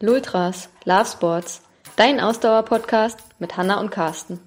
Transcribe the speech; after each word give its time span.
Lultras, 0.00 0.68
Love 0.84 1.06
Sports, 1.06 1.60
dein 1.96 2.20
Ausdauer-Podcast 2.20 3.18
mit 3.40 3.56
Hanna 3.56 3.80
und 3.80 3.90
Carsten. 3.90 4.38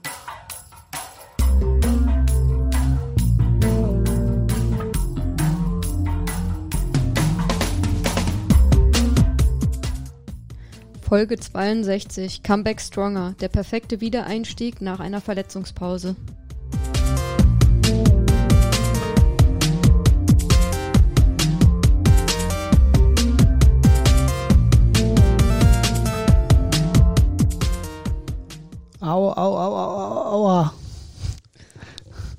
Folge 11.02 11.38
62, 11.38 12.44
Comeback 12.44 12.80
Stronger, 12.80 13.36
der 13.42 13.50
perfekte 13.50 14.00
Wiedereinstieg 14.00 14.80
nach 14.82 15.02
einer 15.02 15.20
Verletzungspause. 15.20 16.16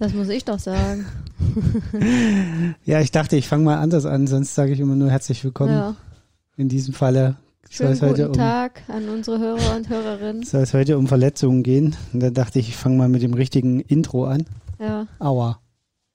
Das 0.02 0.14
muss 0.14 0.28
ich 0.30 0.44
doch 0.44 0.58
sagen. 0.58 1.06
ja, 2.84 3.00
ich 3.00 3.12
dachte, 3.12 3.36
ich 3.36 3.46
fange 3.46 3.62
mal 3.62 3.78
anders 3.78 4.04
an, 4.04 4.26
sonst 4.26 4.52
sage 4.52 4.72
ich 4.72 4.80
immer 4.80 4.96
nur 4.96 5.08
herzlich 5.08 5.44
willkommen. 5.44 5.74
Ja. 5.74 5.94
In 6.56 6.68
diesem 6.68 6.92
Falle 6.92 7.36
Schönen 7.70 7.92
guten 7.92 8.06
heute 8.06 8.26
um, 8.26 8.32
Tag 8.32 8.82
an 8.88 9.08
unsere 9.08 9.38
Hörer 9.38 9.76
und 9.76 9.88
Hörerinnen. 9.88 10.42
Soll 10.42 10.62
es 10.62 10.74
heute 10.74 10.98
um 10.98 11.06
Verletzungen 11.06 11.62
gehen? 11.62 11.94
Und 12.12 12.18
da 12.18 12.30
dachte 12.30 12.58
ich, 12.58 12.70
ich 12.70 12.76
fange 12.76 12.96
mal 12.96 13.08
mit 13.08 13.22
dem 13.22 13.32
richtigen 13.32 13.78
Intro 13.78 14.24
an. 14.24 14.44
Ja. 14.80 15.06
Aua. 15.20 15.60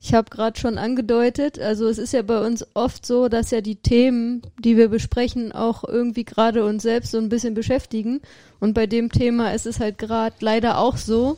Ich 0.01 0.13
habe 0.13 0.29
gerade 0.29 0.59
schon 0.59 0.77
angedeutet, 0.77 1.57
also 1.57 1.87
es 1.87 1.97
ist 1.97 2.11
ja 2.11 2.23
bei 2.23 2.45
uns 2.45 2.65
oft 2.73 3.05
so, 3.05 3.29
dass 3.29 3.51
ja 3.51 3.61
die 3.61 3.77
Themen, 3.77 4.41
die 4.59 4.75
wir 4.75 4.89
besprechen, 4.89 5.53
auch 5.53 5.85
irgendwie 5.85 6.25
gerade 6.25 6.65
uns 6.65 6.83
selbst 6.83 7.11
so 7.11 7.19
ein 7.19 7.29
bisschen 7.29 7.53
beschäftigen. 7.53 8.19
Und 8.59 8.73
bei 8.73 8.85
dem 8.85 9.13
Thema 9.13 9.53
ist 9.53 9.65
es 9.65 9.79
halt 9.79 9.97
gerade 9.97 10.35
leider 10.41 10.77
auch 10.77 10.97
so, 10.97 11.37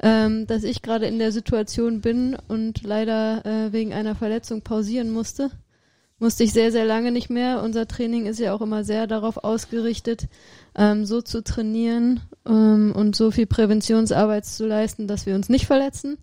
ähm, 0.00 0.46
dass 0.46 0.64
ich 0.64 0.82
gerade 0.82 1.06
in 1.06 1.18
der 1.18 1.32
Situation 1.32 2.00
bin 2.00 2.36
und 2.48 2.82
leider 2.82 3.44
äh, 3.44 3.72
wegen 3.72 3.92
einer 3.92 4.14
Verletzung 4.14 4.62
pausieren 4.62 5.10
musste. 5.10 5.50
Musste 6.20 6.42
ich 6.42 6.52
sehr, 6.52 6.72
sehr 6.72 6.84
lange 6.84 7.12
nicht 7.12 7.30
mehr. 7.30 7.62
Unser 7.62 7.86
Training 7.86 8.26
ist 8.26 8.40
ja 8.40 8.52
auch 8.52 8.60
immer 8.60 8.82
sehr 8.82 9.06
darauf 9.06 9.36
ausgerichtet, 9.36 10.26
ähm, 10.74 11.04
so 11.04 11.22
zu 11.22 11.44
trainieren 11.44 12.20
ähm, 12.44 12.92
und 12.94 13.14
so 13.14 13.30
viel 13.30 13.46
Präventionsarbeit 13.46 14.44
zu 14.44 14.66
leisten, 14.66 15.06
dass 15.06 15.26
wir 15.26 15.36
uns 15.36 15.48
nicht 15.48 15.66
verletzen. 15.66 16.18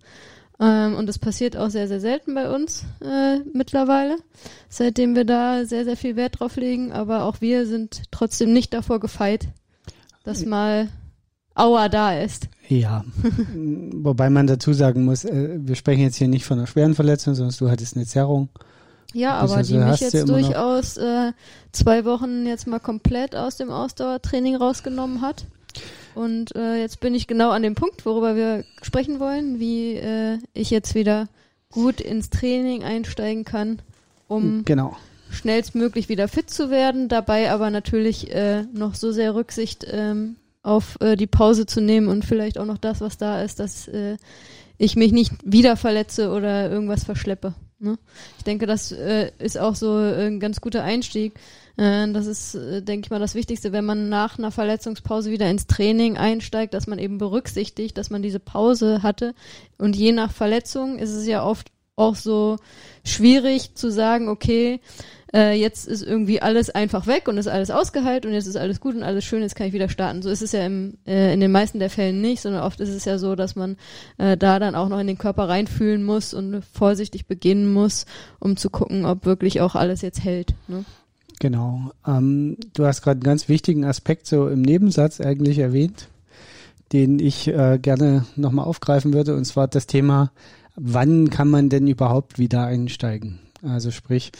Ähm, 0.58 0.94
und 0.94 1.06
das 1.06 1.18
passiert 1.18 1.56
auch 1.56 1.70
sehr, 1.70 1.88
sehr 1.88 2.00
selten 2.00 2.34
bei 2.34 2.50
uns 2.50 2.84
äh, 3.02 3.38
mittlerweile, 3.52 4.16
seitdem 4.68 5.14
wir 5.14 5.24
da 5.24 5.64
sehr, 5.64 5.84
sehr 5.84 5.96
viel 5.96 6.16
Wert 6.16 6.40
drauf 6.40 6.56
legen. 6.56 6.92
Aber 6.92 7.24
auch 7.24 7.40
wir 7.40 7.66
sind 7.66 8.02
trotzdem 8.10 8.52
nicht 8.52 8.72
davor 8.74 9.00
gefeit, 9.00 9.48
dass 10.24 10.44
mal 10.44 10.88
Aua 11.56 11.88
da 11.88 12.18
ist. 12.18 12.48
Ja, 12.68 13.04
wobei 13.92 14.30
man 14.30 14.46
dazu 14.46 14.72
sagen 14.72 15.04
muss, 15.04 15.24
äh, 15.24 15.58
wir 15.58 15.74
sprechen 15.74 16.02
jetzt 16.02 16.16
hier 16.16 16.28
nicht 16.28 16.44
von 16.44 16.58
einer 16.58 16.66
schweren 16.66 16.94
Verletzung, 16.94 17.34
sondern 17.34 17.56
du 17.58 17.70
hattest 17.70 17.96
eine 17.96 18.06
Zerrung. 18.06 18.48
Ja, 19.12 19.34
aber 19.36 19.62
die 19.62 19.78
mich 19.78 20.00
jetzt 20.00 20.28
durchaus 20.28 20.98
äh, 20.98 21.32
zwei 21.72 22.04
Wochen 22.04 22.46
jetzt 22.46 22.66
mal 22.66 22.80
komplett 22.80 23.34
aus 23.34 23.56
dem 23.56 23.70
Ausdauertraining 23.70 24.56
rausgenommen 24.56 25.22
hat. 25.22 25.46
Und 26.14 26.54
äh, 26.54 26.80
jetzt 26.80 27.00
bin 27.00 27.14
ich 27.14 27.26
genau 27.26 27.50
an 27.50 27.62
dem 27.62 27.74
Punkt, 27.74 28.04
worüber 28.04 28.36
wir 28.36 28.64
sprechen 28.82 29.20
wollen, 29.20 29.58
wie 29.58 29.94
äh, 29.94 30.38
ich 30.52 30.70
jetzt 30.70 30.94
wieder 30.94 31.28
gut 31.70 32.00
ins 32.00 32.30
Training 32.30 32.82
einsteigen 32.82 33.44
kann, 33.44 33.80
um 34.28 34.64
genau. 34.64 34.96
schnellstmöglich 35.30 36.08
wieder 36.08 36.28
fit 36.28 36.50
zu 36.50 36.70
werden, 36.70 37.08
dabei 37.08 37.50
aber 37.50 37.70
natürlich 37.70 38.34
äh, 38.34 38.62
noch 38.72 38.94
so 38.94 39.12
sehr 39.12 39.34
Rücksicht 39.34 39.86
ähm, 39.90 40.36
auf 40.66 41.00
äh, 41.00 41.16
die 41.16 41.28
Pause 41.28 41.64
zu 41.64 41.80
nehmen 41.80 42.08
und 42.08 42.24
vielleicht 42.24 42.58
auch 42.58 42.64
noch 42.64 42.78
das, 42.78 43.00
was 43.00 43.16
da 43.16 43.42
ist, 43.42 43.60
dass 43.60 43.86
äh, 43.88 44.16
ich 44.78 44.96
mich 44.96 45.12
nicht 45.12 45.32
wieder 45.44 45.76
verletze 45.76 46.30
oder 46.30 46.70
irgendwas 46.70 47.04
verschleppe. 47.04 47.54
Ne? 47.78 47.98
Ich 48.38 48.44
denke, 48.44 48.66
das 48.66 48.90
äh, 48.90 49.30
ist 49.38 49.58
auch 49.58 49.74
so 49.74 49.94
ein 49.94 50.40
ganz 50.40 50.60
guter 50.60 50.82
Einstieg. 50.82 51.34
Äh, 51.76 52.10
das 52.12 52.26
ist, 52.26 52.54
äh, 52.56 52.82
denke 52.82 53.06
ich 53.06 53.10
mal, 53.10 53.20
das 53.20 53.34
Wichtigste, 53.34 53.72
wenn 53.72 53.84
man 53.84 54.08
nach 54.08 54.38
einer 54.38 54.50
Verletzungspause 54.50 55.30
wieder 55.30 55.48
ins 55.48 55.66
Training 55.66 56.16
einsteigt, 56.16 56.74
dass 56.74 56.86
man 56.86 56.98
eben 56.98 57.18
berücksichtigt, 57.18 57.96
dass 57.96 58.10
man 58.10 58.22
diese 58.22 58.40
Pause 58.40 59.02
hatte. 59.02 59.34
Und 59.78 59.94
je 59.94 60.12
nach 60.12 60.32
Verletzung 60.32 60.98
ist 60.98 61.12
es 61.12 61.26
ja 61.26 61.44
oft 61.44 61.70
auch 61.94 62.16
so 62.16 62.56
schwierig 63.04 63.74
zu 63.74 63.90
sagen, 63.90 64.28
okay, 64.28 64.80
äh, 65.34 65.58
jetzt 65.58 65.86
ist 65.86 66.02
irgendwie 66.02 66.40
alles 66.40 66.70
einfach 66.70 67.06
weg 67.06 67.28
und 67.28 67.38
ist 67.38 67.48
alles 67.48 67.70
ausgeheilt 67.70 68.26
und 68.26 68.32
jetzt 68.32 68.46
ist 68.46 68.56
alles 68.56 68.80
gut 68.80 68.94
und 68.94 69.02
alles 69.02 69.24
schön, 69.24 69.42
jetzt 69.42 69.56
kann 69.56 69.66
ich 69.66 69.72
wieder 69.72 69.88
starten. 69.88 70.22
So 70.22 70.30
ist 70.30 70.42
es 70.42 70.52
ja 70.52 70.64
im, 70.64 70.98
äh, 71.06 71.32
in 71.34 71.40
den 71.40 71.50
meisten 71.50 71.78
der 71.78 71.90
Fällen 71.90 72.20
nicht, 72.20 72.42
sondern 72.42 72.62
oft 72.62 72.80
ist 72.80 72.90
es 72.90 73.04
ja 73.04 73.18
so, 73.18 73.34
dass 73.34 73.56
man 73.56 73.76
äh, 74.18 74.36
da 74.36 74.58
dann 74.58 74.74
auch 74.74 74.88
noch 74.88 75.00
in 75.00 75.06
den 75.06 75.18
Körper 75.18 75.48
reinfühlen 75.48 76.04
muss 76.04 76.32
und 76.32 76.62
vorsichtig 76.72 77.26
beginnen 77.26 77.72
muss, 77.72 78.06
um 78.38 78.56
zu 78.56 78.70
gucken, 78.70 79.04
ob 79.04 79.26
wirklich 79.26 79.60
auch 79.60 79.74
alles 79.74 80.02
jetzt 80.02 80.22
hält. 80.22 80.54
Ne? 80.68 80.84
Genau. 81.40 81.90
Ähm, 82.06 82.56
du 82.74 82.86
hast 82.86 83.02
gerade 83.02 83.16
einen 83.16 83.24
ganz 83.24 83.48
wichtigen 83.48 83.84
Aspekt 83.84 84.26
so 84.26 84.48
im 84.48 84.62
Nebensatz 84.62 85.20
eigentlich 85.20 85.58
erwähnt, 85.58 86.08
den 86.92 87.18
ich 87.18 87.48
äh, 87.48 87.78
gerne 87.80 88.26
nochmal 88.36 88.64
aufgreifen 88.64 89.12
würde, 89.12 89.34
und 89.34 89.44
zwar 89.44 89.66
das 89.68 89.86
Thema, 89.86 90.30
wann 90.76 91.30
kann 91.30 91.48
man 91.48 91.68
denn 91.68 91.88
überhaupt 91.88 92.38
wieder 92.38 92.64
einsteigen? 92.64 93.40
Also 93.62 93.90
sprich, 93.90 94.32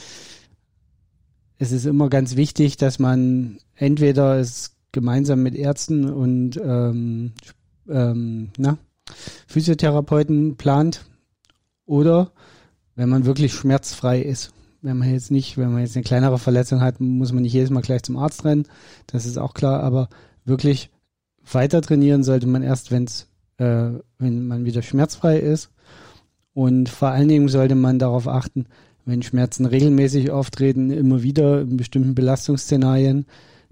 es 1.59 1.73
ist 1.73 1.87
immer 1.87 2.09
ganz 2.09 2.37
wichtig, 2.37 2.77
dass 2.77 2.99
man 2.99 3.59
entweder 3.75 4.39
es 4.39 4.77
gemeinsam 4.93 5.43
mit 5.43 5.55
Ärzten 5.55 6.11
und 6.11 6.57
ähm, 6.57 7.33
ähm, 7.89 8.51
na, 8.57 8.79
Physiotherapeuten 9.47 10.57
plant 10.57 11.05
oder 11.85 12.33
wenn 12.95 13.09
man 13.09 13.27
wirklich 13.27 13.53
schmerzfrei 13.53 14.21
ist 14.21 14.53
wenn 14.87 14.99
man 14.99 15.11
jetzt 15.11 15.31
nicht, 15.31 15.59
wenn 15.59 15.73
man 15.73 15.81
jetzt 15.81 15.97
eine 15.97 16.05
kleinere 16.05 16.39
Verletzung 16.39 16.81
hat, 16.81 17.01
muss 17.01 17.33
man 17.33 17.43
nicht 17.43 17.53
jedes 17.53 17.71
Mal 17.71 17.83
gleich 17.83 18.05
zum 18.05 18.17
Arzt 18.17 18.45
rennen. 18.45 18.67
Das 19.09 19.27
ist 19.27 19.37
auch 19.37 19.53
klar, 19.53 19.83
aber 19.83 20.09
wirklich 20.45 20.91
weiter 21.51 21.83
trainieren 21.83 22.23
sollte 22.23 22.47
man 22.47 22.63
erst, 22.63 22.93
wenn's, 22.93 23.29
äh, 23.59 23.91
wenn 24.19 24.47
man 24.47 24.65
wieder 24.65 24.83
schmerzfrei 24.83 25.39
ist. 25.39 25.71
Und 26.55 26.89
vor 26.89 27.09
allen 27.09 27.29
Dingen 27.29 27.49
sollte 27.49 27.75
man 27.75 27.99
darauf 27.99 28.29
achten, 28.29 28.67
wenn 29.07 29.23
Schmerzen 29.23 29.65
regelmäßig 29.65 30.31
auftreten, 30.31 30.91
immer 30.91 31.23
wieder 31.23 31.63
in 31.63 31.77
bestimmten 31.77 32.15
Belastungsszenarien, 32.15 33.27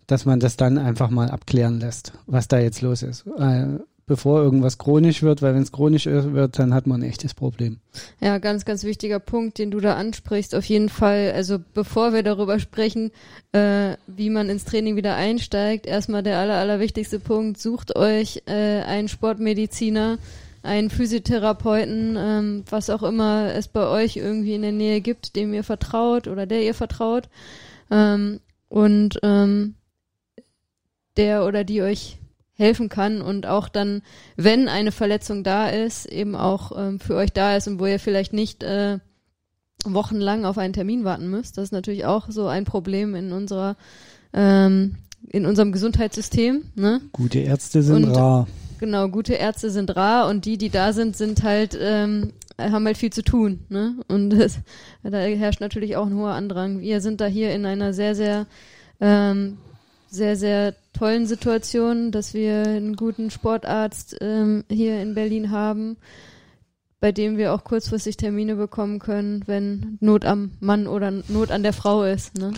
dass 0.07 0.25
man 0.25 0.41
das 0.41 0.57
dann 0.57 0.79
einfach 0.79 1.11
mal 1.11 1.31
abklären 1.31 1.81
lässt, 1.81 2.13
was 2.27 2.49
da 2.49 2.59
jetzt 2.59 2.81
los 2.83 3.03
ist. 3.03 3.27
Äh, 3.39 3.79
bevor 4.07 4.43
irgendwas 4.43 4.79
chronisch 4.79 5.23
wird, 5.23 5.41
weil 5.43 5.55
wenn 5.55 5.63
es 5.63 5.73
chronisch 5.73 6.07
wird, 6.07 6.59
dann 6.59 6.75
hat 6.75 6.87
man 6.87 7.01
ein 7.01 7.09
echtes 7.09 7.35
Problem. 7.35 7.79
Ja, 8.21 8.39
ganz, 8.39 8.65
ganz 8.65 8.85
wichtiger 8.85 9.19
Punkt, 9.19 9.59
den 9.59 9.71
du 9.71 9.81
da 9.81 9.95
ansprichst. 9.95 10.55
Auf 10.55 10.65
jeden 10.67 10.89
Fall, 10.89 11.33
also 11.35 11.59
bevor 11.73 12.13
wir 12.13 12.23
darüber 12.23 12.59
sprechen, 12.59 13.11
äh, 13.53 13.97
wie 14.07 14.31
man 14.31 14.51
ins 14.51 14.65
Training 14.65 14.97
wieder 14.97 15.17
einsteigt, 15.17 15.87
erstmal 15.87 16.23
der 16.23 16.39
aller, 16.39 16.57
allerwichtigste 16.57 17.19
Punkt, 17.19 17.59
sucht 17.59 17.97
euch 17.97 18.43
äh, 18.47 18.83
einen 18.83 19.09
Sportmediziner, 19.09 20.19
einen 20.65 20.91
Physiotherapeuten, 20.91 22.17
ähm, 22.19 22.65
was 22.69 22.91
auch 22.91 23.03
immer 23.03 23.53
es 23.55 23.69
bei 23.69 23.87
euch 23.87 24.17
irgendwie 24.17 24.55
in 24.55 24.63
der 24.63 24.73
Nähe 24.73 25.01
gibt, 25.01 25.37
dem 25.37 25.53
ihr 25.53 25.63
vertraut 25.63 26.27
oder 26.27 26.47
der 26.47 26.63
ihr 26.63 26.75
vertraut. 26.75 27.29
Ähm, 27.91 28.41
und 28.69 29.21
ähm, 29.23 29.75
der 31.17 31.45
oder 31.45 31.65
die 31.65 31.83
euch 31.83 32.19
helfen 32.55 32.89
kann 32.89 33.21
und 33.21 33.47
auch 33.47 33.69
dann, 33.69 34.03
wenn 34.37 34.69
eine 34.69 34.93
Verletzung 34.93 35.45
da 35.45 35.69
ist, 35.69 36.07
eben 36.07 36.35
auch 36.35 36.73
ähm, 36.77 36.99
für 36.99 37.17
euch 37.17 37.33
da 37.33 37.57
ist 37.57 37.69
und 37.69 37.79
wo 37.79 37.87
ihr 37.87 38.01
vielleicht 38.01 38.33
nicht 38.33 38.63
äh, 38.63 38.99
wochenlang 39.85 40.45
auf 40.45 40.57
einen 40.57 40.73
Termin 40.73 41.05
warten 41.05 41.29
müsst. 41.29 41.59
Das 41.59 41.65
ist 41.65 41.73
natürlich 41.73 42.07
auch 42.07 42.31
so 42.31 42.47
ein 42.47 42.65
Problem 42.65 43.15
in 43.15 43.33
unserer 43.33 43.77
ähm, 44.33 44.97
in 45.29 45.47
unserem 45.47 45.73
Gesundheitssystem. 45.73 46.65
Ne? 46.75 47.01
Gute 47.13 47.41
Ärzte 47.41 47.83
sind 47.83 48.05
und, 48.05 48.17
rar. 48.17 48.47
Genau, 48.85 49.09
gute 49.09 49.33
Ärzte 49.33 49.71
sind 49.71 49.97
rar 49.97 50.29
und 50.29 50.45
die, 50.45 50.59
die 50.59 50.69
da 50.69 50.93
sind, 50.93 51.17
sind 51.17 51.43
halt 51.43 51.75
ähm, 51.81 52.35
haben 52.61 52.85
halt 52.85 52.99
viel 52.99 53.11
zu 53.11 53.23
tun. 53.25 53.61
Ne? 53.71 53.97
Und 54.09 54.29
das, 54.29 54.59
da 55.03 55.17
herrscht 55.21 55.63
natürlich 55.63 55.97
auch 55.97 56.05
ein 56.05 56.15
hoher 56.15 56.33
Andrang. 56.33 56.81
Wir 56.81 57.01
sind 57.01 57.23
da 57.23 57.25
hier 57.25 57.55
in 57.55 57.65
einer 57.65 57.95
sehr, 57.95 58.15
sehr 58.15 58.45
ähm, 59.01 59.57
sehr, 60.11 60.37
sehr 60.37 60.75
tollen 60.93 61.25
Situation, 61.25 62.13
dass 62.13 62.35
wir 62.35 62.59
einen 62.67 62.95
guten 62.95 63.31
Sportarzt 63.31 64.19
ähm, 64.21 64.65
hier 64.71 65.01
in 65.01 65.15
Berlin 65.15 65.51
haben, 65.51 65.97
bei 67.05 67.13
dem 67.13 67.37
wir 67.37 67.53
auch 67.53 67.65
kurzfristig 67.65 68.17
Termine 68.17 68.57
bekommen 68.57 68.99
können, 68.99 69.43
wenn 69.45 69.99
Not 70.01 70.25
am 70.25 70.53
Mann 70.61 70.87
oder 70.87 71.11
Not 71.11 71.51
an 71.51 71.63
der 71.63 71.75
Frau 71.75 72.03
ist. 72.03 72.39
Ne? 72.39 72.55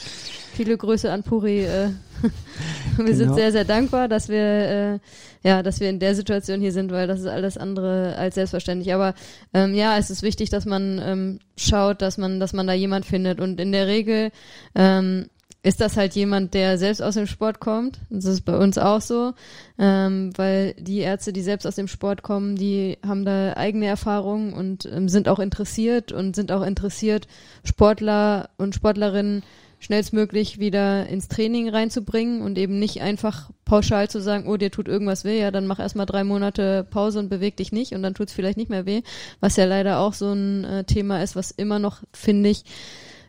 Viele 0.53 0.77
Grüße 0.77 1.11
an 1.11 1.25
Puri. 1.25 1.65
Äh. 1.65 1.89
wir 2.97 3.05
genau. 3.05 3.17
sind 3.17 3.35
sehr, 3.35 3.51
sehr 3.51 3.65
dankbar, 3.65 4.07
dass 4.07 4.29
wir, 4.29 4.39
äh, 4.39 4.99
ja, 5.43 5.65
dass 5.65 5.81
wir 5.81 5.91
in 5.91 5.99
der 5.99 6.15
Situation 6.15 6.61
hier 6.61 6.71
sind, 6.71 6.93
weil 6.93 7.09
das 7.09 7.19
ist 7.19 7.27
alles 7.27 7.59
andere 7.59 8.15
als 8.15 8.37
selbstverständlich. 8.37 8.95
Aber 8.95 9.15
ähm, 9.53 9.75
ja, 9.75 9.99
es 9.99 10.11
ist 10.11 10.23
wichtig, 10.23 10.49
dass 10.49 10.65
man 10.65 11.01
ähm, 11.03 11.39
schaut, 11.57 12.01
dass 12.01 12.17
man, 12.17 12.39
dass 12.39 12.53
man 12.53 12.69
da 12.69 12.73
jemand 12.73 13.05
findet. 13.05 13.41
Und 13.41 13.61
in 13.61 13.73
der 13.73 13.89
Regel 13.89 14.31
ähm, 14.77 15.27
ist 15.67 15.81
das 15.81 15.97
halt 15.97 16.15
jemand, 16.15 16.55
der 16.55 16.79
selbst 16.79 17.03
aus 17.03 17.15
dem 17.15 17.27
Sport 17.27 17.59
kommt. 17.59 17.99
Das 18.09 18.25
ist 18.25 18.43
bei 18.43 18.57
uns 18.57 18.79
auch 18.79 19.01
so, 19.01 19.33
ähm, 19.81 20.31
weil 20.37 20.75
die 20.75 21.01
Ärzte, 21.01 21.33
die 21.33 21.43
selbst 21.43 21.67
aus 21.67 21.75
dem 21.75 21.89
Sport 21.89 22.23
kommen, 22.23 22.55
die 22.55 22.99
haben 23.05 23.25
da 23.25 23.55
eigene 23.55 23.87
Erfahrungen 23.87 24.53
und 24.53 24.87
ähm, 24.87 25.09
sind 25.09 25.29
auch 25.29 25.41
interessiert 25.41 26.13
und 26.13 26.37
sind 26.37 26.53
auch 26.53 26.63
interessiert, 26.63 27.27
Sportler 27.65 28.49
und 28.59 28.77
Sportlerinnen 28.77 29.43
schnellstmöglich 29.81 30.61
wieder 30.61 31.09
ins 31.09 31.27
Training 31.27 31.69
reinzubringen 31.69 32.43
und 32.43 32.59
eben 32.59 32.79
nicht 32.79 33.03
einfach 33.03 33.51
pauschal 33.65 34.09
zu 34.09 34.21
sagen, 34.21 34.47
oh, 34.47 34.57
dir 34.57 34.71
tut 34.71 34.87
irgendwas 34.87 35.25
weh, 35.25 35.41
ja, 35.41 35.51
dann 35.51 35.67
mach 35.67 35.81
erstmal 35.81 36.07
drei 36.07 36.23
Monate 36.23 36.87
Pause 36.89 37.19
und 37.19 37.29
beweg 37.29 37.57
dich 37.57 37.73
nicht 37.73 37.93
und 37.93 38.05
dann 38.05 38.15
tut's 38.15 38.33
vielleicht 38.33 38.57
nicht 38.57 38.71
mehr 38.71 38.87
weh, 38.87 39.03
was 39.41 39.57
ja 39.57 39.65
leider 39.65 39.99
auch 39.99 40.15
so 40.15 40.33
ein 40.33 40.63
äh, 40.63 40.85
Thema 40.85 41.25
ist, 41.25 41.35
was 41.35 41.51
immer 41.51 41.81
noch, 41.81 42.05
finde 42.13 42.51
ich, 42.51 42.65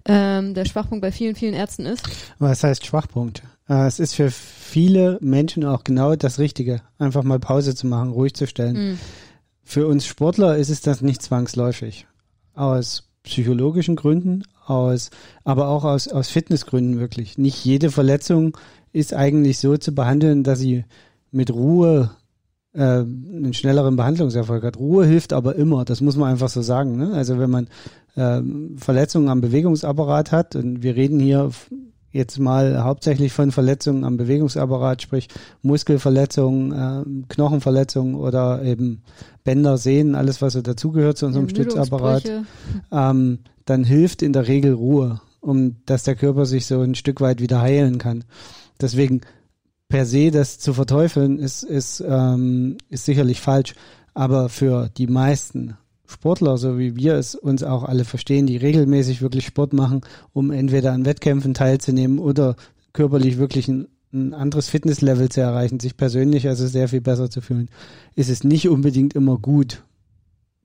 ähm, 0.07 0.53
der 0.53 0.65
Schwachpunkt 0.65 1.01
bei 1.01 1.11
vielen, 1.11 1.35
vielen 1.35 1.53
Ärzten 1.53 1.85
ist. 1.85 2.03
Was 2.39 2.63
heißt 2.63 2.85
Schwachpunkt? 2.85 3.43
Äh, 3.69 3.87
es 3.87 3.99
ist 3.99 4.15
für 4.15 4.31
viele 4.31 5.17
Menschen 5.21 5.65
auch 5.65 5.83
genau 5.83 6.15
das 6.15 6.39
Richtige, 6.39 6.81
einfach 6.97 7.23
mal 7.23 7.39
Pause 7.39 7.75
zu 7.75 7.87
machen, 7.87 8.11
ruhig 8.11 8.33
zu 8.33 8.47
stellen. 8.47 8.91
Mhm. 8.91 8.99
Für 9.63 9.87
uns 9.87 10.05
Sportler 10.05 10.57
ist 10.57 10.69
es 10.69 10.81
das 10.81 11.01
nicht 11.01 11.21
zwangsläufig. 11.21 12.07
Aus 12.55 13.09
psychologischen 13.23 13.97
Gründen, 13.97 14.43
aus, 14.65 15.09
aber 15.43 15.67
auch 15.67 15.83
aus, 15.83 16.07
aus 16.07 16.29
Fitnessgründen 16.29 16.99
wirklich. 16.99 17.37
Nicht 17.37 17.63
jede 17.65 17.91
Verletzung 17.91 18.57
ist 18.93 19.13
eigentlich 19.13 19.59
so 19.59 19.75
zu 19.75 19.93
behandeln, 19.93 20.43
dass 20.43 20.59
sie 20.59 20.85
mit 21.31 21.51
Ruhe 21.51 22.11
äh, 22.73 22.81
einen 22.81 23.53
schnelleren 23.53 23.95
Behandlungserfolg 23.95 24.63
hat. 24.63 24.77
Ruhe 24.77 25.05
hilft 25.05 25.33
aber 25.33 25.55
immer, 25.55 25.85
das 25.85 26.01
muss 26.01 26.17
man 26.17 26.31
einfach 26.31 26.49
so 26.49 26.61
sagen. 26.61 26.97
Ne? 26.97 27.13
Also 27.13 27.39
wenn 27.39 27.49
man 27.49 27.67
äh, 28.17 28.41
Verletzungen 28.77 29.29
am 29.29 29.41
Bewegungsapparat 29.41 30.31
hat. 30.31 30.55
Und 30.55 30.83
wir 30.83 30.95
reden 30.95 31.19
hier 31.19 31.51
jetzt 32.11 32.39
mal 32.39 32.83
hauptsächlich 32.83 33.31
von 33.31 33.51
Verletzungen 33.51 34.03
am 34.03 34.17
Bewegungsapparat, 34.17 35.01
sprich 35.01 35.27
Muskelverletzungen, 35.61 36.71
äh, 36.71 37.25
Knochenverletzungen 37.29 38.15
oder 38.15 38.63
eben 38.63 39.03
Bänder, 39.43 39.77
Sehnen, 39.77 40.15
alles 40.15 40.41
was 40.41 40.53
so 40.53 40.61
dazugehört 40.61 41.17
zu 41.17 41.27
unserem 41.27 41.47
Stützapparat, 41.47 42.29
ähm, 42.91 43.39
dann 43.65 43.83
hilft 43.83 44.21
in 44.21 44.33
der 44.33 44.47
Regel 44.47 44.73
Ruhe, 44.73 45.21
um 45.41 45.77
dass 45.85 46.03
der 46.03 46.15
Körper 46.15 46.45
sich 46.45 46.65
so 46.65 46.81
ein 46.81 46.95
Stück 46.95 47.21
weit 47.21 47.39
wieder 47.39 47.61
heilen 47.61 47.97
kann. 47.97 48.23
Deswegen 48.81 49.21
per 49.89 50.05
se 50.05 50.31
das 50.31 50.59
zu 50.59 50.73
verteufeln 50.73 51.39
ist, 51.39 51.63
ist, 51.63 52.03
ähm, 52.07 52.77
ist 52.89 53.05
sicherlich 53.05 53.41
falsch. 53.41 53.73
Aber 54.13 54.49
für 54.49 54.89
die 54.89 55.07
meisten 55.07 55.77
Sportler, 56.07 56.57
so 56.57 56.77
wie 56.79 56.95
wir 56.95 57.15
es 57.15 57.35
uns 57.35 57.63
auch 57.63 57.83
alle 57.83 58.05
verstehen, 58.05 58.47
die 58.47 58.57
regelmäßig 58.57 59.21
wirklich 59.21 59.45
Sport 59.45 59.73
machen, 59.73 60.01
um 60.33 60.51
entweder 60.51 60.93
an 60.93 61.05
Wettkämpfen 61.05 61.53
teilzunehmen 61.53 62.19
oder 62.19 62.55
körperlich 62.93 63.37
wirklich 63.37 63.67
ein, 63.67 63.87
ein 64.13 64.33
anderes 64.33 64.69
Fitnesslevel 64.69 65.29
zu 65.29 65.41
erreichen, 65.41 65.79
sich 65.79 65.97
persönlich 65.97 66.47
also 66.47 66.65
sehr 66.65 66.87
viel 66.87 67.01
besser 67.01 67.29
zu 67.29 67.41
fühlen, 67.41 67.69
ist 68.15 68.29
es 68.29 68.43
nicht 68.43 68.69
unbedingt 68.69 69.13
immer 69.13 69.37
gut, 69.37 69.83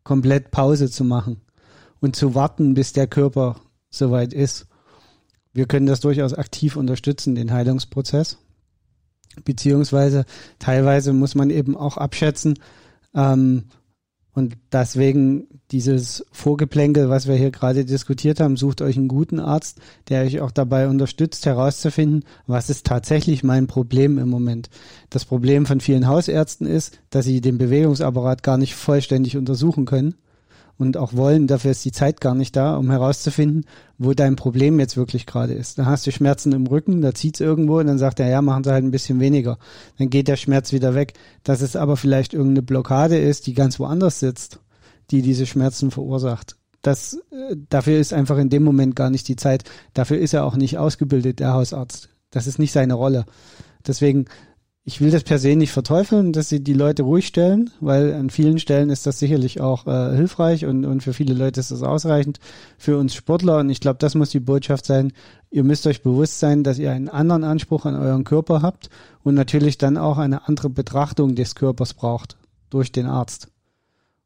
komplett 0.05 0.51
Pause 0.51 0.91
zu 0.91 1.05
machen 1.05 1.41
und 2.01 2.17
zu 2.17 2.35
warten, 2.35 2.75
bis 2.75 2.93
der 2.93 3.07
Körper 3.07 3.57
soweit 3.91 4.33
ist. 4.33 4.67
Wir 5.53 5.67
können 5.67 5.87
das 5.87 6.01
durchaus 6.01 6.35
aktiv 6.35 6.77
unterstützen, 6.77 7.35
den 7.35 7.53
Heilungsprozess. 7.53 8.39
Beziehungsweise 9.45 10.25
teilweise 10.59 11.13
muss 11.13 11.35
man 11.35 11.51
eben 11.51 11.77
auch 11.77 11.97
abschätzen, 11.97 12.59
ähm, 13.15 13.65
und 14.35 14.57
deswegen 14.73 15.47
dieses 15.73 16.25
Vorgeplänkel, 16.33 17.11
was 17.11 17.27
wir 17.27 17.35
hier 17.35 17.51
gerade 17.51 17.85
diskutiert 17.85 18.41
haben, 18.41 18.57
sucht 18.57 18.81
euch 18.81 18.97
einen 18.97 19.09
guten 19.09 19.39
Arzt, 19.39 19.79
der 20.09 20.23
euch 20.23 20.41
auch 20.41 20.51
dabei 20.51 20.89
unterstützt, 20.89 21.45
herauszufinden, 21.45 22.25
was 22.47 22.71
ist 22.71 22.87
tatsächlich 22.87 23.45
mein 23.45 23.67
Problem 23.67 24.19
im 24.19 24.31
Moment. 24.31 24.71
Das 25.11 25.27
Problem 25.27 25.67
von 25.67 25.81
vielen 25.81 26.07
Hausärzten 26.07 26.67
ist, 26.67 26.99
dass 27.11 27.27
sie 27.27 27.43
den 27.43 27.59
Bewegungsapparat 27.59 28.43
gar 28.43 28.57
nicht 28.57 28.75
vollständig 28.75 29.37
untersuchen 29.37 29.85
können 29.85 30.15
und 30.83 30.97
auch 30.97 31.15
wollen. 31.15 31.47
Dafür 31.47 31.71
ist 31.71 31.85
die 31.85 31.93
Zeit 31.93 32.21
gar 32.21 32.35
nicht 32.35 32.57
da, 32.57 32.77
um 32.77 32.91
herauszufinden, 32.91 33.65
wo 33.99 34.13
dein 34.13 34.37
Problem 34.37 34.81
jetzt 34.81 34.97
wirklich 34.97 35.27
gerade 35.27 35.55
ist. 35.55 35.79
Dann 35.79 35.87
hast 35.87 36.07
du 36.07 36.13
Schmerzen 36.13 36.53
im 36.53 36.67
Rücken, 36.67 37.01
da 37.01 37.15
zieht's 37.15 37.41
irgendwo 37.41 37.79
und 37.79 37.87
dann 37.87 37.99
sagt 37.99 38.21
er, 38.21 38.29
ja, 38.29 38.43
machen 38.43 38.65
Sie 38.65 38.73
halt 38.73 38.85
ein 38.85 38.91
bisschen 38.91 39.21
weniger. 39.21 39.59
Dann 39.99 40.11
geht 40.11 40.29
der 40.29 40.37
Schmerz 40.37 40.73
wieder 40.73 40.95
weg. 40.95 41.15
Dass 41.45 41.61
es 41.61 41.77
aber 41.77 41.97
vielleicht 41.97 42.35
irgendeine 42.35 42.63
Blockade 42.63 43.17
ist, 43.17 43.47
die 43.47 43.55
ganz 43.55 43.79
woanders 43.79 44.19
sitzt, 44.19 44.59
die 45.11 45.23
diese 45.23 45.47
Schmerzen 45.47 45.91
verursacht. 45.91 46.57
Das, 46.83 47.15
äh, 47.31 47.57
dafür 47.71 47.99
ist 47.99 48.13
einfach 48.13 48.39
in 48.39 48.51
dem 48.51 48.65
Moment 48.65 48.97
gar 48.97 49.09
nicht 49.09 49.29
die 49.29 49.37
Zeit. 49.37 49.65
Dafür 49.95 50.19
ist 50.19 50.35
er 50.35 50.45
auch 50.45 50.57
nicht 50.57 50.79
ausgebildet, 50.79 51.39
der 51.39 51.55
Hausarzt. 51.55 52.09
Das 52.31 52.49
ist 52.49 52.59
nicht 52.59 52.73
seine 52.73 52.95
Rolle. 52.95 53.25
Deswegen 53.87 54.27
ich 54.85 55.01
will 55.01 55.13
das 55.13 55.23
per 55.23 55.39
se 55.39 55.55
nicht 55.55 55.71
verteufeln, 55.71 56.33
dass 56.33 56.49
sie 56.49 56.63
die 56.63 56.73
Leute 56.73 57.05
ruhig 57.05 57.29
stellen, 57.29 57.71
weil 57.81 58.15
an 58.15 58.31
vielen 58.31 58.59
Stellen 58.59 58.91
ist 58.91 59.07
das 59.07 59.21
sicherlich 59.21 59.61
auch 59.61 59.87
äh, 59.87 60.17
hilfreich 60.17 60.67
und, 60.67 60.85
und 60.85 61.05
für 61.05 61.13
viele 61.13 61.35
Leute 61.35 61.61
ist 61.61 61.71
das 61.71 61.85
ausreichend. 61.85 62.41
Für 62.79 62.99
uns 62.99 63.15
Sportler, 63.15 63.59
und 63.59 63.71
ich 63.71 63.81
glaube, 63.81 63.99
das 64.01 64.17
muss 64.17 64.31
die 64.31 64.41
Botschaft 64.41 64.85
sein, 64.85 65.13
ihr 65.51 65.63
müsst 65.63 65.87
euch 65.87 66.03
bewusst 66.03 66.41
sein, 66.41 66.65
dass 66.65 66.81
ihr 66.81 66.91
einen 66.91 67.09
anderen 67.09 67.45
Anspruch 67.45 67.87
an 67.87 67.95
euren 67.95 68.25
Körper 68.25 68.63
habt 68.63 68.91
und 69.23 69.37
natürlich 69.37 69.79
dann 69.79 69.97
auch 69.97 70.19
eine 70.19 70.49
andere 70.49 70.69
Betrachtung 70.69 71.37
des 71.37 71.55
Körpers 71.55 71.95
braucht 71.95 72.37
durch 72.69 72.91
den 72.91 73.07
Arzt. 73.07 73.49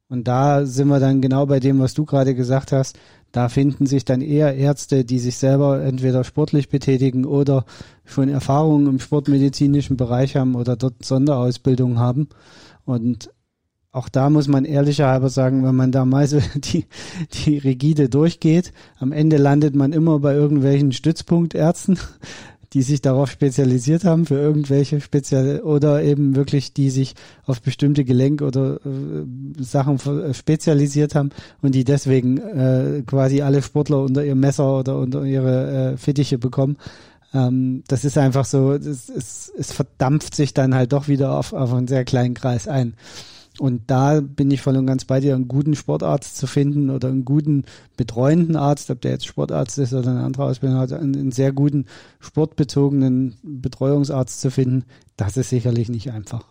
Und 0.09 0.27
da 0.27 0.65
sind 0.65 0.89
wir 0.89 1.01
dann 1.01 1.21
genau 1.21 1.45
bei 1.47 1.61
dem, 1.61 1.81
was 1.81 1.93
du 1.93 2.07
gerade 2.07 2.35
gesagt 2.35 2.73
hast. 2.73 2.99
Da 3.33 3.49
finden 3.49 3.87
sich 3.87 4.05
dann 4.05 4.21
eher 4.21 4.57
Ärzte, 4.57 5.05
die 5.05 5.19
sich 5.19 5.37
selber 5.37 5.83
entweder 5.83 6.25
sportlich 6.25 6.69
betätigen 6.69 7.25
oder 7.25 7.65
schon 8.05 8.29
Erfahrungen 8.29 8.87
im 8.87 9.01
sportmedizinischen 9.01 9.97
Bereich 9.97 10.37
haben 10.37 10.55
oder 10.55 10.77
dort 10.77 11.05
Sonderausbildung 11.05 11.99
haben. 11.99 12.29
Und 12.85 13.31
auch 13.97 14.11
da 14.11 14.29
muss 14.29 14.47
man 14.47 14.67
ehrlicherhalber 14.67 15.31
sagen, 15.31 15.65
wenn 15.65 15.75
man 15.75 15.91
da 15.91 16.05
mal 16.05 16.27
so 16.27 16.39
die, 16.55 16.85
die 17.33 17.57
Rigide 17.57 18.11
durchgeht, 18.11 18.73
am 18.99 19.11
Ende 19.11 19.39
landet 19.39 19.75
man 19.75 19.93
immer 19.93 20.19
bei 20.19 20.35
irgendwelchen 20.35 20.93
Stützpunktärzten, 20.93 21.99
die 22.73 22.83
sich 22.83 23.01
darauf 23.01 23.31
spezialisiert 23.31 24.05
haben 24.05 24.27
für 24.27 24.37
irgendwelche 24.37 25.01
speziell 25.01 25.61
oder 25.61 26.03
eben 26.03 26.37
wirklich 26.37 26.73
die 26.73 26.91
sich 26.91 27.15
auf 27.45 27.61
bestimmte 27.61 28.05
Gelenk 28.05 28.43
oder 28.43 28.77
äh, 28.85 29.63
Sachen 29.63 29.97
äh, 29.97 30.35
spezialisiert 30.35 31.15
haben 31.15 31.31
und 31.63 31.75
die 31.75 31.85
deswegen 31.85 32.39
äh, 32.39 33.03
quasi 33.07 33.43
alle 33.43 33.63
Sportler 33.63 34.03
unter 34.03 34.25
ihr 34.25 34.35
Messer 34.35 34.79
oder 34.79 34.99
unter 34.99 35.25
ihre 35.25 35.93
äh, 35.93 35.97
Fittiche 35.97 36.39
bekommen. 36.39 36.77
Ähm, 37.35 37.83
das 37.89 38.05
ist 38.05 38.19
einfach 38.19 38.45
so, 38.45 38.73
es, 38.73 39.09
es, 39.09 39.53
es 39.57 39.73
verdampft 39.73 40.35
sich 40.35 40.55
dann 40.55 40.75
halt 40.75 40.93
doch 40.93 41.09
wieder 41.09 41.39
auf, 41.39 41.53
auf 41.53 41.73
einen 41.73 41.89
sehr 41.89 42.05
kleinen 42.05 42.35
Kreis 42.35 42.69
ein. 42.69 42.95
Und 43.59 43.83
da 43.87 44.21
bin 44.21 44.51
ich 44.51 44.61
voll 44.61 44.77
und 44.77 44.87
ganz 44.87 45.05
bei 45.05 45.21
dir, 45.21 45.35
einen 45.35 45.49
guten 45.49 45.75
Sportarzt 45.75 46.37
zu 46.37 46.47
finden 46.47 46.91
oder 46.91 47.09
einen 47.09 47.25
guten 47.25 47.65
betreuenden 47.97 48.57
Arzt, 48.57 48.91
ob 48.91 49.01
der 49.01 49.13
jetzt 49.13 49.27
Sportarzt 49.27 49.79
ist 49.79 49.93
oder 49.93 50.11
eine 50.11 50.25
andere 50.25 50.45
Ausbildung 50.45 50.79
hat, 50.79 50.93
einen, 50.93 51.17
einen 51.17 51.33
sehr 51.33 51.53
guten 51.53 51.87
sportbezogenen 52.21 53.37
Betreuungsarzt 53.43 54.41
zu 54.41 54.51
finden, 54.51 54.85
das 55.17 55.37
ist 55.37 55.51
sicherlich 55.51 55.89
nicht 55.89 56.11
einfach. 56.11 56.45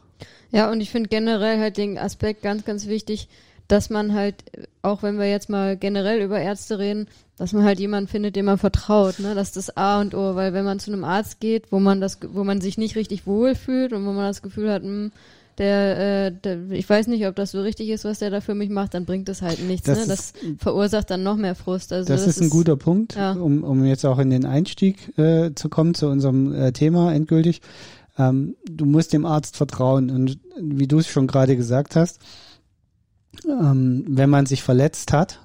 Ja, 0.51 0.71
und 0.71 0.81
ich 0.81 0.89
finde 0.89 1.09
generell 1.09 1.59
halt 1.59 1.77
den 1.77 1.97
Aspekt 1.97 2.41
ganz, 2.41 2.65
ganz 2.65 2.88
wichtig, 2.88 3.27
dass 3.67 3.89
man 3.89 4.13
halt, 4.13 4.43
auch 4.81 5.03
wenn 5.03 5.17
wir 5.17 5.29
jetzt 5.29 5.50
mal 5.50 5.75
generell 5.75 6.21
über 6.21 6.39
Ärzte 6.39 6.79
reden, 6.79 7.07
dass 7.38 7.51
man 7.51 7.63
halt 7.63 7.79
jemanden 7.79 8.07
findet, 8.07 8.35
dem 8.35 8.45
man 8.45 8.57
vertraut, 8.57 9.19
ne? 9.19 9.35
Das 9.35 9.50
ist 9.50 9.57
das 9.57 9.77
A 9.77 10.00
und 10.00 10.13
O, 10.13 10.35
weil 10.35 10.53
wenn 10.53 10.65
man 10.65 10.79
zu 10.79 10.91
einem 10.91 11.03
Arzt 11.03 11.39
geht, 11.39 11.71
wo 11.71 11.79
man 11.79 12.00
das, 12.00 12.19
wo 12.29 12.43
man 12.43 12.62
sich 12.62 12.77
nicht 12.77 12.95
richtig 12.95 13.25
wohlfühlt 13.25 13.91
und 13.91 14.05
wo 14.05 14.12
man 14.12 14.27
das 14.27 14.41
Gefühl 14.41 14.71
hat, 14.71 14.83
mh, 14.83 14.89
hm, 14.89 15.12
der, 15.57 16.25
äh, 16.27 16.31
der, 16.31 16.69
ich 16.71 16.89
weiß 16.89 17.07
nicht, 17.07 17.25
ob 17.27 17.35
das 17.35 17.51
so 17.51 17.62
richtig 17.62 17.89
ist, 17.89 18.03
was 18.03 18.19
der 18.19 18.29
da 18.29 18.41
für 18.41 18.55
mich 18.55 18.69
macht, 18.69 18.93
dann 18.93 19.05
bringt 19.05 19.29
es 19.29 19.41
halt 19.41 19.63
nichts. 19.65 19.88
Das, 19.88 20.00
ne? 20.00 20.07
das 20.07 20.33
verursacht 20.57 21.09
dann 21.09 21.24
noch 21.24 21.38
mehr 21.38 21.55
Frust. 21.55 21.93
Also 21.93 22.07
das, 22.07 22.25
das 22.25 22.38
ist 22.38 22.41
ein 22.41 22.50
guter 22.50 22.75
Punkt, 22.75 23.15
ja. 23.15 23.33
um, 23.33 23.63
um 23.63 23.85
jetzt 23.85 24.05
auch 24.05 24.19
in 24.19 24.29
den 24.29 24.45
Einstieg 24.45 25.17
äh, 25.17 25.53
zu 25.55 25.69
kommen 25.69 25.93
zu 25.93 26.07
unserem 26.07 26.53
äh, 26.53 26.71
Thema 26.74 27.13
endgültig. 27.13 27.62
Ähm, 28.17 28.55
du 28.69 28.85
musst 28.85 29.13
dem 29.13 29.25
Arzt 29.25 29.57
vertrauen 29.57 30.09
und 30.09 30.39
wie 30.59 30.88
du 30.88 31.00
es 31.00 31.07
schon 31.07 31.27
gerade 31.27 31.55
gesagt 31.55 31.95
hast, 31.95 32.19
ähm, 33.45 34.05
wenn 34.07 34.29
man 34.29 34.45
sich 34.45 34.63
verletzt 34.63 35.13
hat, 35.13 35.41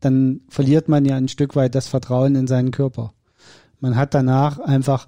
dann 0.00 0.40
verliert 0.48 0.88
man 0.88 1.04
ja 1.04 1.16
ein 1.16 1.28
Stück 1.28 1.56
weit 1.56 1.74
das 1.74 1.88
Vertrauen 1.88 2.34
in 2.34 2.46
seinen 2.46 2.70
Körper. 2.70 3.12
Man 3.80 3.96
hat 3.96 4.14
danach 4.14 4.58
einfach 4.58 5.06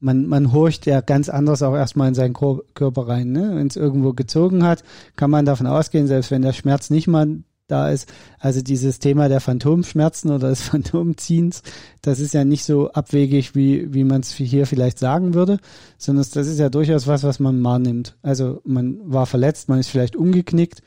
man, 0.00 0.26
man 0.26 0.52
horcht 0.52 0.86
ja 0.86 1.00
ganz 1.00 1.28
anders 1.28 1.62
auch 1.62 1.74
erstmal 1.74 2.08
in 2.08 2.14
seinen 2.14 2.34
Körper 2.34 3.08
rein. 3.08 3.32
Ne? 3.32 3.52
Wenn 3.54 3.66
es 3.66 3.76
irgendwo 3.76 4.12
gezogen 4.12 4.64
hat, 4.64 4.84
kann 5.16 5.30
man 5.30 5.46
davon 5.46 5.66
ausgehen, 5.66 6.06
selbst 6.06 6.30
wenn 6.30 6.42
der 6.42 6.52
Schmerz 6.52 6.90
nicht 6.90 7.06
mal 7.06 7.38
da 7.68 7.90
ist, 7.90 8.12
also 8.38 8.62
dieses 8.62 9.00
Thema 9.00 9.28
der 9.28 9.40
Phantomschmerzen 9.40 10.30
oder 10.30 10.50
des 10.50 10.62
Phantomziehens, 10.68 11.62
das 12.02 12.20
ist 12.20 12.34
ja 12.34 12.44
nicht 12.44 12.64
so 12.64 12.92
abwegig, 12.92 13.54
wie, 13.54 13.92
wie 13.92 14.04
man 14.04 14.20
es 14.20 14.32
hier 14.32 14.66
vielleicht 14.66 14.98
sagen 14.98 15.34
würde, 15.34 15.58
sondern 15.98 16.24
das 16.32 16.46
ist 16.46 16.58
ja 16.58 16.68
durchaus 16.68 17.06
was, 17.06 17.24
was 17.24 17.40
man 17.40 17.62
wahrnimmt. 17.64 18.16
Also 18.22 18.60
man 18.64 18.98
war 19.02 19.26
verletzt, 19.26 19.68
man 19.68 19.80
ist 19.80 19.88
vielleicht 19.88 20.16
umgeknickt, 20.16 20.82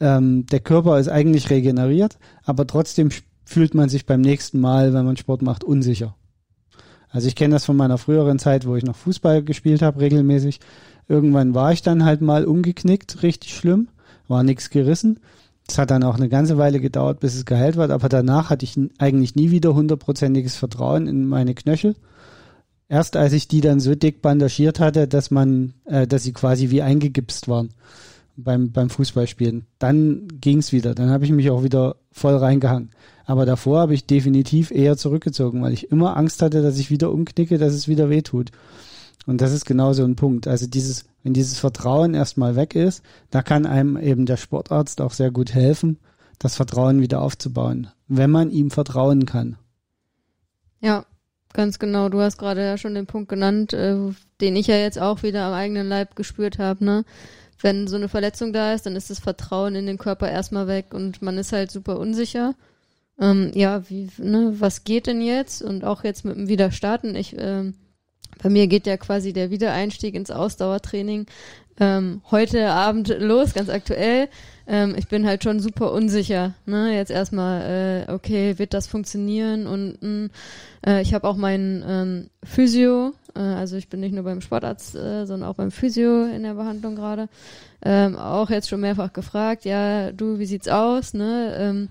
ähm, 0.00 0.46
der 0.46 0.60
Körper 0.60 0.98
ist 0.98 1.08
eigentlich 1.08 1.50
regeneriert, 1.50 2.18
aber 2.44 2.66
trotzdem 2.66 3.10
fühlt 3.44 3.74
man 3.74 3.88
sich 3.88 4.06
beim 4.06 4.20
nächsten 4.20 4.60
Mal, 4.60 4.94
wenn 4.94 5.04
man 5.04 5.16
Sport 5.16 5.42
macht, 5.42 5.64
unsicher. 5.64 6.16
Also 7.10 7.28
ich 7.28 7.34
kenne 7.34 7.54
das 7.54 7.64
von 7.64 7.76
meiner 7.76 7.98
früheren 7.98 8.38
Zeit, 8.38 8.66
wo 8.66 8.76
ich 8.76 8.84
noch 8.84 8.96
Fußball 8.96 9.42
gespielt 9.42 9.82
habe, 9.82 10.00
regelmäßig. 10.00 10.60
Irgendwann 11.08 11.54
war 11.54 11.72
ich 11.72 11.82
dann 11.82 12.04
halt 12.04 12.20
mal 12.20 12.44
umgeknickt, 12.44 13.22
richtig 13.22 13.54
schlimm, 13.54 13.88
war 14.28 14.42
nichts 14.42 14.70
gerissen. 14.70 15.18
Es 15.68 15.78
hat 15.78 15.90
dann 15.90 16.04
auch 16.04 16.16
eine 16.16 16.28
ganze 16.28 16.56
Weile 16.58 16.80
gedauert, 16.80 17.20
bis 17.20 17.34
es 17.34 17.44
geheilt 17.44 17.76
war, 17.76 17.90
aber 17.90 18.08
danach 18.08 18.50
hatte 18.50 18.64
ich 18.64 18.78
eigentlich 18.98 19.34
nie 19.34 19.50
wieder 19.50 19.74
hundertprozentiges 19.74 20.56
Vertrauen 20.56 21.06
in 21.06 21.26
meine 21.26 21.54
Knöchel. 21.54 21.96
Erst 22.88 23.16
als 23.16 23.32
ich 23.32 23.46
die 23.46 23.60
dann 23.60 23.78
so 23.78 23.94
dick 23.94 24.20
bandagiert 24.20 24.80
hatte, 24.80 25.06
dass 25.06 25.30
man, 25.30 25.74
äh, 25.84 26.08
dass 26.08 26.24
sie 26.24 26.32
quasi 26.32 26.70
wie 26.70 26.82
eingegipst 26.82 27.46
waren 27.46 27.70
beim, 28.36 28.72
beim 28.72 28.90
Fußballspielen, 28.90 29.66
dann 29.78 30.26
ging's 30.40 30.72
wieder. 30.72 30.94
Dann 30.94 31.10
habe 31.10 31.24
ich 31.24 31.30
mich 31.30 31.50
auch 31.50 31.62
wieder 31.62 31.96
voll 32.10 32.36
reingehangen. 32.36 32.90
Aber 33.30 33.46
davor 33.46 33.78
habe 33.78 33.94
ich 33.94 34.06
definitiv 34.06 34.72
eher 34.72 34.96
zurückgezogen, 34.96 35.62
weil 35.62 35.72
ich 35.72 35.92
immer 35.92 36.16
Angst 36.16 36.42
hatte, 36.42 36.62
dass 36.62 36.78
ich 36.78 36.90
wieder 36.90 37.12
umknicke, 37.12 37.58
dass 37.58 37.74
es 37.74 37.86
wieder 37.86 38.10
wehtut. 38.10 38.50
Und 39.24 39.40
das 39.40 39.52
ist 39.52 39.66
genau 39.66 39.92
so 39.92 40.02
ein 40.02 40.16
Punkt. 40.16 40.48
Also 40.48 40.66
dieses, 40.66 41.04
wenn 41.22 41.32
dieses 41.32 41.60
Vertrauen 41.60 42.14
erstmal 42.14 42.56
weg 42.56 42.74
ist, 42.74 43.04
da 43.30 43.42
kann 43.42 43.66
einem 43.66 43.96
eben 43.96 44.26
der 44.26 44.36
Sportarzt 44.36 45.00
auch 45.00 45.12
sehr 45.12 45.30
gut 45.30 45.54
helfen, 45.54 46.00
das 46.40 46.56
Vertrauen 46.56 47.00
wieder 47.02 47.22
aufzubauen, 47.22 47.86
wenn 48.08 48.32
man 48.32 48.50
ihm 48.50 48.72
vertrauen 48.72 49.26
kann. 49.26 49.54
Ja, 50.80 51.04
ganz 51.52 51.78
genau. 51.78 52.08
Du 52.08 52.18
hast 52.18 52.36
gerade 52.36 52.64
ja 52.64 52.78
schon 52.78 52.96
den 52.96 53.06
Punkt 53.06 53.28
genannt, 53.28 53.72
äh, 53.74 53.96
den 54.40 54.56
ich 54.56 54.66
ja 54.66 54.76
jetzt 54.76 54.98
auch 54.98 55.22
wieder 55.22 55.44
am 55.44 55.54
eigenen 55.54 55.88
Leib 55.88 56.16
gespürt 56.16 56.58
habe, 56.58 56.84
ne? 56.84 57.04
Wenn 57.62 57.86
so 57.86 57.94
eine 57.94 58.08
Verletzung 58.08 58.52
da 58.52 58.72
ist, 58.74 58.86
dann 58.86 58.96
ist 58.96 59.08
das 59.08 59.20
Vertrauen 59.20 59.76
in 59.76 59.86
den 59.86 59.98
Körper 59.98 60.28
erstmal 60.28 60.66
weg 60.66 60.94
und 60.94 61.22
man 61.22 61.38
ist 61.38 61.52
halt 61.52 61.70
super 61.70 61.96
unsicher. 61.96 62.56
Ähm, 63.20 63.50
ja, 63.54 63.88
wie, 63.88 64.08
ne, 64.18 64.54
was 64.58 64.84
geht 64.84 65.06
denn 65.06 65.20
jetzt? 65.20 65.62
Und 65.62 65.84
auch 65.84 66.04
jetzt 66.04 66.24
mit 66.24 66.36
dem 66.36 66.48
Wiederstarten. 66.48 67.14
Ich 67.14 67.36
ähm, 67.38 67.74
bei 68.42 68.48
mir 68.48 68.66
geht 68.66 68.86
ja 68.86 68.96
quasi 68.96 69.32
der 69.32 69.50
Wiedereinstieg 69.50 70.14
ins 70.14 70.30
Ausdauertraining 70.30 71.26
ähm, 71.78 72.20
heute 72.30 72.70
Abend 72.70 73.08
los, 73.18 73.54
ganz 73.54 73.70
aktuell. 73.70 74.28
Ähm, 74.66 74.94
ich 74.96 75.08
bin 75.08 75.26
halt 75.26 75.42
schon 75.42 75.60
super 75.60 75.92
unsicher. 75.92 76.54
Ne? 76.66 76.94
Jetzt 76.94 77.10
erstmal, 77.10 78.06
äh, 78.08 78.12
okay, 78.12 78.58
wird 78.58 78.74
das 78.74 78.86
funktionieren? 78.86 79.66
Und 79.66 80.02
mh, 80.02 80.08
mm, 80.08 80.30
äh, 80.86 81.02
ich 81.02 81.14
habe 81.14 81.26
auch 81.26 81.36
meinen 81.36 81.82
ähm, 81.86 82.30
Physio, 82.44 83.12
äh, 83.34 83.40
also 83.40 83.76
ich 83.76 83.88
bin 83.88 84.00
nicht 84.00 84.14
nur 84.14 84.24
beim 84.24 84.42
Sportarzt, 84.42 84.94
äh, 84.94 85.24
sondern 85.24 85.48
auch 85.48 85.54
beim 85.54 85.70
Physio 85.70 86.24
in 86.24 86.42
der 86.42 86.54
Behandlung 86.54 86.96
gerade, 86.96 87.28
ähm, 87.82 88.16
auch 88.16 88.50
jetzt 88.50 88.68
schon 88.68 88.80
mehrfach 88.80 89.12
gefragt, 89.14 89.64
ja, 89.64 90.12
du, 90.12 90.38
wie 90.38 90.46
sieht's 90.46 90.68
aus? 90.68 91.14
Ne? 91.14 91.54
Ähm, 91.58 91.88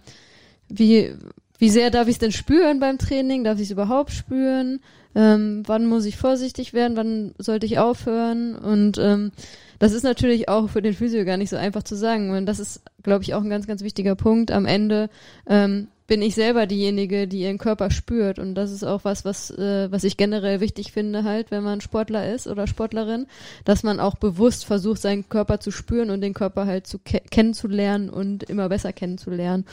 wie, 0.69 1.13
wie 1.57 1.69
sehr 1.69 1.91
darf 1.91 2.07
ich 2.07 2.15
es 2.15 2.19
denn 2.19 2.31
spüren 2.31 2.79
beim 2.79 2.97
Training? 2.97 3.43
Darf 3.43 3.57
ich 3.57 3.65
es 3.65 3.71
überhaupt 3.71 4.11
spüren? 4.11 4.79
ähm, 5.15 5.63
wann 5.65 5.85
muss 5.85 6.05
ich 6.05 6.17
vorsichtig 6.17 6.73
werden, 6.73 6.95
wann 6.95 7.33
sollte 7.37 7.65
ich 7.65 7.79
aufhören 7.79 8.55
und 8.55 8.97
ähm, 8.99 9.31
das 9.79 9.93
ist 9.93 10.03
natürlich 10.03 10.49
auch 10.49 10.69
für 10.69 10.81
den 10.81 10.93
Physio 10.93 11.23
gar 11.23 11.37
nicht 11.37 11.49
so 11.49 11.55
einfach 11.55 11.83
zu 11.83 11.95
sagen. 11.95 12.31
Und 12.31 12.45
das 12.47 12.59
ist, 12.59 12.81
glaube 13.01 13.23
ich, 13.23 13.33
auch 13.33 13.41
ein 13.41 13.49
ganz, 13.49 13.65
ganz 13.65 13.81
wichtiger 13.81 14.15
Punkt. 14.15 14.51
Am 14.51 14.65
Ende 14.65 15.09
ähm, 15.47 15.87
bin 16.09 16.23
ich 16.23 16.33
selber 16.33 16.65
diejenige, 16.65 17.27
die 17.27 17.41
ihren 17.41 17.59
Körper 17.59 17.91
spürt. 17.91 18.39
Und 18.39 18.55
das 18.55 18.71
ist 18.71 18.83
auch 18.83 19.05
was, 19.05 19.23
was, 19.23 19.51
äh, 19.51 19.89
was 19.91 20.03
ich 20.03 20.17
generell 20.17 20.59
wichtig 20.59 20.91
finde, 20.91 21.23
halt, 21.23 21.51
wenn 21.51 21.63
man 21.63 21.81
Sportler 21.81 22.33
ist 22.33 22.47
oder 22.47 22.65
Sportlerin, 22.65 23.27
dass 23.63 23.83
man 23.83 23.99
auch 23.99 24.15
bewusst 24.15 24.65
versucht, 24.65 24.99
seinen 24.99 25.29
Körper 25.29 25.59
zu 25.59 25.69
spüren 25.69 26.09
und 26.09 26.21
den 26.21 26.33
Körper 26.33 26.65
halt 26.65 26.87
zu 26.87 26.97
ke 26.97 27.21
kennenzulernen 27.29 28.09
und 28.09 28.43
immer 28.43 28.69
besser 28.69 28.91
kennenzulernen. 28.91 29.65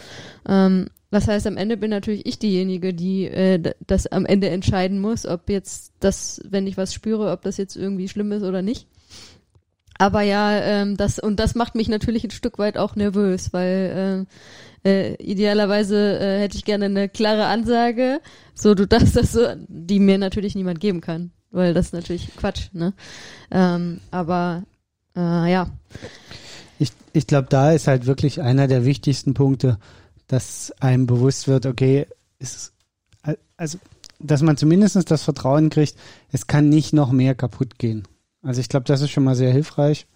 Ähm, 0.46 0.88
das 1.10 1.26
heißt, 1.26 1.46
am 1.46 1.56
Ende 1.56 1.78
bin 1.78 1.90
natürlich 1.90 2.26
ich 2.26 2.38
diejenige, 2.38 2.92
die 2.92 3.24
äh, 3.24 3.72
das 3.86 4.06
am 4.06 4.26
Ende 4.26 4.50
entscheiden 4.50 5.00
muss, 5.00 5.24
ob 5.24 5.48
jetzt 5.48 5.94
das, 6.00 6.42
wenn 6.48 6.66
ich 6.66 6.76
was 6.76 6.92
spüre, 6.92 7.32
ob 7.32 7.42
das 7.42 7.56
jetzt 7.56 7.76
irgendwie 7.76 8.08
schlimm 8.08 8.30
ist 8.32 8.42
oder 8.42 8.60
nicht. 8.60 8.86
Aber 9.98 10.20
ja, 10.20 10.52
ähm, 10.60 10.98
das 10.98 11.18
und 11.18 11.40
das 11.40 11.54
macht 11.54 11.74
mich 11.74 11.88
natürlich 11.88 12.24
ein 12.24 12.30
Stück 12.30 12.58
weit 12.58 12.76
auch 12.76 12.96
nervös, 12.96 13.54
weil 13.54 14.26
äh, 14.28 14.32
äh, 14.86 15.14
idealerweise 15.14 16.18
äh, 16.20 16.40
hätte 16.40 16.56
ich 16.56 16.64
gerne 16.64 16.84
eine 16.84 17.08
klare 17.08 17.46
Ansage, 17.46 18.20
so 18.54 18.74
du 18.74 18.86
darfst 18.86 19.16
das 19.16 19.32
so, 19.32 19.40
die 19.66 19.98
mir 19.98 20.16
natürlich 20.16 20.54
niemand 20.54 20.78
geben 20.78 21.00
kann, 21.00 21.32
weil 21.50 21.74
das 21.74 21.86
ist 21.86 21.92
natürlich 21.92 22.30
Quatsch, 22.36 22.68
ne? 22.72 22.94
Ähm, 23.50 24.00
aber 24.12 24.62
äh, 25.16 25.50
ja. 25.52 25.70
Ich, 26.78 26.92
ich 27.12 27.26
glaube, 27.26 27.48
da 27.50 27.72
ist 27.72 27.88
halt 27.88 28.06
wirklich 28.06 28.40
einer 28.40 28.68
der 28.68 28.84
wichtigsten 28.84 29.34
Punkte, 29.34 29.78
dass 30.28 30.72
einem 30.80 31.06
bewusst 31.06 31.48
wird, 31.48 31.66
okay, 31.66 32.06
ist, 32.38 32.72
also, 33.56 33.78
dass 34.20 34.42
man 34.42 34.56
zumindest 34.56 35.10
das 35.10 35.22
Vertrauen 35.24 35.68
kriegt, 35.68 35.96
es 36.30 36.46
kann 36.46 36.68
nicht 36.68 36.92
noch 36.92 37.10
mehr 37.10 37.34
kaputt 37.34 37.78
gehen. 37.78 38.06
Also 38.42 38.60
ich 38.60 38.68
glaube, 38.68 38.84
das 38.84 39.00
ist 39.00 39.10
schon 39.10 39.24
mal 39.24 39.34
sehr 39.34 39.50
hilfreich, 39.50 40.06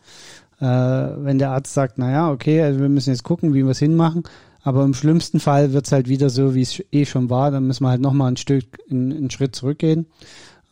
äh, 0.61 0.65
wenn 0.65 1.39
der 1.39 1.51
Arzt 1.51 1.75
sagt, 1.75 1.99
naja, 1.99 2.31
okay, 2.31 2.63
also 2.63 2.81
wir 2.81 2.89
müssen 2.89 3.11
jetzt 3.11 3.25
gucken, 3.25 3.53
wie 3.55 3.65
wir 3.65 3.71
es 3.71 3.79
hinmachen, 3.81 4.23
aber 4.63 4.85
im 4.85 4.95
schlimmsten 4.95 5.41
Fall 5.41 5.73
wird 5.73 5.87
es 5.87 5.93
halt 5.93 6.09
wieder 6.09 6.31
so, 6.31 6.55
wie 6.55 6.63
es 6.63 6.83
eh 6.93 7.07
schon 7.07 7.31
war, 7.31 7.51
dann 7.51 7.67
müssen 7.67 7.85
wir 7.85 7.91
halt 7.91 8.01
nochmal 8.01 8.33
ein 8.33 8.37
Stück, 8.37 8.79
in, 8.89 9.13
einen 9.13 9.31
Schritt 9.31 9.57
zurückgehen. 9.57 10.07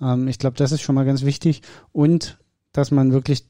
Ähm, 0.00 0.28
ich 0.28 0.38
glaube, 0.38 0.56
das 0.56 0.72
ist 0.72 0.82
schon 0.82 0.94
mal 0.94 1.06
ganz 1.06 1.24
wichtig 1.24 1.62
und 1.92 2.38
dass 2.72 2.90
man 2.90 3.12
wirklich 3.12 3.44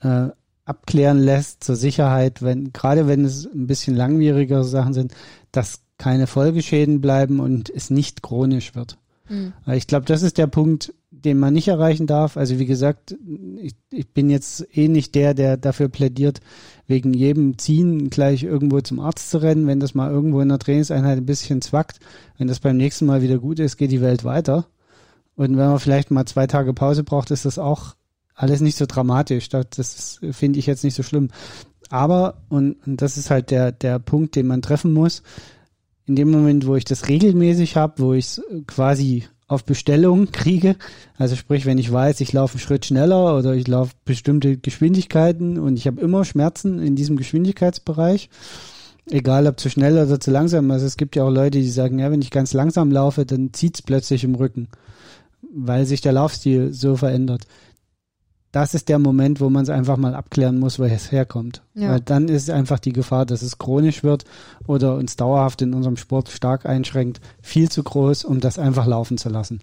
äh, 0.00 0.28
abklären 0.64 1.18
lässt 1.18 1.64
zur 1.64 1.76
Sicherheit, 1.76 2.42
wenn, 2.42 2.72
gerade 2.72 3.08
wenn 3.08 3.24
es 3.24 3.46
ein 3.46 3.66
bisschen 3.66 3.96
langwierigere 3.96 4.64
Sachen 4.64 4.94
sind, 4.94 5.14
dass 5.50 5.80
keine 5.98 6.26
Folgeschäden 6.26 7.00
bleiben 7.00 7.40
und 7.40 7.70
es 7.70 7.90
nicht 7.90 8.22
chronisch 8.22 8.74
wird. 8.74 8.98
Mhm. 9.30 9.52
Ich 9.72 9.86
glaube, 9.86 10.04
das 10.04 10.22
ist 10.22 10.36
der 10.36 10.48
Punkt, 10.48 10.92
den 11.10 11.38
man 11.38 11.54
nicht 11.54 11.68
erreichen 11.68 12.06
darf. 12.06 12.36
Also 12.36 12.58
wie 12.58 12.66
gesagt, 12.66 13.16
ich, 13.56 13.74
ich 13.90 14.08
bin 14.12 14.28
jetzt 14.28 14.66
eh 14.76 14.88
nicht 14.88 15.14
der, 15.14 15.34
der 15.34 15.56
dafür 15.56 15.88
plädiert, 15.88 16.40
wegen 16.86 17.14
jedem 17.14 17.56
Ziehen 17.56 18.10
gleich 18.10 18.42
irgendwo 18.42 18.80
zum 18.80 19.00
Arzt 19.00 19.30
zu 19.30 19.38
rennen. 19.38 19.66
Wenn 19.66 19.80
das 19.80 19.94
mal 19.94 20.10
irgendwo 20.10 20.40
in 20.40 20.48
der 20.48 20.58
Trainingseinheit 20.58 21.18
ein 21.18 21.26
bisschen 21.26 21.62
zwackt, 21.62 22.00
wenn 22.36 22.48
das 22.48 22.60
beim 22.60 22.76
nächsten 22.76 23.06
Mal 23.06 23.22
wieder 23.22 23.38
gut 23.38 23.60
ist, 23.60 23.76
geht 23.76 23.92
die 23.92 24.02
Welt 24.02 24.24
weiter. 24.24 24.66
Und 25.36 25.56
wenn 25.56 25.68
man 25.68 25.78
vielleicht 25.78 26.10
mal 26.10 26.26
zwei 26.26 26.46
Tage 26.46 26.74
Pause 26.74 27.04
braucht, 27.04 27.30
ist 27.30 27.44
das 27.44 27.58
auch 27.58 27.94
alles 28.34 28.60
nicht 28.60 28.76
so 28.76 28.86
dramatisch. 28.86 29.48
Das 29.48 30.18
finde 30.32 30.58
ich 30.58 30.66
jetzt 30.66 30.84
nicht 30.84 30.94
so 30.94 31.02
schlimm. 31.02 31.28
Aber, 31.90 32.42
und, 32.48 32.76
und 32.86 33.02
das 33.02 33.16
ist 33.16 33.30
halt 33.30 33.50
der, 33.50 33.72
der 33.72 33.98
Punkt, 33.98 34.36
den 34.36 34.46
man 34.46 34.62
treffen 34.62 34.92
muss, 34.92 35.22
in 36.10 36.16
dem 36.16 36.32
Moment, 36.32 36.66
wo 36.66 36.74
ich 36.74 36.84
das 36.84 37.06
regelmäßig 37.06 37.76
habe, 37.76 38.02
wo 38.02 38.14
ich 38.14 38.24
es 38.24 38.42
quasi 38.66 39.28
auf 39.46 39.64
Bestellung 39.64 40.32
kriege, 40.32 40.74
also 41.16 41.36
sprich, 41.36 41.66
wenn 41.66 41.78
ich 41.78 41.92
weiß, 41.92 42.20
ich 42.20 42.32
laufe 42.32 42.54
einen 42.54 42.60
Schritt 42.60 42.84
schneller 42.84 43.38
oder 43.38 43.54
ich 43.54 43.68
laufe 43.68 43.92
bestimmte 44.04 44.56
Geschwindigkeiten 44.56 45.56
und 45.56 45.76
ich 45.76 45.86
habe 45.86 46.00
immer 46.00 46.24
Schmerzen 46.24 46.82
in 46.82 46.96
diesem 46.96 47.16
Geschwindigkeitsbereich, 47.16 48.28
egal 49.08 49.46
ob 49.46 49.60
zu 49.60 49.70
schnell 49.70 50.04
oder 50.04 50.18
zu 50.18 50.32
langsam. 50.32 50.68
Also 50.72 50.84
es 50.84 50.96
gibt 50.96 51.14
ja 51.14 51.22
auch 51.22 51.30
Leute, 51.30 51.58
die 51.60 51.70
sagen, 51.70 52.00
ja, 52.00 52.10
wenn 52.10 52.22
ich 52.22 52.32
ganz 52.32 52.54
langsam 52.54 52.90
laufe, 52.90 53.24
dann 53.24 53.52
zieht 53.52 53.76
es 53.76 53.82
plötzlich 53.82 54.24
im 54.24 54.34
Rücken, 54.34 54.66
weil 55.54 55.86
sich 55.86 56.00
der 56.00 56.12
Laufstil 56.12 56.72
so 56.72 56.96
verändert 56.96 57.46
das 58.52 58.74
ist 58.74 58.88
der 58.88 58.98
Moment, 58.98 59.40
wo 59.40 59.48
man 59.48 59.62
es 59.62 59.70
einfach 59.70 59.96
mal 59.96 60.14
abklären 60.14 60.58
muss, 60.58 60.78
woher 60.78 60.96
es 60.96 61.12
herkommt. 61.12 61.62
Ja. 61.74 61.90
Weil 61.90 62.00
dann 62.00 62.28
ist 62.28 62.50
einfach 62.50 62.80
die 62.80 62.92
Gefahr, 62.92 63.26
dass 63.26 63.42
es 63.42 63.58
chronisch 63.58 64.02
wird 64.02 64.24
oder 64.66 64.96
uns 64.96 65.16
dauerhaft 65.16 65.62
in 65.62 65.72
unserem 65.72 65.96
Sport 65.96 66.28
stark 66.28 66.66
einschränkt, 66.66 67.20
viel 67.40 67.70
zu 67.70 67.82
groß, 67.82 68.24
um 68.24 68.40
das 68.40 68.58
einfach 68.58 68.86
laufen 68.86 69.18
zu 69.18 69.28
lassen. 69.28 69.60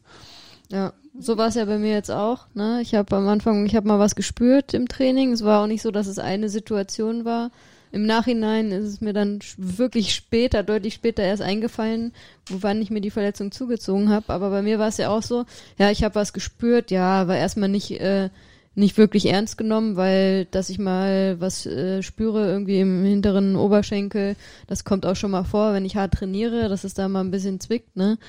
Ja, 0.70 0.94
so 1.20 1.38
war 1.38 1.48
es 1.48 1.56
ja 1.56 1.65
bei 1.65 1.77
mir 1.77 1.91
jetzt 1.91 2.12
auch. 2.12 2.48
Ne? 2.53 2.79
Ich 2.82 2.96
habe 2.96 3.15
am 3.15 3.27
Anfang, 3.27 3.65
ich 3.65 3.75
habe 3.75 3.88
mal 3.88 4.00
was 4.00 4.15
gespürt 4.15 4.74
im 4.74 4.88
Training. 4.88 5.34
Es 5.34 5.44
war 5.44 5.63
auch 5.63 5.67
nicht 5.67 5.82
so, 5.82 5.91
dass 5.91 6.08
es 6.08 6.20
eine 6.20 6.50
Situation 6.50 7.25
war. 7.25 7.51
Im 7.91 8.06
Nachhinein 8.06 8.72
ist 8.72 8.86
es 8.86 9.01
mir 9.01 9.13
dann 9.13 9.39
wirklich 9.58 10.13
später, 10.13 10.62
deutlich 10.62 10.94
später 10.94 11.24
erst 11.24 11.41
eingefallen, 11.41 12.13
wann 12.50 12.82
ich 12.82 12.91
mir 12.91 13.01
die 13.01 13.12
Verletzung 13.12 13.51
zugezogen 13.51 14.10
habe. 14.10 14.32
Aber 14.34 14.50
bei 14.50 14.62
mir 14.62 14.77
war 14.77 14.89
es 14.89 14.98
ja 14.98 15.10
auch 15.10 15.24
so, 15.24 15.46
ja, 15.77 15.89
ich 15.89 16.03
habe 16.03 16.15
was 16.15 16.34
gespürt, 16.34 16.91
ja, 16.91 17.27
war 17.27 17.38
erstmal 17.38 17.70
nicht 17.70 17.91
äh, 18.00 18.29
nicht 18.78 18.98
wirklich 18.98 19.26
ernst 19.26 19.58
genommen, 19.58 19.96
weil 19.96 20.46
dass 20.46 20.70
ich 20.70 20.78
mal 20.78 21.42
was 21.42 21.66
äh, 21.66 22.04
spüre 22.04 22.48
irgendwie 22.48 22.80
im 22.80 23.04
hinteren 23.04 23.56
Oberschenkel, 23.56 24.36
das 24.68 24.84
kommt 24.84 25.06
auch 25.06 25.16
schon 25.16 25.32
mal 25.32 25.44
vor, 25.44 25.74
wenn 25.74 25.84
ich 25.84 25.96
hart 25.96 26.14
trainiere, 26.14 26.70
dass 26.70 26.84
es 26.84 26.94
da 26.94 27.08
mal 27.08 27.22
ein 27.22 27.32
bisschen 27.32 27.60
zwickt, 27.60 27.96
ne? 27.98 28.20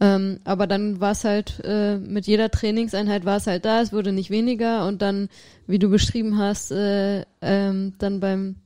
Ähm, 0.00 0.40
aber 0.44 0.66
dann 0.66 1.00
war 1.00 1.12
es 1.12 1.24
halt 1.24 1.62
äh, 1.64 1.96
mit 1.96 2.26
jeder 2.26 2.50
Trainingseinheit 2.50 3.24
war 3.24 3.38
es 3.38 3.46
halt 3.46 3.64
da, 3.64 3.80
es 3.80 3.92
wurde 3.92 4.12
nicht 4.12 4.28
weniger 4.28 4.86
und 4.86 5.00
dann, 5.00 5.30
wie 5.66 5.78
du 5.78 5.88
beschrieben 5.88 6.36
hast, 6.36 6.70
äh, 6.70 7.24
ähm, 7.40 7.94
dann 7.98 8.20
beim 8.20 8.56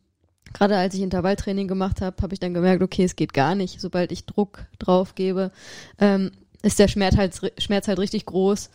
gerade 0.54 0.76
als 0.76 0.94
ich 0.94 1.02
Intervalltraining 1.02 1.68
gemacht 1.68 2.00
habe, 2.00 2.20
habe 2.20 2.34
ich 2.34 2.40
dann 2.40 2.54
gemerkt, 2.54 2.82
okay, 2.82 3.04
es 3.04 3.16
geht 3.16 3.34
gar 3.34 3.54
nicht. 3.54 3.80
Sobald 3.80 4.10
ich 4.10 4.24
Druck 4.24 4.64
drauf 4.78 5.14
gebe, 5.14 5.52
ähm, 6.00 6.32
ist 6.62 6.78
der 6.78 6.88
Schmerz 6.88 7.16
halt, 7.16 7.38
Schmerz 7.58 7.86
halt 7.86 7.98
richtig 7.98 8.24
groß. 8.24 8.70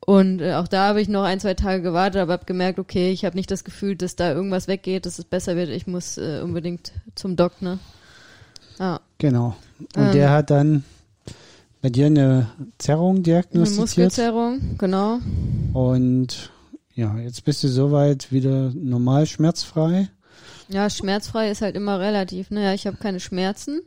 Und 0.00 0.40
äh, 0.40 0.54
auch 0.54 0.68
da 0.68 0.88
habe 0.88 1.00
ich 1.00 1.08
noch 1.08 1.24
ein, 1.24 1.40
zwei 1.40 1.54
Tage 1.54 1.82
gewartet, 1.82 2.20
aber 2.20 2.34
habe 2.34 2.44
gemerkt, 2.44 2.78
okay, 2.78 3.10
ich 3.10 3.24
habe 3.24 3.36
nicht 3.36 3.50
das 3.50 3.64
Gefühl, 3.64 3.96
dass 3.96 4.14
da 4.16 4.32
irgendwas 4.32 4.68
weggeht, 4.68 5.06
dass 5.06 5.18
es 5.18 5.24
besser 5.24 5.56
wird. 5.56 5.70
Ich 5.70 5.86
muss 5.86 6.18
äh, 6.18 6.40
unbedingt 6.42 6.92
zum 7.14 7.36
Doc, 7.36 7.60
ne? 7.62 7.78
Ah. 8.78 9.00
Genau. 9.18 9.56
Und 9.96 10.06
ähm, 10.06 10.12
der 10.12 10.30
hat 10.30 10.50
dann 10.50 10.84
bei 11.82 11.90
dir 11.90 12.06
eine 12.06 12.50
Zerrung 12.78 13.16
Eine 13.16 13.22
diagnostiziert. 13.22 13.80
Muskelzerrung, 13.80 14.78
genau. 14.78 15.18
Und 15.72 16.50
ja, 16.94 17.16
jetzt 17.18 17.44
bist 17.44 17.62
du 17.62 17.68
soweit 17.68 18.32
wieder 18.32 18.72
normal 18.74 19.26
schmerzfrei. 19.26 20.08
Ja, 20.68 20.90
schmerzfrei 20.90 21.50
ist 21.50 21.62
halt 21.62 21.76
immer 21.76 22.00
relativ. 22.00 22.50
Naja, 22.50 22.74
ich 22.74 22.86
habe 22.86 22.96
keine 22.96 23.20
Schmerzen. 23.20 23.82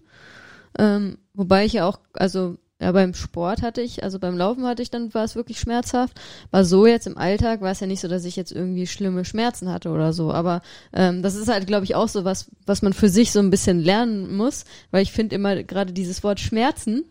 Ähm, 0.77 1.17
wobei 1.33 1.65
ich 1.65 1.73
ja 1.73 1.85
auch, 1.85 1.99
also 2.13 2.57
ja, 2.81 2.93
beim 2.93 3.13
Sport 3.13 3.61
hatte 3.61 3.81
ich, 3.81 4.03
also 4.03 4.19
beim 4.19 4.37
Laufen 4.37 4.65
hatte 4.65 4.81
ich, 4.81 4.89
dann 4.89 5.13
war 5.13 5.25
es 5.25 5.35
wirklich 5.35 5.59
schmerzhaft. 5.59 6.19
War 6.49 6.63
so 6.63 6.87
jetzt 6.87 7.07
im 7.07 7.17
Alltag, 7.17 7.59
war 7.59 7.71
es 7.71 7.81
ja 7.81 7.87
nicht 7.87 7.99
so, 7.99 8.07
dass 8.07 8.23
ich 8.23 8.37
jetzt 8.37 8.53
irgendwie 8.53 8.87
schlimme 8.87 9.25
Schmerzen 9.25 9.69
hatte 9.69 9.89
oder 9.89 10.13
so. 10.13 10.31
Aber 10.31 10.61
ähm, 10.93 11.21
das 11.21 11.35
ist 11.35 11.49
halt, 11.49 11.67
glaube 11.67 11.83
ich, 11.83 11.95
auch 11.95 12.07
so 12.07 12.23
was, 12.23 12.49
was 12.65 12.81
man 12.81 12.93
für 12.93 13.09
sich 13.09 13.33
so 13.33 13.39
ein 13.39 13.49
bisschen 13.49 13.81
lernen 13.81 14.33
muss, 14.33 14.63
weil 14.91 15.03
ich 15.03 15.11
finde 15.11 15.35
immer 15.35 15.61
gerade 15.63 15.91
dieses 15.91 16.23
Wort 16.23 16.39
Schmerzen 16.39 17.03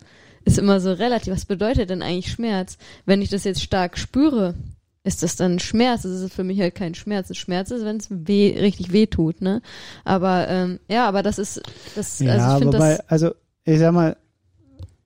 ist 0.44 0.58
immer 0.58 0.80
so 0.80 0.90
relativ. 0.90 1.34
Was 1.34 1.44
bedeutet 1.44 1.90
denn 1.90 2.02
eigentlich 2.02 2.32
Schmerz? 2.32 2.78
Wenn 3.04 3.20
ich 3.20 3.28
das 3.28 3.44
jetzt 3.44 3.62
stark 3.62 3.98
spüre, 3.98 4.54
ist 5.04 5.22
das 5.22 5.36
dann 5.36 5.58
Schmerz? 5.58 6.02
Das 6.02 6.12
ist 6.12 6.32
für 6.32 6.44
mich 6.44 6.60
halt 6.60 6.76
kein 6.76 6.94
Schmerz. 6.94 7.36
Schmerz 7.36 7.70
ist, 7.70 7.84
wenn 7.84 7.98
es 7.98 8.08
weh, 8.10 8.58
richtig 8.58 8.92
weh 8.92 9.06
tut, 9.06 9.42
ne? 9.42 9.60
Aber 10.06 10.48
ähm, 10.48 10.80
ja, 10.88 11.06
aber 11.06 11.22
das 11.22 11.38
ist 11.38 11.60
das. 11.94 12.20
Ja, 12.20 12.54
also 12.54 12.58
ich 12.60 12.72
wobei, 12.72 12.96
das. 12.96 13.08
also 13.10 13.34
ich 13.64 13.78
sag 13.78 13.92
mal, 13.92 14.16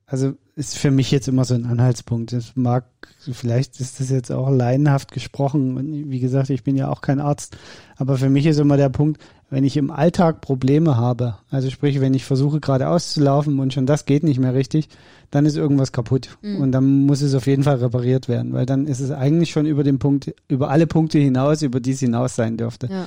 also 0.05 0.35
ist 0.55 0.77
für 0.77 0.91
mich 0.91 1.09
jetzt 1.09 1.27
immer 1.27 1.45
so 1.45 1.55
ein 1.55 1.65
Anhaltspunkt. 1.65 2.31
Es 2.31 2.55
mag, 2.55 2.85
vielleicht 3.31 3.79
ist 3.79 3.99
das 3.99 4.09
jetzt 4.09 4.31
auch 4.31 4.49
laienhaft 4.51 5.11
gesprochen. 5.11 5.77
Und 5.77 6.11
wie 6.11 6.19
gesagt, 6.19 6.49
ich 6.49 6.63
bin 6.63 6.75
ja 6.75 6.89
auch 6.89 7.01
kein 7.01 7.19
Arzt. 7.19 7.57
Aber 7.95 8.17
für 8.17 8.29
mich 8.29 8.45
ist 8.45 8.59
immer 8.59 8.77
der 8.77 8.89
Punkt, 8.89 9.21
wenn 9.49 9.63
ich 9.63 9.77
im 9.77 9.91
Alltag 9.91 10.41
Probleme 10.41 10.97
habe, 10.97 11.37
also 11.49 11.69
sprich, 11.69 12.01
wenn 12.01 12.13
ich 12.13 12.25
versuche 12.25 12.59
gerade 12.59 12.87
auszulaufen 12.87 13.59
und 13.59 13.73
schon 13.73 13.85
das 13.85 14.05
geht 14.05 14.23
nicht 14.23 14.39
mehr 14.39 14.53
richtig, 14.53 14.89
dann 15.31 15.45
ist 15.45 15.57
irgendwas 15.57 15.91
kaputt. 15.91 16.37
Mhm. 16.41 16.57
Und 16.57 16.71
dann 16.71 17.05
muss 17.05 17.21
es 17.21 17.33
auf 17.33 17.47
jeden 17.47 17.63
Fall 17.63 17.77
repariert 17.77 18.27
werden, 18.27 18.53
weil 18.53 18.65
dann 18.65 18.85
ist 18.85 18.99
es 18.99 19.11
eigentlich 19.11 19.51
schon 19.51 19.65
über 19.65 19.83
den 19.83 19.97
Punkt, 19.99 20.33
über 20.47 20.69
alle 20.69 20.87
Punkte 20.87 21.17
hinaus, 21.19 21.61
über 21.63 21.79
die 21.79 21.91
es 21.91 21.99
hinaus 21.99 22.35
sein 22.35 22.57
dürfte. 22.57 22.87
Ja. 22.91 23.05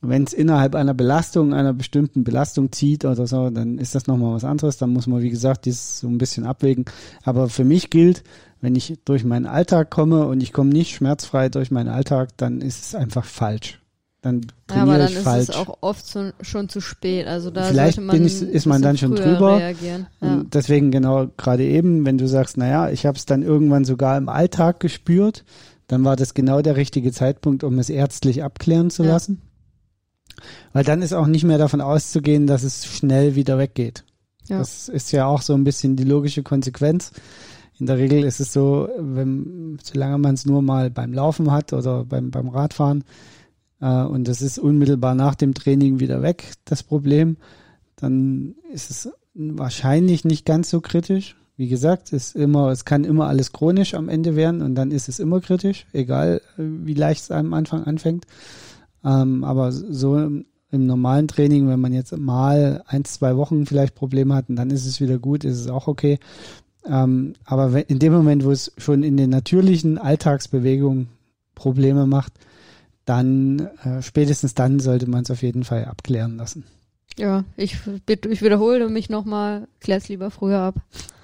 Wenn 0.00 0.22
es 0.24 0.32
innerhalb 0.32 0.74
einer 0.76 0.94
Belastung, 0.94 1.52
einer 1.52 1.72
bestimmten 1.72 2.22
Belastung 2.22 2.70
zieht 2.70 3.04
oder 3.04 3.26
so, 3.26 3.50
dann 3.50 3.78
ist 3.78 3.94
das 3.96 4.06
nochmal 4.06 4.32
was 4.34 4.44
anderes. 4.44 4.76
Dann 4.76 4.90
muss 4.90 5.06
man, 5.08 5.22
wie 5.22 5.30
gesagt, 5.30 5.64
dies 5.66 5.98
so 5.98 6.06
ein 6.06 6.18
bisschen 6.18 6.44
abwägen. 6.46 6.84
Aber 7.24 7.48
für 7.48 7.64
mich 7.64 7.90
gilt, 7.90 8.22
wenn 8.60 8.76
ich 8.76 8.96
durch 9.04 9.24
meinen 9.24 9.46
Alltag 9.46 9.90
komme 9.90 10.26
und 10.26 10.40
ich 10.42 10.52
komme 10.52 10.70
nicht 10.70 10.94
schmerzfrei 10.94 11.48
durch 11.48 11.70
meinen 11.72 11.88
Alltag, 11.88 12.30
dann 12.36 12.60
ist 12.60 12.84
es 12.84 12.94
einfach 12.94 13.24
falsch. 13.24 13.80
Dann 14.22 14.42
Ja, 14.70 14.82
aber 14.82 14.92
trainiere 14.92 14.98
dann 14.98 15.08
ich 15.08 15.14
ist 15.16 15.22
falsch. 15.24 15.48
es 15.48 15.54
auch 15.54 15.78
oft 15.80 16.06
zu, 16.06 16.32
schon 16.42 16.68
zu 16.68 16.80
spät. 16.80 17.26
Also 17.26 17.50
da 17.50 17.64
Vielleicht 17.64 17.96
sollte 17.96 18.06
man 18.06 18.24
ich- 18.24 18.42
ist 18.42 18.66
man 18.66 18.82
dann 18.82 18.98
schon 18.98 19.14
drüber. 19.16 19.58
Reagieren. 19.58 20.06
Ja. 20.20 20.32
Und 20.34 20.54
deswegen 20.54 20.90
genau 20.92 21.28
gerade 21.36 21.64
eben, 21.64 22.04
wenn 22.06 22.18
du 22.18 22.26
sagst, 22.28 22.56
naja, 22.56 22.88
ich 22.90 23.04
habe 23.06 23.16
es 23.18 23.26
dann 23.26 23.42
irgendwann 23.42 23.84
sogar 23.84 24.16
im 24.16 24.28
Alltag 24.28 24.78
gespürt, 24.80 25.44
dann 25.88 26.04
war 26.04 26.16
das 26.16 26.34
genau 26.34 26.62
der 26.62 26.76
richtige 26.76 27.10
Zeitpunkt, 27.12 27.64
um 27.64 27.78
es 27.78 27.90
ärztlich 27.90 28.42
abklären 28.44 28.90
zu 28.90 29.02
Ja. 29.04 29.10
lassen. 29.12 29.40
Weil 30.72 30.84
dann 30.84 31.02
ist 31.02 31.12
auch 31.12 31.26
nicht 31.26 31.44
mehr 31.44 31.58
davon 31.58 31.80
auszugehen, 31.80 32.46
dass 32.46 32.62
es 32.62 32.86
schnell 32.86 33.34
wieder 33.34 33.58
weggeht. 33.58 34.04
Ja. 34.48 34.58
Das 34.58 34.88
ist 34.88 35.12
ja 35.12 35.26
auch 35.26 35.42
so 35.42 35.54
ein 35.54 35.64
bisschen 35.64 35.96
die 35.96 36.04
logische 36.04 36.42
Konsequenz. 36.42 37.12
In 37.78 37.86
der 37.86 37.98
Regel 37.98 38.24
ist 38.24 38.40
es 38.40 38.52
so, 38.52 38.88
wenn, 38.98 39.78
solange 39.82 40.18
man 40.18 40.34
es 40.34 40.46
nur 40.46 40.62
mal 40.62 40.90
beim 40.90 41.12
Laufen 41.12 41.52
hat 41.52 41.72
oder 41.72 42.04
beim, 42.04 42.30
beim 42.30 42.48
Radfahren, 42.48 43.04
äh, 43.80 44.02
und 44.02 44.26
das 44.26 44.42
ist 44.42 44.58
unmittelbar 44.58 45.14
nach 45.14 45.34
dem 45.34 45.54
Training 45.54 46.00
wieder 46.00 46.22
weg, 46.22 46.52
das 46.64 46.82
Problem, 46.82 47.36
dann 47.96 48.54
ist 48.72 48.90
es 48.90 49.10
wahrscheinlich 49.34 50.24
nicht 50.24 50.44
ganz 50.44 50.70
so 50.70 50.80
kritisch. 50.80 51.36
Wie 51.56 51.68
gesagt, 51.68 52.12
ist 52.12 52.36
immer, 52.36 52.68
es 52.70 52.84
kann 52.84 53.04
immer 53.04 53.26
alles 53.26 53.52
chronisch 53.52 53.94
am 53.94 54.08
Ende 54.08 54.36
werden 54.36 54.62
und 54.62 54.76
dann 54.76 54.92
ist 54.92 55.08
es 55.08 55.18
immer 55.18 55.40
kritisch, 55.40 55.86
egal 55.92 56.40
äh, 56.56 56.62
wie 56.62 56.94
leicht 56.94 57.22
es 57.22 57.30
am 57.30 57.52
Anfang 57.54 57.84
anfängt. 57.84 58.26
Ähm, 59.04 59.44
aber 59.44 59.72
so 59.72 60.16
im, 60.16 60.46
im 60.70 60.86
normalen 60.86 61.28
Training, 61.28 61.68
wenn 61.68 61.80
man 61.80 61.92
jetzt 61.92 62.16
mal 62.16 62.82
ein, 62.86 63.04
zwei 63.04 63.36
Wochen 63.36 63.66
vielleicht 63.66 63.94
Probleme 63.94 64.34
hat 64.34 64.46
dann 64.48 64.70
ist 64.70 64.86
es 64.86 65.00
wieder 65.00 65.18
gut, 65.18 65.44
ist 65.44 65.58
es 65.58 65.68
auch 65.68 65.88
okay. 65.88 66.18
Ähm, 66.86 67.34
aber 67.44 67.88
in 67.88 67.98
dem 67.98 68.12
Moment, 68.12 68.44
wo 68.44 68.50
es 68.50 68.72
schon 68.78 69.02
in 69.02 69.16
den 69.16 69.30
natürlichen 69.30 69.98
Alltagsbewegungen 69.98 71.08
Probleme 71.54 72.06
macht, 72.06 72.32
dann 73.04 73.68
äh, 73.84 74.02
spätestens 74.02 74.54
dann 74.54 74.80
sollte 74.80 75.08
man 75.08 75.22
es 75.22 75.30
auf 75.30 75.42
jeden 75.42 75.64
Fall 75.64 75.86
abklären 75.86 76.36
lassen. 76.36 76.64
Ja, 77.18 77.44
ich, 77.56 77.76
ich 78.06 78.42
wiederhole 78.42 78.88
mich 78.88 79.08
nochmal, 79.08 79.66
klär's 79.80 80.08
lieber 80.08 80.30
früher 80.30 80.60
ab. 80.60 80.76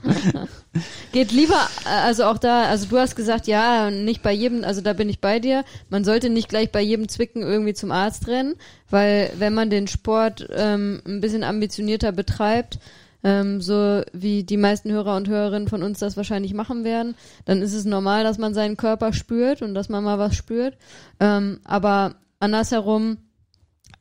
Geht 1.13 1.33
lieber, 1.33 1.69
äh, 1.85 1.89
also 1.89 2.25
auch 2.25 2.39
da, 2.39 2.65
also 2.65 2.87
du 2.87 2.99
hast 2.99 3.17
gesagt, 3.17 3.47
ja, 3.47 3.91
nicht 3.91 4.23
bei 4.23 4.33
jedem, 4.33 4.65
also 4.65 4.81
da 4.81 4.93
bin 4.93 5.09
ich 5.09 5.21
bei 5.21 5.39
dir. 5.39 5.65
Man 5.89 6.05
sollte 6.05 6.31
nicht 6.31 6.49
gleich 6.49 6.71
bei 6.73 6.81
jedem 6.81 7.09
Zwicken 7.09 7.43
irgendwie 7.43 7.75
zum 7.75 7.91
Arzt 7.91 8.29
rennen, 8.29 8.55
weil 8.91 9.31
wenn 9.39 9.55
man 9.55 9.71
den 9.71 9.87
Sport 9.87 10.49
ähm, 10.55 11.03
ein 11.07 11.21
bisschen 11.21 11.45
ambitionierter 11.45 12.13
betreibt, 12.13 12.79
ähm, 13.23 13.61
so 13.61 14.03
wie 14.13 14.45
die 14.45 14.59
meisten 14.59 14.93
Hörer 14.93 15.17
und 15.17 15.29
Hörerinnen 15.29 15.69
von 15.69 15.83
uns 15.83 15.99
das 15.99 16.17
wahrscheinlich 16.17 16.53
machen 16.53 16.85
werden, 16.85 17.15
dann 17.47 17.63
ist 17.63 17.73
es 17.73 17.87
normal, 17.87 18.23
dass 18.23 18.39
man 18.39 18.53
seinen 18.53 18.77
Körper 18.77 19.13
spürt 19.13 19.63
und 19.63 19.75
dass 19.75 19.89
man 19.89 20.05
mal 20.05 20.19
was 20.19 20.37
spürt. 20.37 20.77
Ähm, 21.21 21.61
aber 21.65 22.17
andersherum 22.39 23.17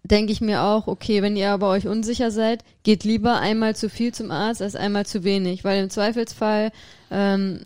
denke 0.03 0.33
ich 0.33 0.41
mir 0.41 0.63
auch, 0.63 0.87
okay, 0.87 1.21
wenn 1.21 1.37
ihr 1.37 1.51
aber 1.51 1.69
euch 1.69 1.87
unsicher 1.87 2.29
seid, 2.29 2.63
geht 2.83 3.03
lieber 3.03 3.39
einmal 3.39 3.75
zu 3.75 3.89
viel 3.89 4.13
zum 4.13 4.31
Arzt 4.31 4.61
als 4.61 4.75
einmal 4.75 5.05
zu 5.05 5.23
wenig, 5.23 5.63
weil 5.63 5.81
im 5.81 5.89
Zweifelsfall 5.89 6.71
ähm, 7.09 7.61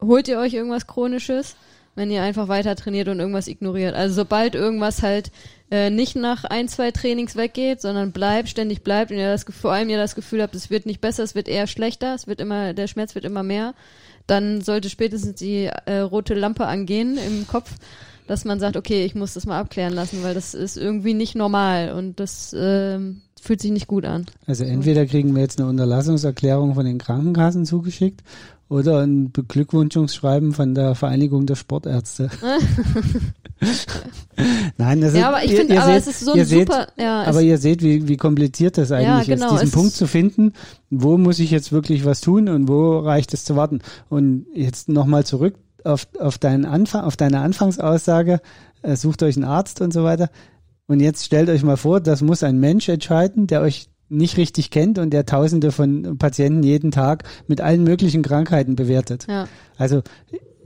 holt 0.00 0.28
ihr 0.28 0.38
euch 0.38 0.52
irgendwas 0.52 0.86
Chronisches, 0.86 1.56
wenn 1.94 2.10
ihr 2.10 2.22
einfach 2.22 2.48
weiter 2.48 2.76
trainiert 2.76 3.08
und 3.08 3.18
irgendwas 3.18 3.48
ignoriert. 3.48 3.94
Also 3.94 4.14
sobald 4.14 4.54
irgendwas 4.54 5.02
halt 5.02 5.30
äh, 5.70 5.88
nicht 5.88 6.16
nach 6.16 6.44
ein, 6.44 6.68
zwei 6.68 6.90
Trainings 6.90 7.34
weggeht, 7.36 7.80
sondern 7.80 8.12
bleibt, 8.12 8.50
ständig 8.50 8.82
bleibt 8.82 9.10
und 9.10 9.16
ihr 9.16 9.30
das, 9.30 9.44
vor 9.44 9.72
allem 9.72 9.88
ihr 9.88 9.98
das 9.98 10.14
Gefühl 10.14 10.42
habt, 10.42 10.54
es 10.54 10.68
wird 10.68 10.84
nicht 10.84 11.00
besser, 11.00 11.22
es 11.22 11.34
wird 11.34 11.48
eher 11.48 11.66
schlechter, 11.66 12.14
es 12.14 12.26
wird 12.26 12.40
immer, 12.40 12.74
der 12.74 12.88
Schmerz 12.88 13.14
wird 13.14 13.24
immer 13.24 13.42
mehr, 13.42 13.74
dann 14.26 14.60
sollte 14.60 14.90
spätestens 14.90 15.36
die 15.36 15.70
äh, 15.86 15.98
rote 15.98 16.34
Lampe 16.34 16.66
angehen 16.66 17.16
im 17.16 17.46
Kopf, 17.46 17.70
dass 18.32 18.46
man 18.46 18.58
sagt, 18.58 18.78
okay, 18.78 19.04
ich 19.04 19.14
muss 19.14 19.34
das 19.34 19.44
mal 19.44 19.60
abklären 19.60 19.92
lassen, 19.92 20.22
weil 20.22 20.32
das 20.32 20.54
ist 20.54 20.78
irgendwie 20.78 21.12
nicht 21.12 21.34
normal 21.34 21.92
und 21.92 22.18
das 22.18 22.56
ähm, 22.58 23.20
fühlt 23.38 23.60
sich 23.60 23.70
nicht 23.70 23.86
gut 23.86 24.06
an. 24.06 24.24
Also 24.46 24.64
entweder 24.64 25.04
kriegen 25.04 25.34
wir 25.34 25.42
jetzt 25.42 25.60
eine 25.60 25.68
Unterlassungserklärung 25.68 26.74
von 26.74 26.86
den 26.86 26.96
Krankenkassen 26.96 27.66
zugeschickt 27.66 28.22
oder 28.70 29.00
ein 29.00 29.32
Beglückwünschungsschreiben 29.32 30.54
von 30.54 30.74
der 30.74 30.94
Vereinigung 30.94 31.44
der 31.44 31.56
Sportärzte. 31.56 32.30
Nein, 34.78 35.02
das 35.02 35.12
ist, 35.12 35.18
ja, 35.18 35.28
aber 35.28 35.44
ich 35.44 35.54
finde, 35.54 35.78
aber 35.78 35.92
seht, 35.92 36.00
es 36.00 36.06
ist 36.06 36.20
so 36.20 36.32
ein 36.32 36.46
seht, 36.46 36.68
super, 36.68 36.86
ja, 36.96 37.24
Aber 37.24 37.42
ihr 37.42 37.58
seht, 37.58 37.82
wie, 37.82 38.08
wie 38.08 38.16
kompliziert 38.16 38.78
das 38.78 38.92
eigentlich 38.92 39.26
genau, 39.26 39.44
ist, 39.44 39.52
diesen 39.52 39.68
es 39.68 39.72
Punkt 39.74 39.92
zu 39.92 40.06
finden, 40.06 40.54
wo 40.88 41.18
muss 41.18 41.38
ich 41.38 41.50
jetzt 41.50 41.70
wirklich 41.70 42.06
was 42.06 42.22
tun 42.22 42.48
und 42.48 42.66
wo 42.66 43.00
reicht 43.00 43.34
es 43.34 43.44
zu 43.44 43.56
warten. 43.56 43.80
Und 44.08 44.46
jetzt 44.54 44.88
nochmal 44.88 45.26
zurück 45.26 45.56
auf, 45.84 46.06
auf, 46.18 46.38
deinen 46.38 46.64
Anfang, 46.64 47.04
auf 47.04 47.16
deine 47.16 47.40
Anfangsaussage, 47.40 48.40
äh, 48.82 48.96
sucht 48.96 49.22
euch 49.22 49.36
einen 49.36 49.44
Arzt 49.44 49.80
und 49.80 49.92
so 49.92 50.04
weiter. 50.04 50.30
Und 50.86 51.00
jetzt 51.00 51.24
stellt 51.24 51.48
euch 51.48 51.62
mal 51.62 51.76
vor, 51.76 52.00
das 52.00 52.22
muss 52.22 52.42
ein 52.42 52.58
Mensch 52.58 52.88
entscheiden, 52.88 53.46
der 53.46 53.62
euch 53.62 53.88
nicht 54.08 54.36
richtig 54.36 54.70
kennt 54.70 54.98
und 54.98 55.10
der 55.10 55.24
Tausende 55.24 55.72
von 55.72 56.18
Patienten 56.18 56.62
jeden 56.62 56.90
Tag 56.90 57.24
mit 57.46 57.60
allen 57.60 57.82
möglichen 57.82 58.22
Krankheiten 58.22 58.76
bewertet. 58.76 59.26
ja. 59.28 59.48
Also 59.78 60.02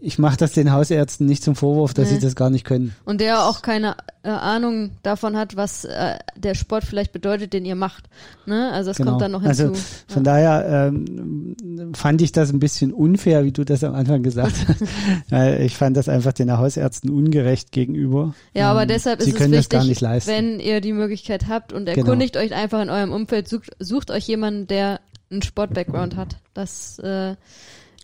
ich 0.07 0.19
mache 0.21 0.37
das 0.37 0.53
den 0.53 0.73
Hausärzten 0.73 1.27
nicht 1.27 1.43
zum 1.43 1.57
Vorwurf, 1.57 1.93
dass 1.93 2.09
Nee. 2.11 2.15
sie 2.17 2.21
das 2.21 2.37
gar 2.37 2.49
nicht 2.49 2.65
können. 2.65 2.95
Und 3.05 3.21
der 3.21 3.45
auch 3.45 3.61
keine 3.61 3.97
äh, 4.23 4.29
Ahnung 4.29 4.93
davon 5.03 5.37
hat, 5.37 5.57
was 5.57 5.85
äh, 5.85 6.17
der 6.37 6.55
Sport 6.55 6.85
vielleicht 6.85 7.13
bedeutet, 7.13 7.53
den 7.53 7.65
ihr 7.65 7.75
macht. 7.75 8.05
Ne? 8.47 8.71
Also 8.73 8.91
das 8.91 8.99
kommt 9.05 9.21
dann 9.21 9.33
noch 9.33 9.43
hinzu. 9.43 9.69
Also 9.69 9.81
von 10.07 10.23
daher 10.23 10.89
ähm, 10.89 11.57
fand 11.95 12.23
ich 12.23 12.31
das 12.33 12.53
ein 12.53 12.61
bisschen 12.61 12.93
unfair, 12.93 13.45
wie 13.45 13.51
du 13.53 13.65
das 13.65 13.83
am 13.83 13.95
Anfang 13.95 14.23
gesagt 14.23 14.55
hast. 14.69 14.83
Ich 15.61 15.77
fand 15.77 15.97
das 15.97 16.09
einfach 16.09 16.33
den 16.33 16.57
Hausärzten 16.57 17.11
ungerecht 17.11 17.73
gegenüber. 17.73 18.35
Ja, 18.55 18.71
aber 18.71 18.83
Ähm, 18.83 18.89
deshalb 18.89 19.21
ist 19.21 19.27
es 19.29 19.35
wichtig, 19.35 19.53
das 19.57 19.69
gar 19.69 19.85
nicht 19.85 20.01
leisten. 20.01 20.31
wenn 20.31 20.61
ihr 20.61 20.81
die 20.81 20.93
Möglichkeit 20.93 21.49
habt 21.49 21.73
und 21.73 21.87
Genau. 21.87 21.99
erkundigt 21.99 22.37
euch 22.37 22.55
einfach 22.55 22.81
in 22.81 22.91
eurem 22.91 23.13
Umfeld, 23.13 23.49
sucht, 23.49 23.71
sucht 23.81 24.11
euch 24.13 24.27
jemanden, 24.29 24.67
der 24.69 25.01
einen 25.31 25.43
Sport-Background 25.43 26.15
hat. 26.17 26.37
Das 26.55 26.99
äh, 27.01 27.35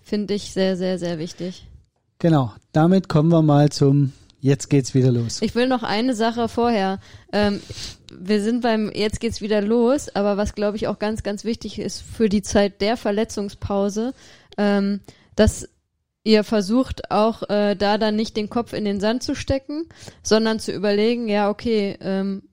finde 0.02 0.34
ich 0.34 0.52
sehr, 0.52 0.76
sehr, 0.76 0.98
sehr 0.98 1.18
wichtig. 1.20 1.66
Genau, 2.22 2.52
damit 2.70 3.08
kommen 3.08 3.32
wir 3.32 3.42
mal 3.42 3.70
zum 3.70 4.12
Jetzt 4.38 4.70
geht's 4.70 4.94
wieder 4.94 5.10
los. 5.10 5.42
Ich 5.42 5.56
will 5.56 5.66
noch 5.66 5.82
eine 5.82 6.14
Sache 6.14 6.48
vorher. 6.48 7.00
Ähm, 7.32 7.60
wir 8.16 8.40
sind 8.40 8.60
beim 8.60 8.92
Jetzt 8.94 9.18
geht's 9.18 9.40
wieder 9.40 9.60
los, 9.60 10.08
aber 10.14 10.36
was 10.36 10.54
glaube 10.54 10.76
ich 10.76 10.86
auch 10.86 11.00
ganz, 11.00 11.24
ganz 11.24 11.44
wichtig 11.44 11.80
ist 11.80 12.00
für 12.00 12.28
die 12.28 12.42
Zeit 12.42 12.80
der 12.80 12.96
Verletzungspause, 12.96 14.14
ähm, 14.56 15.00
dass 15.34 15.68
ihr 16.22 16.44
versucht 16.44 17.10
auch 17.10 17.42
äh, 17.50 17.74
da 17.74 17.98
dann 17.98 18.14
nicht 18.14 18.36
den 18.36 18.48
Kopf 18.48 18.72
in 18.72 18.84
den 18.84 19.00
Sand 19.00 19.24
zu 19.24 19.34
stecken, 19.34 19.88
sondern 20.22 20.60
zu 20.60 20.70
überlegen, 20.70 21.26
ja 21.26 21.50
okay, 21.50 21.98
ähm, 22.00 22.44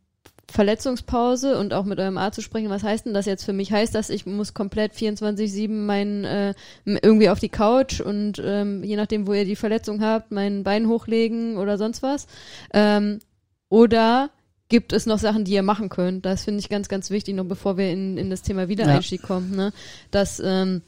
Verletzungspause 0.49 1.57
und 1.57 1.73
auch 1.73 1.85
mit 1.85 1.99
eurem 1.99 2.17
Arzt 2.17 2.35
zu 2.35 2.41
sprechen, 2.41 2.69
was 2.69 2.83
heißt 2.83 3.05
denn 3.05 3.13
das 3.13 3.25
jetzt 3.25 3.43
für 3.43 3.53
mich? 3.53 3.71
Heißt 3.71 3.95
das, 3.95 4.09
ich 4.09 4.25
muss 4.25 4.53
komplett 4.53 4.93
24-7 4.93 5.69
mein 5.69 6.25
äh, 6.25 6.53
irgendwie 6.85 7.29
auf 7.29 7.39
die 7.39 7.49
Couch 7.49 8.01
und 8.01 8.41
ähm, 8.43 8.83
je 8.83 8.95
nachdem, 8.95 9.27
wo 9.27 9.33
ihr 9.33 9.45
die 9.45 9.55
Verletzung 9.55 10.01
habt, 10.01 10.31
mein 10.31 10.63
Bein 10.63 10.87
hochlegen 10.87 11.57
oder 11.57 11.77
sonst 11.77 12.03
was? 12.03 12.27
Ähm, 12.73 13.19
oder 13.69 14.31
gibt 14.69 14.93
es 14.93 15.05
noch 15.05 15.19
Sachen, 15.19 15.45
die 15.45 15.53
ihr 15.53 15.63
machen 15.63 15.89
könnt? 15.89 16.25
Das 16.25 16.43
finde 16.43 16.59
ich 16.59 16.69
ganz, 16.69 16.87
ganz 16.89 17.09
wichtig, 17.09 17.35
noch 17.35 17.45
bevor 17.45 17.77
wir 17.77 17.91
in, 17.91 18.17
in 18.17 18.29
das 18.29 18.41
Thema 18.41 18.67
Wiedereinstieg 18.67 19.21
ja. 19.21 19.27
kommen, 19.27 19.55
ne? 19.55 19.73
Dass, 20.11 20.41
ähm, 20.43 20.81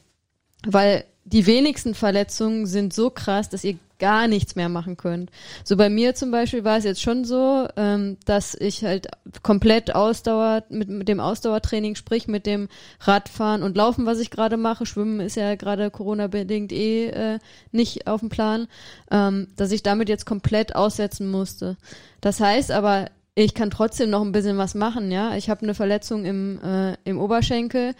weil 0.66 1.04
die 1.24 1.46
wenigsten 1.46 1.94
Verletzungen 1.94 2.66
sind 2.66 2.92
so 2.92 3.10
krass, 3.10 3.48
dass 3.48 3.64
ihr 3.64 3.78
gar 4.02 4.26
nichts 4.26 4.56
mehr 4.56 4.68
machen 4.68 4.96
könnt. 4.96 5.30
So 5.62 5.76
bei 5.76 5.88
mir 5.88 6.16
zum 6.16 6.32
Beispiel 6.32 6.64
war 6.64 6.76
es 6.76 6.82
jetzt 6.82 7.00
schon 7.00 7.24
so, 7.24 7.68
ähm, 7.76 8.16
dass 8.24 8.56
ich 8.56 8.82
halt 8.84 9.06
komplett 9.44 9.94
Ausdauer 9.94 10.64
mit, 10.70 10.88
mit 10.88 11.06
dem 11.06 11.20
Ausdauertraining, 11.20 11.94
sprich 11.94 12.26
mit 12.26 12.44
dem 12.44 12.68
Radfahren 12.98 13.62
und 13.62 13.76
Laufen, 13.76 14.04
was 14.04 14.18
ich 14.18 14.32
gerade 14.32 14.56
mache, 14.56 14.86
Schwimmen 14.86 15.20
ist 15.20 15.36
ja 15.36 15.54
gerade 15.54 15.88
Corona-bedingt 15.92 16.72
eh 16.72 17.10
äh, 17.10 17.38
nicht 17.70 18.08
auf 18.08 18.18
dem 18.18 18.28
Plan, 18.28 18.66
ähm, 19.12 19.46
dass 19.56 19.70
ich 19.70 19.84
damit 19.84 20.08
jetzt 20.08 20.26
komplett 20.26 20.74
aussetzen 20.74 21.30
musste. 21.30 21.76
Das 22.20 22.40
heißt 22.40 22.72
aber, 22.72 23.06
ich 23.36 23.54
kann 23.54 23.70
trotzdem 23.70 24.10
noch 24.10 24.22
ein 24.22 24.32
bisschen 24.32 24.58
was 24.58 24.74
machen, 24.74 25.12
ja. 25.12 25.36
Ich 25.36 25.48
habe 25.48 25.62
eine 25.62 25.74
Verletzung 25.74 26.24
im, 26.24 26.58
äh, 26.64 26.96
im 27.04 27.20
Oberschenkel. 27.20 27.94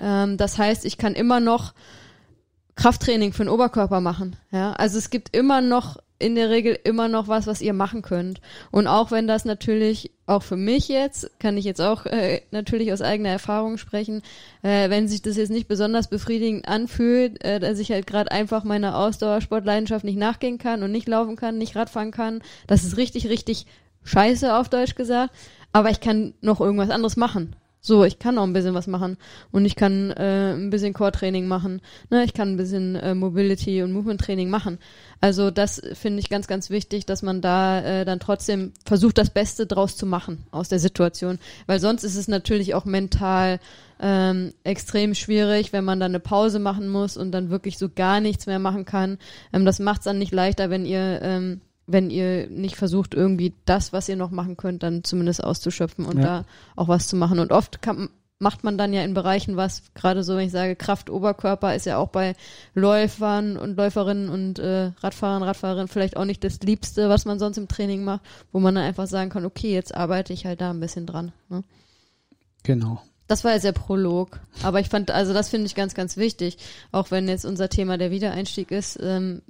Ähm, 0.00 0.36
das 0.36 0.56
heißt, 0.56 0.84
ich 0.84 0.98
kann 0.98 1.14
immer 1.14 1.40
noch 1.40 1.74
Krafttraining 2.78 3.32
für 3.32 3.42
den 3.42 3.50
Oberkörper 3.50 4.00
machen. 4.00 4.36
Ja, 4.52 4.72
also 4.74 4.98
es 4.98 5.10
gibt 5.10 5.36
immer 5.36 5.60
noch 5.60 5.96
in 6.20 6.36
der 6.36 6.48
Regel 6.48 6.78
immer 6.84 7.08
noch 7.08 7.26
was, 7.26 7.48
was 7.48 7.60
ihr 7.60 7.72
machen 7.72 8.02
könnt. 8.02 8.40
Und 8.70 8.86
auch 8.86 9.10
wenn 9.10 9.26
das 9.26 9.44
natürlich 9.44 10.12
auch 10.26 10.44
für 10.44 10.56
mich 10.56 10.88
jetzt, 10.88 11.28
kann 11.40 11.56
ich 11.56 11.64
jetzt 11.64 11.80
auch 11.80 12.06
äh, 12.06 12.42
natürlich 12.52 12.92
aus 12.92 13.02
eigener 13.02 13.30
Erfahrung 13.30 13.78
sprechen, 13.78 14.22
äh, 14.62 14.90
wenn 14.90 15.08
sich 15.08 15.22
das 15.22 15.36
jetzt 15.36 15.50
nicht 15.50 15.66
besonders 15.66 16.08
befriedigend 16.08 16.68
anfühlt, 16.68 17.44
äh, 17.44 17.58
dass 17.58 17.80
ich 17.80 17.90
halt 17.90 18.06
gerade 18.06 18.30
einfach 18.30 18.62
meiner 18.62 18.96
Ausdauersportleidenschaft 18.96 20.04
nicht 20.04 20.18
nachgehen 20.18 20.58
kann 20.58 20.84
und 20.84 20.92
nicht 20.92 21.08
laufen 21.08 21.34
kann, 21.34 21.58
nicht 21.58 21.74
Radfahren 21.74 22.12
kann, 22.12 22.42
das 22.68 22.84
ist 22.84 22.96
richtig, 22.96 23.28
richtig 23.28 23.66
scheiße 24.04 24.54
auf 24.54 24.68
Deutsch 24.68 24.94
gesagt. 24.94 25.34
Aber 25.72 25.90
ich 25.90 26.00
kann 26.00 26.34
noch 26.40 26.60
irgendwas 26.60 26.90
anderes 26.90 27.16
machen. 27.16 27.56
So, 27.80 28.04
ich 28.04 28.18
kann 28.18 28.38
auch 28.38 28.42
ein 28.42 28.52
bisschen 28.52 28.74
was 28.74 28.88
machen 28.88 29.16
und 29.52 29.64
ich 29.64 29.76
kann 29.76 30.10
äh, 30.10 30.52
ein 30.52 30.70
bisschen 30.70 30.94
Core-Training 30.94 31.46
machen. 31.46 31.80
Ne? 32.10 32.24
Ich 32.24 32.34
kann 32.34 32.52
ein 32.52 32.56
bisschen 32.56 32.96
äh, 32.96 33.14
Mobility 33.14 33.82
und 33.82 33.92
Movement-Training 33.92 34.50
machen. 34.50 34.78
Also 35.20 35.50
das 35.50 35.80
finde 35.94 36.18
ich 36.18 36.28
ganz, 36.28 36.48
ganz 36.48 36.70
wichtig, 36.70 37.06
dass 37.06 37.22
man 37.22 37.40
da 37.40 37.80
äh, 37.80 38.04
dann 38.04 38.18
trotzdem 38.18 38.72
versucht, 38.84 39.16
das 39.16 39.30
Beste 39.30 39.66
draus 39.66 39.96
zu 39.96 40.06
machen 40.06 40.44
aus 40.50 40.68
der 40.68 40.80
Situation. 40.80 41.38
Weil 41.66 41.78
sonst 41.78 42.02
ist 42.02 42.16
es 42.16 42.26
natürlich 42.26 42.74
auch 42.74 42.84
mental 42.84 43.60
ähm, 44.00 44.52
extrem 44.64 45.14
schwierig, 45.14 45.72
wenn 45.72 45.84
man 45.84 46.00
dann 46.00 46.12
eine 46.12 46.20
Pause 46.20 46.58
machen 46.58 46.88
muss 46.88 47.16
und 47.16 47.32
dann 47.32 47.50
wirklich 47.50 47.78
so 47.78 47.88
gar 47.88 48.20
nichts 48.20 48.46
mehr 48.46 48.58
machen 48.58 48.84
kann. 48.86 49.18
Ähm, 49.52 49.64
das 49.64 49.78
macht 49.78 50.00
es 50.00 50.04
dann 50.04 50.18
nicht 50.18 50.32
leichter, 50.32 50.70
wenn 50.70 50.84
ihr 50.84 51.20
ähm, 51.22 51.60
wenn 51.88 52.10
ihr 52.10 52.48
nicht 52.48 52.76
versucht, 52.76 53.14
irgendwie 53.14 53.54
das, 53.64 53.92
was 53.92 54.08
ihr 54.08 54.16
noch 54.16 54.30
machen 54.30 54.56
könnt, 54.56 54.82
dann 54.82 55.02
zumindest 55.04 55.42
auszuschöpfen 55.42 56.04
und 56.04 56.18
ja. 56.18 56.22
da 56.22 56.44
auch 56.76 56.86
was 56.86 57.08
zu 57.08 57.16
machen. 57.16 57.38
Und 57.38 57.50
oft 57.50 57.80
kann, 57.80 58.10
macht 58.38 58.62
man 58.62 58.76
dann 58.76 58.92
ja 58.92 59.02
in 59.02 59.14
Bereichen 59.14 59.56
was, 59.56 59.82
gerade 59.94 60.22
so, 60.22 60.36
wenn 60.36 60.46
ich 60.46 60.52
sage, 60.52 60.76
Kraft, 60.76 61.08
Oberkörper 61.08 61.74
ist 61.74 61.86
ja 61.86 61.96
auch 61.96 62.08
bei 62.08 62.36
Läufern 62.74 63.56
und 63.56 63.76
Läuferinnen 63.76 64.28
und 64.28 64.58
äh, 64.58 64.92
Radfahrern, 65.00 65.42
Radfahrerinnen 65.42 65.88
vielleicht 65.88 66.16
auch 66.16 66.26
nicht 66.26 66.44
das 66.44 66.60
Liebste, 66.60 67.08
was 67.08 67.24
man 67.24 67.38
sonst 67.38 67.56
im 67.56 67.68
Training 67.68 68.04
macht, 68.04 68.20
wo 68.52 68.60
man 68.60 68.74
dann 68.74 68.84
einfach 68.84 69.06
sagen 69.06 69.30
kann, 69.30 69.46
okay, 69.46 69.72
jetzt 69.72 69.94
arbeite 69.94 70.34
ich 70.34 70.44
halt 70.44 70.60
da 70.60 70.70
ein 70.70 70.80
bisschen 70.80 71.06
dran. 71.06 71.32
Ne? 71.48 71.64
Genau. 72.64 73.02
Das 73.28 73.44
war 73.44 73.52
jetzt 73.52 73.64
der 73.64 73.72
Prolog. 73.72 74.40
Aber 74.62 74.80
ich 74.80 74.88
fand, 74.88 75.10
also 75.10 75.32
das 75.32 75.50
finde 75.50 75.66
ich 75.66 75.74
ganz, 75.74 75.94
ganz 75.94 76.16
wichtig. 76.16 76.58
Auch 76.90 77.10
wenn 77.10 77.28
jetzt 77.28 77.44
unser 77.44 77.68
Thema 77.68 77.98
der 77.98 78.10
Wiedereinstieg 78.10 78.70
ist. 78.70 78.98
Ähm, 79.00 79.42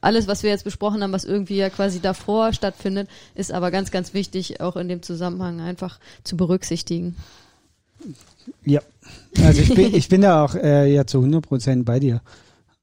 alles, 0.00 0.28
was 0.28 0.42
wir 0.44 0.50
jetzt 0.50 0.64
besprochen 0.64 1.02
haben, 1.02 1.12
was 1.12 1.24
irgendwie 1.24 1.56
ja 1.56 1.68
quasi 1.68 2.00
davor 2.00 2.52
stattfindet, 2.52 3.08
ist 3.34 3.52
aber 3.52 3.70
ganz, 3.70 3.90
ganz 3.90 4.14
wichtig, 4.14 4.60
auch 4.60 4.76
in 4.76 4.88
dem 4.88 5.02
Zusammenhang 5.02 5.60
einfach 5.60 5.98
zu 6.22 6.36
berücksichtigen. 6.36 7.16
Ja, 8.64 8.80
also 9.42 9.60
ich 9.62 9.74
bin, 9.74 9.94
ich 9.94 10.08
bin 10.08 10.20
da 10.20 10.44
auch 10.44 10.54
äh, 10.54 10.92
ja 10.92 11.04
zu 11.04 11.18
100 11.18 11.44
Prozent 11.44 11.84
bei 11.84 11.98
dir. 11.98 12.22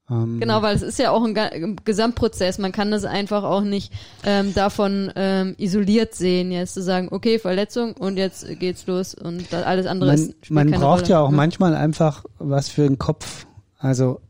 Ähm, 0.08 0.38
genau, 0.38 0.62
weil 0.62 0.76
es 0.76 0.82
ist 0.82 0.98
ja 0.98 1.10
auch 1.10 1.24
ein 1.24 1.76
Gesamtprozess. 1.84 2.58
Man 2.58 2.72
kann 2.72 2.90
das 2.90 3.04
einfach 3.04 3.42
auch 3.42 3.62
nicht 3.62 3.92
ähm, 4.24 4.54
davon 4.54 5.12
ähm, 5.16 5.54
isoliert 5.58 6.14
sehen, 6.14 6.52
jetzt 6.52 6.74
zu 6.74 6.82
sagen, 6.82 7.08
okay, 7.10 7.38
Verletzung 7.38 7.94
und 7.94 8.16
jetzt 8.16 8.46
geht's 8.60 8.86
los 8.86 9.14
und 9.14 9.52
alles 9.52 9.86
andere 9.86 10.10
man, 10.10 10.18
ist 10.18 10.50
Man 10.50 10.70
braucht 10.70 11.02
Rolle. 11.02 11.10
ja 11.10 11.20
auch 11.20 11.30
ne? 11.30 11.36
manchmal 11.36 11.74
einfach 11.74 12.24
was 12.38 12.68
für 12.68 12.82
den 12.82 12.98
Kopf. 12.98 13.46
Also 13.78 14.20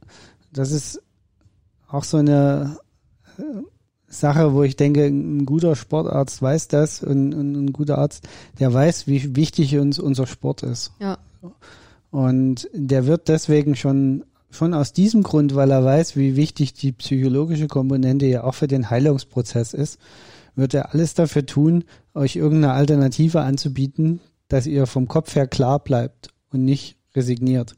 das 0.52 0.70
ist 0.70 1.02
auch 1.88 2.04
so 2.04 2.16
eine 2.16 2.78
äh, 3.38 3.42
Sache, 4.08 4.54
wo 4.54 4.62
ich 4.62 4.76
denke, 4.76 5.04
ein 5.04 5.44
guter 5.44 5.76
Sportarzt 5.76 6.40
weiß 6.40 6.68
das 6.68 7.02
und, 7.02 7.34
und 7.34 7.52
ein 7.52 7.72
guter 7.72 7.98
Arzt, 7.98 8.26
der 8.58 8.72
weiß, 8.72 9.06
wie 9.06 9.36
wichtig 9.36 9.76
uns 9.76 9.98
unser 9.98 10.26
Sport 10.26 10.62
ist. 10.62 10.92
Ja. 11.00 11.18
Und 12.10 12.68
der 12.72 13.06
wird 13.06 13.28
deswegen 13.28 13.76
schon 13.76 14.24
schon 14.56 14.74
aus 14.74 14.92
diesem 14.92 15.22
Grund, 15.22 15.54
weil 15.54 15.70
er 15.70 15.84
weiß, 15.84 16.16
wie 16.16 16.36
wichtig 16.36 16.72
die 16.72 16.92
psychologische 16.92 17.68
Komponente 17.68 18.26
ja 18.26 18.44
auch 18.44 18.54
für 18.54 18.66
den 18.66 18.90
Heilungsprozess 18.90 19.74
ist, 19.74 19.98
wird 20.54 20.74
er 20.74 20.94
alles 20.94 21.14
dafür 21.14 21.44
tun, 21.46 21.84
euch 22.14 22.36
irgendeine 22.36 22.72
Alternative 22.72 23.42
anzubieten, 23.42 24.20
dass 24.48 24.66
ihr 24.66 24.86
vom 24.86 25.06
Kopf 25.06 25.34
her 25.34 25.46
klar 25.46 25.78
bleibt 25.78 26.28
und 26.50 26.64
nicht 26.64 26.96
resigniert, 27.14 27.76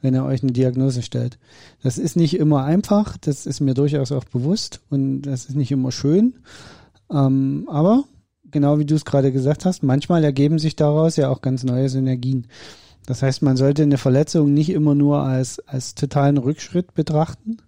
wenn 0.00 0.14
er 0.14 0.24
euch 0.24 0.42
eine 0.42 0.52
Diagnose 0.52 1.02
stellt. 1.02 1.38
Das 1.82 1.98
ist 1.98 2.16
nicht 2.16 2.36
immer 2.36 2.64
einfach, 2.64 3.16
das 3.16 3.46
ist 3.46 3.60
mir 3.60 3.74
durchaus 3.74 4.10
auch 4.12 4.24
bewusst 4.24 4.80
und 4.90 5.22
das 5.22 5.46
ist 5.46 5.54
nicht 5.54 5.70
immer 5.70 5.92
schön, 5.92 6.34
ähm, 7.10 7.68
aber 7.70 8.04
genau 8.50 8.78
wie 8.78 8.84
du 8.84 8.94
es 8.94 9.04
gerade 9.04 9.32
gesagt 9.32 9.64
hast, 9.64 9.82
manchmal 9.82 10.24
ergeben 10.24 10.58
sich 10.58 10.76
daraus 10.76 11.16
ja 11.16 11.28
auch 11.28 11.40
ganz 11.40 11.64
neue 11.64 11.88
Synergien. 11.88 12.46
Das 13.06 13.22
heißt, 13.22 13.42
man 13.42 13.56
sollte 13.56 13.82
eine 13.82 13.98
Verletzung 13.98 14.54
nicht 14.54 14.70
immer 14.70 14.94
nur 14.94 15.22
als, 15.22 15.58
als 15.60 15.94
totalen 15.94 16.38
Rückschritt 16.38 16.94
betrachten, 16.94 17.58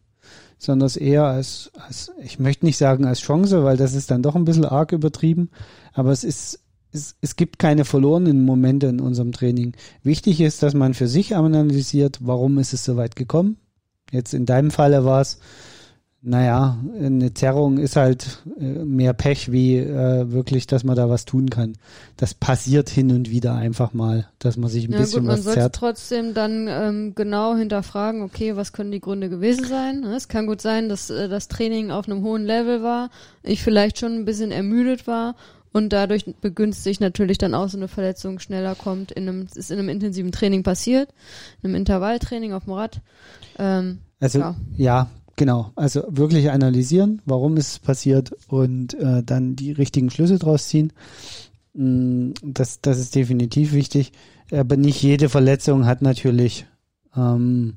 sondern 0.59 0.90
eher 0.97 1.25
als, 1.25 1.70
als, 1.75 2.12
ich 2.23 2.38
möchte 2.38 2.64
nicht 2.64 2.79
sagen 2.79 3.05
als 3.05 3.20
Chance, 3.20 3.64
weil 3.64 3.77
das 3.77 3.94
ist 3.94 4.11
dann 4.11 4.23
doch 4.23 4.37
ein 4.37 4.44
bisschen 4.44 4.64
arg 4.64 4.92
übertrieben, 4.92 5.51
aber 5.92 6.12
es 6.12 6.25
ist, 6.25 6.61
es, 6.92 7.16
es 7.20 7.37
gibt 7.37 7.59
keine 7.59 7.85
verlorenen 7.85 8.44
Momente 8.44 8.87
in 8.87 9.01
unserem 9.01 9.33
Training. 9.33 9.75
Wichtig 10.03 10.40
ist, 10.40 10.62
dass 10.62 10.75
man 10.75 10.94
für 10.94 11.09
sich 11.09 11.35
analysiert, 11.35 12.18
warum 12.23 12.59
ist 12.59 12.73
es 12.73 12.85
so 12.85 12.97
weit 12.97 13.16
gekommen. 13.16 13.57
Jetzt 14.12 14.33
in 14.33 14.47
deinem 14.47 14.70
Falle 14.70 15.05
war 15.05 15.20
es, 15.20 15.40
naja, 16.26 16.78
eine 16.98 17.34
Zerrung 17.34 17.76
ist 17.76 17.96
halt 17.96 18.42
äh, 18.58 18.64
mehr 18.64 19.12
Pech 19.12 19.52
wie 19.52 19.76
äh, 19.76 20.32
wirklich, 20.32 20.66
dass 20.66 20.82
man 20.82 20.96
da 20.96 21.10
was 21.10 21.26
tun 21.26 21.50
kann. 21.50 21.74
Das 22.16 22.32
passiert 22.32 22.88
hin 22.88 23.10
und 23.10 23.28
wieder 23.28 23.54
einfach 23.54 23.92
mal, 23.92 24.26
dass 24.38 24.56
man 24.56 24.70
sich 24.70 24.87
ein 24.87 24.92
ja, 24.92 25.00
bisschen 25.00 25.20
gut, 25.20 25.28
man 25.28 25.44
was 25.44 25.52
zerrt. 25.52 25.74
trotzdem 25.74 26.32
dann 26.32 26.66
ähm, 26.66 27.14
genau 27.14 27.54
hinterfragen, 27.56 28.22
okay, 28.22 28.56
was 28.56 28.72
können 28.72 28.90
die 28.90 29.00
Gründe 29.00 29.28
gewesen 29.28 29.66
sein? 29.66 30.00
Ne, 30.00 30.16
es 30.16 30.28
kann 30.28 30.46
gut 30.46 30.62
sein, 30.62 30.88
dass 30.88 31.10
äh, 31.10 31.28
das 31.28 31.48
Training 31.48 31.90
auf 31.90 32.08
einem 32.08 32.22
hohen 32.22 32.46
Level 32.46 32.82
war, 32.82 33.10
ich 33.42 33.62
vielleicht 33.62 33.98
schon 33.98 34.14
ein 34.14 34.24
bisschen 34.24 34.50
ermüdet 34.50 35.06
war 35.06 35.37
und 35.72 35.92
dadurch 35.92 36.24
begünstigt 36.40 37.02
natürlich 37.02 37.37
dann 37.37 37.52
auch 37.52 37.68
so 37.68 37.76
eine 37.76 37.88
Verletzung 37.88 38.38
schneller 38.38 38.74
kommt. 38.74 39.12
In 39.12 39.28
einem, 39.28 39.46
ist 39.54 39.70
in 39.70 39.78
einem 39.78 39.90
intensiven 39.90 40.32
Training 40.32 40.62
passiert, 40.62 41.10
in 41.62 41.68
einem 41.68 41.76
Intervalltraining 41.76 42.54
auf 42.54 42.64
dem 42.64 42.72
Rad. 42.72 43.02
Ähm, 43.58 43.98
also 44.20 44.38
ja. 44.38 44.56
ja, 44.76 45.08
Genau, 45.37 45.73
also 45.75 46.05
wirklich 46.09 46.51
analysieren, 46.51 47.20
warum 47.25 47.57
ist 47.57 47.68
es 47.68 47.79
passiert 47.79 48.37
und 48.49 48.94
äh, 48.94 49.23
dann 49.23 49.57
die 49.57 49.73
richtigen 49.73 50.11
Schlüsse 50.11 50.38
draus 50.38 50.68
ziehen. 50.68 50.92
Mm, 51.75 52.31
das, 52.42 52.81
das 52.81 52.99
ist 52.99 53.14
definitiv 53.14 53.73
wichtig. 53.73 54.12
Aber 54.53 54.77
nicht 54.77 55.03
jede 55.03 55.29
Verletzung 55.29 55.87
hat 55.87 56.03
natürlich, 56.03 56.66
ähm, 57.16 57.77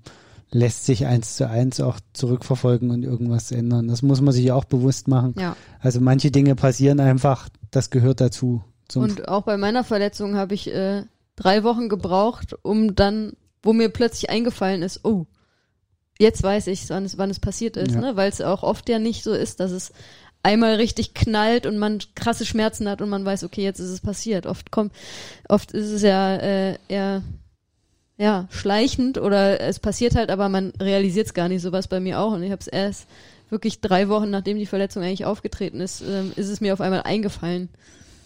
lässt 0.51 0.85
sich 0.85 1.05
eins 1.05 1.35
zu 1.35 1.49
eins 1.49 1.79
auch 1.81 1.99
zurückverfolgen 2.13 2.91
und 2.91 3.03
irgendwas 3.03 3.51
ändern. 3.51 3.87
Das 3.87 4.01
muss 4.01 4.21
man 4.21 4.33
sich 4.33 4.51
auch 4.51 4.65
bewusst 4.65 5.07
machen. 5.07 5.33
Ja. 5.37 5.55
Also 5.79 5.99
manche 5.99 6.31
Dinge 6.31 6.55
passieren 6.55 6.99
einfach, 6.99 7.49
das 7.71 7.89
gehört 7.89 8.21
dazu. 8.21 8.61
und 8.95 9.27
auch 9.27 9.43
bei 9.43 9.57
meiner 9.57 9.83
Verletzung 9.83 10.35
habe 10.35 10.53
ich 10.53 10.73
äh, 10.73 11.03
drei 11.35 11.63
Wochen 11.63 11.89
gebraucht, 11.89 12.55
um 12.61 12.95
dann, 12.95 13.33
wo 13.63 13.73
mir 13.73 13.89
plötzlich 13.89 14.29
eingefallen 14.29 14.83
ist, 14.83 15.03
oh, 15.03 15.25
jetzt 16.19 16.43
weiß 16.43 16.67
ich, 16.67 16.89
wann 16.89 17.05
es, 17.05 17.17
wann 17.17 17.29
es 17.29 17.39
passiert 17.39 17.77
ist, 17.77 17.93
ja. 17.93 18.01
ne? 18.01 18.15
weil 18.15 18.29
es 18.29 18.41
auch 18.41 18.63
oft 18.63 18.89
ja 18.89 18.99
nicht 18.99 19.23
so 19.23 19.33
ist, 19.33 19.59
dass 19.59 19.71
es 19.71 19.91
einmal 20.43 20.75
richtig 20.75 21.13
knallt 21.13 21.65
und 21.65 21.77
man 21.77 21.99
krasse 22.15 22.45
Schmerzen 22.45 22.87
hat 22.89 23.01
und 23.01 23.09
man 23.09 23.25
weiß, 23.25 23.43
okay, 23.43 23.63
jetzt 23.63 23.79
ist 23.79 23.89
es 23.89 24.01
passiert. 24.01 24.45
Oft 24.45 24.71
kommt, 24.71 24.93
oft 25.49 25.71
ist 25.71 25.91
es 25.91 26.01
ja 26.01 26.35
äh, 26.35 26.77
eher 26.87 27.23
ja 28.17 28.47
schleichend 28.49 29.17
oder 29.17 29.59
es 29.59 29.79
passiert 29.79 30.15
halt, 30.15 30.31
aber 30.31 30.49
man 30.49 30.73
realisiert 30.81 31.27
es 31.27 31.33
gar 31.33 31.49
nicht. 31.49 31.61
Sowas 31.61 31.87
bei 31.87 31.99
mir 31.99 32.19
auch 32.19 32.31
und 32.33 32.43
ich 32.43 32.51
habe 32.51 32.61
es 32.61 32.67
erst 32.67 33.07
wirklich 33.49 33.81
drei 33.81 34.09
Wochen 34.09 34.29
nachdem 34.29 34.57
die 34.57 34.65
Verletzung 34.65 35.03
eigentlich 35.03 35.25
aufgetreten 35.25 35.81
ist, 35.81 36.01
ähm, 36.01 36.31
ist 36.35 36.49
es 36.49 36.61
mir 36.61 36.73
auf 36.73 36.81
einmal 36.81 37.03
eingefallen. 37.03 37.69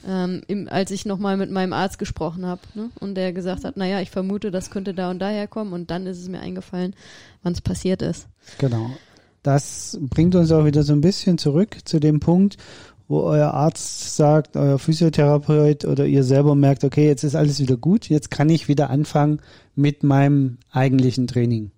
Ähm, 0.07 0.41
im, 0.47 0.67
als 0.69 0.91
ich 0.91 1.05
nochmal 1.05 1.37
mit 1.37 1.51
meinem 1.51 1.73
Arzt 1.73 1.99
gesprochen 1.99 2.45
habe 2.45 2.61
ne? 2.73 2.89
und 2.99 3.15
der 3.15 3.33
gesagt 3.33 3.63
hat, 3.63 3.77
naja, 3.77 4.01
ich 4.01 4.09
vermute, 4.09 4.51
das 4.51 4.69
könnte 4.69 4.93
da 4.93 5.11
und 5.11 5.19
daher 5.19 5.47
kommen 5.47 5.73
und 5.73 5.91
dann 5.91 6.07
ist 6.07 6.19
es 6.19 6.29
mir 6.29 6.39
eingefallen, 6.39 6.95
wann 7.43 7.53
es 7.53 7.61
passiert 7.61 8.01
ist. 8.01 8.27
Genau. 8.57 8.91
Das 9.43 9.97
bringt 10.01 10.35
uns 10.35 10.51
auch 10.51 10.65
wieder 10.65 10.83
so 10.83 10.93
ein 10.93 11.01
bisschen 11.01 11.37
zurück 11.37 11.77
zu 11.85 11.99
dem 11.99 12.19
Punkt, 12.19 12.57
wo 13.07 13.21
euer 13.21 13.53
Arzt 13.53 14.15
sagt, 14.15 14.55
euer 14.55 14.79
Physiotherapeut 14.79 15.85
oder 15.85 16.05
ihr 16.05 16.23
selber 16.23 16.55
merkt, 16.55 16.83
okay, 16.83 17.07
jetzt 17.07 17.23
ist 17.23 17.35
alles 17.35 17.59
wieder 17.59 17.75
gut, 17.75 18.07
jetzt 18.07 18.31
kann 18.31 18.49
ich 18.49 18.67
wieder 18.67 18.89
anfangen 18.89 19.41
mit 19.75 20.03
meinem 20.03 20.57
eigentlichen 20.71 21.27
Training. 21.27 21.71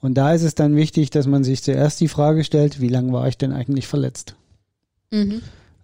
Und 0.00 0.14
da 0.14 0.32
ist 0.32 0.42
es 0.42 0.54
dann 0.54 0.76
wichtig, 0.76 1.10
dass 1.10 1.26
man 1.26 1.44
sich 1.44 1.62
zuerst 1.62 2.00
die 2.00 2.08
Frage 2.08 2.44
stellt, 2.44 2.80
wie 2.80 2.88
lange 2.88 3.12
war 3.12 3.28
ich 3.28 3.38
denn 3.38 3.52
eigentlich 3.52 3.86
verletzt? 3.86 4.34
Mhm. 5.10 5.42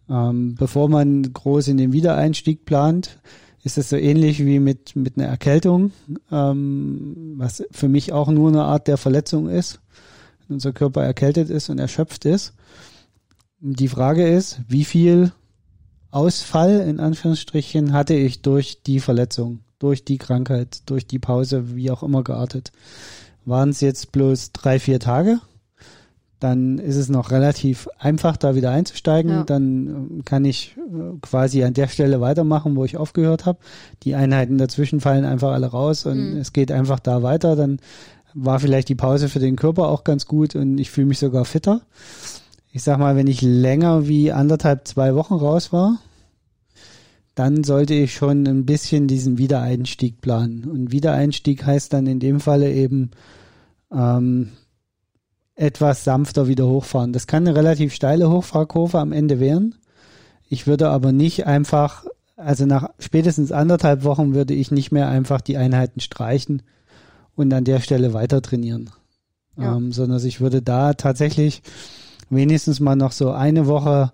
Ähm, 0.09 0.55
bevor 0.55 0.89
man 0.89 1.33
groß 1.33 1.69
in 1.69 1.79
den 1.79 1.93
Wiedereinstieg 1.93 2.65
plant, 2.65 3.19
ist 3.65 3.79
es 3.79 3.89
so 3.89 3.97
ähnlich 3.97 4.45
wie 4.45 4.61
mit, 4.61 4.95
mit 4.95 5.19
einer 5.19 5.27
Erkältung, 5.27 5.91
ähm, 6.31 7.35
was 7.37 7.65
für 7.73 7.89
mich 7.89 8.13
auch 8.13 8.29
nur 8.31 8.49
eine 8.49 8.63
Art 8.63 8.87
der 8.87 8.97
Verletzung 8.97 9.49
ist, 9.49 9.81
wenn 10.47 10.55
unser 10.55 10.73
Körper 10.73 11.03
erkältet 11.03 11.51
ist 11.51 11.69
und 11.69 11.81
erschöpft 11.81 12.25
ist. 12.25 12.55
Die 13.59 13.89
Frage 13.89 14.29
ist, 14.29 14.61
wie 14.69 14.85
viel 14.85 15.33
Ausfall 16.13 16.81
in 16.81 17.01
Anführungsstrichen 17.01 17.93
hatte 17.93 18.15
ich 18.15 18.43
durch 18.43 18.83
die 18.85 19.01
Verletzung, 19.01 19.61
durch 19.81 20.05
die 20.05 20.19
Krankheit, 20.19 20.89
durch 20.89 21.07
die 21.07 21.19
Pause, 21.19 21.75
wie 21.75 21.91
auch 21.91 22.05
immer 22.05 22.23
geartet. 22.23 22.71
Waren 23.45 23.71
es 23.71 23.81
jetzt 23.81 24.13
bloß 24.13 24.53
drei, 24.53 24.79
vier 24.79 25.01
Tage? 25.01 25.41
Dann 26.39 26.79
ist 26.79 26.97
es 26.97 27.09
noch 27.09 27.31
relativ 27.31 27.89
einfach, 27.99 28.37
da 28.37 28.55
wieder 28.55 28.71
einzusteigen. 28.71 29.31
Ja. 29.31 29.45
Dann 29.45 30.21
äh, 30.21 30.23
kann 30.25 30.45
ich 30.45 30.77
äh, 30.77 31.19
quasi 31.23 31.65
an 31.65 31.75
der 31.75 31.89
Stelle 31.89 32.21
weitermachen, 32.21 32.77
wo 32.77 32.85
ich 32.85 32.97
aufgehört 32.97 33.47
habe. 33.47 33.59
Die 34.03 34.15
Einheiten 34.15 34.59
dazwischen 34.59 35.01
fallen 35.01 35.25
einfach 35.25 35.53
alle 35.53 35.69
raus 35.69 36.05
und 36.05 36.35
mhm. 36.35 36.37
es 36.37 36.53
geht 36.53 36.71
einfach 36.71 37.01
da 37.01 37.23
weiter. 37.23 37.57
Dann 37.57 37.79
war 38.35 38.61
vielleicht 38.61 38.89
die 38.91 38.95
Pause 38.95 39.29
für 39.29 39.39
den 39.39 39.57
Körper 39.57 39.89
auch 39.89 40.05
ganz 40.05 40.27
gut 40.27 40.55
und 40.55 40.79
ich 40.79 40.91
fühle 40.91 41.07
mich 41.07 41.19
sogar 41.19 41.47
fitter. 41.47 41.81
Ich 42.71 42.83
sag 42.83 42.99
mal, 42.99 43.17
wenn 43.17 43.27
ich 43.27 43.41
länger 43.41 44.07
wie 44.07 44.31
anderthalb, 44.31 44.87
zwei 44.87 45.15
Wochen 45.15 45.35
raus 45.35 45.73
war, 45.73 45.99
dann 47.35 47.65
sollte 47.65 47.95
ich 47.95 48.15
schon 48.15 48.47
ein 48.47 48.67
bisschen 48.67 49.09
diesen 49.09 49.39
Wiedereinstieg 49.39 50.21
planen. 50.21 50.65
Und 50.65 50.93
Wiedereinstieg 50.93 51.65
heißt 51.65 51.93
dann 51.93 52.07
in 52.07 52.21
dem 52.21 52.41
Falle 52.41 52.71
eben, 52.73 53.11
ähm, 53.91 54.51
etwas 55.57 56.05
sanfter 56.05 56.47
wieder 56.49 56.67
hochfahren. 56.67 57.13
Das 57.13 57.27
kann 57.27 57.47
eine 57.47 57.57
relativ 57.57 57.95
steile 57.95 58.31
Hochfahrkurve 58.31 58.99
am 58.99 59.13
Ende 59.13 59.41
werden. 59.41 59.75
Ich 60.49 60.67
würde 60.67 60.91
aber 60.91 61.13
nicht 61.13 61.47
einfach, 61.47 62.05
also 62.37 62.67
nach 62.67 62.91
spätestens 62.99 63.51
anderthalb 63.51 64.05
Wochen 64.05 64.35
würde 64.35 64.55
ich 64.55 64.71
nicht 64.71 64.93
mehr 64.93 65.09
einfach 65.09 65.41
die 65.41 65.57
Einheiten 65.57 66.01
streichen 66.01 66.63
und 67.35 67.53
an 67.53 67.65
der 67.65 67.81
Stelle 67.81 68.13
weiter 68.13 68.43
trainieren. 68.43 68.91
Ja. 69.57 69.77
Ähm, 69.77 69.91
sondern 69.93 70.25
ich 70.25 70.41
würde 70.41 70.61
da 70.61 70.93
tatsächlich 70.93 71.63
wenigstens 72.29 72.79
mal 72.79 72.97
noch 72.97 73.13
so 73.13 73.31
eine 73.31 73.67
Woche 73.67 74.13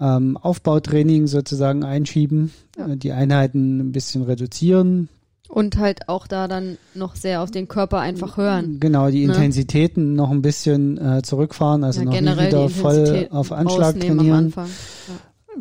ähm, 0.00 0.38
Aufbautraining 0.38 1.26
sozusagen 1.26 1.84
einschieben, 1.84 2.52
ja. 2.78 2.88
äh, 2.88 2.96
die 2.96 3.12
Einheiten 3.12 3.78
ein 3.78 3.92
bisschen 3.92 4.22
reduzieren, 4.22 5.10
und 5.52 5.76
halt 5.76 6.08
auch 6.08 6.26
da 6.26 6.48
dann 6.48 6.78
noch 6.94 7.14
sehr 7.14 7.42
auf 7.42 7.50
den 7.50 7.68
Körper 7.68 7.98
einfach 7.98 8.38
hören. 8.38 8.80
Genau, 8.80 9.10
die 9.10 9.26
ne? 9.26 9.34
Intensitäten 9.34 10.14
noch 10.14 10.30
ein 10.30 10.40
bisschen 10.40 10.96
äh, 10.96 11.20
zurückfahren, 11.20 11.84
also 11.84 12.00
ja, 12.00 12.06
noch 12.22 12.36
nicht 12.36 12.46
wieder 12.46 12.70
voll 12.70 13.28
auf 13.30 13.52
Anschlag 13.52 14.00
trainieren. 14.00 14.50
Ja. 14.56 14.64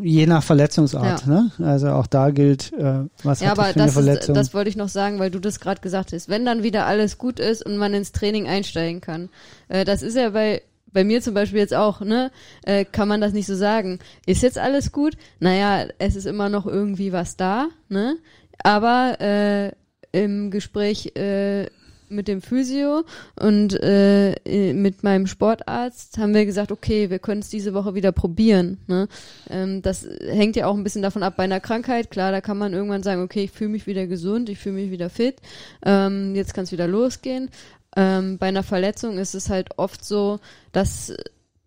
Je 0.02 0.26
nach 0.28 0.44
Verletzungsart, 0.44 1.26
ja. 1.26 1.30
ne? 1.30 1.52
Also 1.60 1.90
auch 1.90 2.08
da 2.08 2.30
gilt, 2.30 2.72
äh, 2.72 3.02
was 3.24 3.42
ja, 3.42 3.50
hat 3.50 3.60
aber 3.60 3.68
für 3.68 3.82
eine 3.82 3.92
Verletzung. 3.92 4.34
Ist, 4.34 4.40
das 4.40 4.54
wollte 4.54 4.70
ich 4.70 4.78
noch 4.78 4.88
sagen, 4.88 5.20
weil 5.20 5.30
du 5.30 5.40
das 5.40 5.60
gerade 5.60 5.82
gesagt 5.82 6.14
hast. 6.14 6.30
Wenn 6.30 6.46
dann 6.46 6.64
wieder 6.64 6.86
alles 6.86 7.18
gut 7.18 7.42
ist 7.42 7.66
und 7.66 7.76
man 7.76 7.94
ins 7.94 8.14
Training 8.14 8.48
einsteigen 8.48 9.02
kann. 9.02 9.28
Äh, 9.68 9.84
das 9.84 10.04
ist 10.04 10.16
ja 10.16 10.30
bei 10.30 10.62
bei 10.94 11.04
mir 11.04 11.22
zum 11.22 11.34
Beispiel 11.34 11.60
jetzt 11.60 11.74
auch, 11.74 12.02
ne, 12.02 12.32
äh, 12.66 12.84
kann 12.84 13.08
man 13.08 13.22
das 13.22 13.32
nicht 13.32 13.46
so 13.46 13.56
sagen. 13.56 14.00
Ist 14.26 14.44
jetzt 14.44 14.58
alles 14.58 14.92
gut? 14.92 15.16
Naja, 15.40 15.86
es 16.00 16.18
ist 16.18 16.26
immer 16.26 16.50
noch 16.50 16.66
irgendwie 16.66 17.14
was 17.14 17.38
da, 17.38 17.68
ne? 17.88 18.18
Aber 18.64 19.20
äh, 19.20 19.72
im 20.12 20.52
Gespräch 20.52 21.16
äh, 21.16 21.68
mit 22.12 22.28
dem 22.28 22.42
Physio 22.42 23.04
und 23.40 23.78
äh, 23.82 24.74
mit 24.74 25.04
meinem 25.04 25.28
Sportarzt 25.28 26.18
haben 26.18 26.34
wir 26.34 26.46
gesagt, 26.46 26.72
okay, 26.72 27.10
wir 27.10 27.20
können 27.20 27.42
es 27.42 27.50
diese 27.50 27.74
Woche 27.74 27.96
wieder 27.96 28.12
probieren. 28.12 28.78
Ne? 28.88 29.08
Ähm, 29.50 29.82
das 29.82 30.06
hängt 30.28 30.56
ja 30.56 30.68
auch 30.68 30.76
ein 30.76 30.84
bisschen 30.84 31.02
davon 31.02 31.24
ab 31.24 31.36
bei 31.38 31.44
einer 31.44 31.60
Krankheit. 31.60 32.12
Klar, 32.12 32.32
da 32.32 32.42
kann 32.42 32.58
man 32.58 32.74
irgendwann 32.74 33.04
sagen, 33.04 33.24
okay, 33.24 33.46
ich 33.46 33.52
fühle 33.52 33.72
mich 33.72 33.88
wieder 33.88 34.08
gesund, 34.08 34.50
ich 34.50 34.60
fühle 34.60 34.76
mich 34.76 34.92
wieder 34.92 35.10
fit, 35.10 35.38
ähm, 35.86 36.36
jetzt 36.36 36.54
kann 36.54 36.66
es 36.66 36.72
wieder 36.72 36.88
losgehen. 36.88 37.50
Ähm, 37.96 38.38
bei 38.38 38.48
einer 38.48 38.64
Verletzung 38.64 39.18
ist 39.18 39.34
es 39.34 39.50
halt 39.50 39.78
oft 39.78 40.06
so, 40.06 40.40
dass 40.72 41.14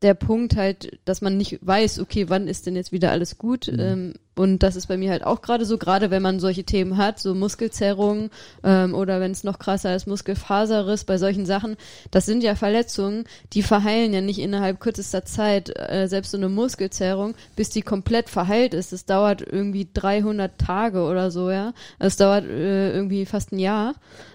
der 0.04 0.14
Punkt 0.14 0.54
halt, 0.54 0.98
dass 1.06 1.22
man 1.22 1.38
nicht 1.38 1.58
weiß, 1.62 1.98
okay, 1.98 2.28
wann 2.28 2.46
ist 2.46 2.66
denn 2.66 2.76
jetzt 2.76 2.92
wieder 2.92 3.10
alles 3.10 3.38
gut? 3.38 3.68
Mhm. 3.72 3.80
Ähm, 3.80 4.14
und 4.36 4.62
das 4.62 4.76
ist 4.76 4.86
bei 4.86 4.96
mir 4.96 5.10
halt 5.10 5.24
auch 5.24 5.40
gerade 5.40 5.64
so, 5.64 5.78
gerade 5.78 6.10
wenn 6.10 6.20
man 6.20 6.40
solche 6.40 6.64
Themen 6.64 6.98
hat, 6.98 7.18
so 7.20 7.34
Muskelzerrung 7.34 8.30
ähm, 8.64 8.94
oder 8.94 9.20
wenn 9.20 9.30
es 9.30 9.44
noch 9.44 9.58
krasser 9.58 9.94
ist, 9.94 10.06
Muskelfaserriss, 10.06 11.04
bei 11.04 11.16
solchen 11.18 11.46
Sachen, 11.46 11.76
das 12.10 12.26
sind 12.26 12.42
ja 12.42 12.54
Verletzungen, 12.54 13.24
die 13.54 13.62
verheilen 13.62 14.12
ja 14.12 14.20
nicht 14.20 14.40
innerhalb 14.40 14.78
kürzester 14.80 15.24
Zeit, 15.24 15.72
äh, 15.74 16.06
selbst 16.06 16.32
so 16.32 16.36
eine 16.36 16.48
Muskelzerrung, 16.48 17.34
bis 17.56 17.70
die 17.70 17.82
komplett 17.82 18.28
verheilt 18.28 18.74
ist. 18.74 18.92
Das 18.92 19.06
dauert 19.06 19.40
irgendwie 19.40 19.88
300 19.94 20.58
Tage 20.58 21.02
oder 21.04 21.30
so, 21.30 21.50
ja. 21.50 21.72
Es 21.98 22.16
dauert 22.16 22.44
äh, 22.44 22.92
irgendwie 22.92 23.24
fast 23.24 23.52
ein 23.52 23.58
Jahr. 23.58 23.94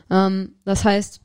Ähm, 0.10 0.54
das 0.66 0.84
heißt, 0.84 1.22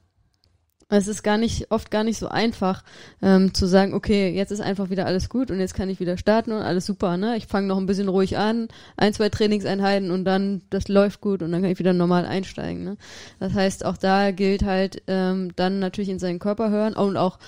es 0.97 1.09
ist 1.09 1.23
gar 1.23 1.39
nicht, 1.39 1.71
oft 1.71 1.91
gar 1.91 2.05
nicht 2.05 2.19
so 2.19 2.29
einfach 2.29 2.85
ähm, 3.23 3.55
zu 3.55 3.67
sagen, 3.67 3.95
okay, 3.95 4.31
jetzt 4.31 4.51
ist 4.51 4.61
einfach 4.61 4.91
wieder 4.91 5.07
alles 5.07 5.29
gut 5.29 5.51
und 5.51 5.61
jetzt 5.61 5.75
kann 5.75 5.89
ich 5.89 6.01
wieder 6.01 6.17
starten 6.17 6.53
und 6.53 6.63
alles 6.63 6.87
super, 6.87 7.17
ne? 7.17 7.37
Ich 7.37 7.47
fange 7.47 7.67
noch 7.67 7.79
ein 7.79 7.87
bisschen 7.87 8.09
ruhig 8.09 8.39
an, 8.39 8.69
ein, 8.97 9.13
zwei 9.13 9.29
Trainingseinheiten 9.29 10.11
und 10.11 10.25
dann, 10.25 10.63
das 10.71 10.89
läuft 10.89 11.21
gut 11.21 11.43
und 11.43 11.53
dann 11.53 11.63
kann 11.63 11.71
ich 11.71 11.79
wieder 11.79 11.93
normal 11.93 12.27
einsteigen, 12.27 12.85
ne? 12.85 12.97
Das 13.41 13.55
heißt, 13.55 13.85
auch 13.85 13.97
da 13.97 14.31
gilt 14.31 14.65
halt 14.65 15.03
ähm, 15.07 15.53
dann 15.57 15.79
natürlich 15.79 16.11
in 16.11 16.19
seinen 16.19 16.39
Körper 16.39 16.71
hören 16.71 16.95
und 16.95 17.17
auch 17.17 17.39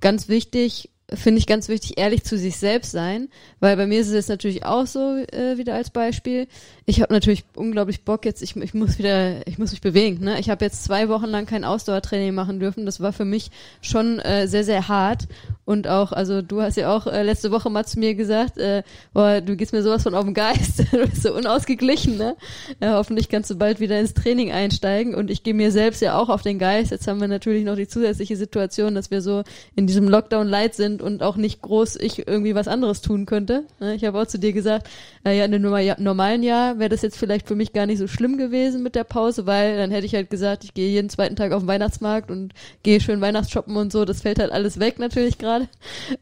ganz 0.00 0.28
wichtig, 0.28 0.90
finde 1.14 1.38
ich 1.38 1.46
ganz 1.46 1.68
wichtig, 1.68 1.98
ehrlich 1.98 2.24
zu 2.24 2.38
sich 2.38 2.56
selbst 2.56 2.92
sein, 2.92 3.28
weil 3.60 3.76
bei 3.76 3.86
mir 3.86 4.00
ist 4.00 4.08
es 4.08 4.14
jetzt 4.14 4.28
natürlich 4.28 4.64
auch 4.64 4.86
so 4.86 5.16
äh, 5.32 5.58
wieder 5.58 5.74
als 5.74 5.90
Beispiel. 5.90 6.46
Ich 6.86 7.00
habe 7.00 7.12
natürlich 7.12 7.44
unglaublich 7.54 8.04
Bock 8.04 8.24
jetzt, 8.24 8.42
ich, 8.42 8.56
ich 8.56 8.74
muss 8.74 8.98
wieder, 8.98 9.46
ich 9.46 9.58
muss 9.58 9.70
mich 9.72 9.80
bewegen. 9.80 10.24
Ne? 10.24 10.40
Ich 10.40 10.50
habe 10.50 10.64
jetzt 10.64 10.84
zwei 10.84 11.08
Wochen 11.08 11.26
lang 11.26 11.46
kein 11.46 11.64
Ausdauertraining 11.64 12.34
machen 12.34 12.60
dürfen. 12.60 12.86
Das 12.86 13.00
war 13.00 13.12
für 13.12 13.24
mich 13.24 13.50
schon 13.80 14.18
äh, 14.20 14.46
sehr, 14.46 14.64
sehr 14.64 14.88
hart 14.88 15.28
und 15.70 15.86
auch, 15.86 16.10
also 16.10 16.42
du 16.42 16.60
hast 16.62 16.76
ja 16.76 16.92
auch 16.92 17.06
äh, 17.06 17.22
letzte 17.22 17.52
Woche 17.52 17.70
mal 17.70 17.86
zu 17.86 18.00
mir 18.00 18.16
gesagt, 18.16 18.58
äh, 18.58 18.82
boah, 19.12 19.40
du 19.40 19.54
gehst 19.54 19.72
mir 19.72 19.84
sowas 19.84 20.02
von 20.02 20.16
auf 20.16 20.24
den 20.24 20.34
Geist, 20.34 20.80
du 20.92 21.06
bist 21.06 21.22
so 21.22 21.32
unausgeglichen, 21.32 22.16
ne? 22.16 22.36
Ja, 22.80 22.94
hoffentlich 22.94 23.28
kannst 23.28 23.50
du 23.50 23.54
bald 23.54 23.78
wieder 23.78 24.00
ins 24.00 24.12
Training 24.12 24.50
einsteigen 24.50 25.14
und 25.14 25.30
ich 25.30 25.44
gehe 25.44 25.54
mir 25.54 25.70
selbst 25.70 26.02
ja 26.02 26.18
auch 26.18 26.28
auf 26.28 26.42
den 26.42 26.58
Geist. 26.58 26.90
Jetzt 26.90 27.06
haben 27.06 27.20
wir 27.20 27.28
natürlich 27.28 27.64
noch 27.64 27.76
die 27.76 27.86
zusätzliche 27.86 28.36
Situation, 28.36 28.96
dass 28.96 29.12
wir 29.12 29.22
so 29.22 29.44
in 29.76 29.86
diesem 29.86 30.08
Lockdown 30.08 30.48
light 30.48 30.74
sind 30.74 30.99
und 31.00 31.22
auch 31.22 31.36
nicht 31.36 31.62
groß 31.62 31.96
ich 31.96 32.26
irgendwie 32.26 32.54
was 32.54 32.68
anderes 32.68 33.00
tun 33.00 33.26
könnte. 33.26 33.64
Ne? 33.78 33.94
Ich 33.94 34.04
habe 34.04 34.20
auch 34.20 34.26
zu 34.26 34.38
dir 34.38 34.52
gesagt, 34.52 34.88
äh, 35.24 35.36
ja, 35.36 35.44
in 35.44 35.54
einem 35.54 36.02
normalen 36.02 36.42
Jahr 36.42 36.78
wäre 36.78 36.88
das 36.88 37.02
jetzt 37.02 37.18
vielleicht 37.18 37.48
für 37.48 37.54
mich 37.54 37.72
gar 37.72 37.86
nicht 37.86 37.98
so 37.98 38.06
schlimm 38.06 38.38
gewesen 38.38 38.82
mit 38.82 38.94
der 38.94 39.04
Pause, 39.04 39.46
weil 39.46 39.76
dann 39.76 39.90
hätte 39.90 40.06
ich 40.06 40.14
halt 40.14 40.30
gesagt, 40.30 40.64
ich 40.64 40.74
gehe 40.74 40.90
jeden 40.90 41.10
zweiten 41.10 41.36
Tag 41.36 41.52
auf 41.52 41.62
den 41.62 41.68
Weihnachtsmarkt 41.68 42.30
und 42.30 42.52
gehe 42.82 43.00
schön 43.00 43.20
Weihnachtsshoppen 43.20 43.76
und 43.76 43.92
so. 43.92 44.04
Das 44.04 44.22
fällt 44.22 44.38
halt 44.38 44.52
alles 44.52 44.80
weg 44.80 44.98
natürlich 44.98 45.38
gerade. 45.38 45.68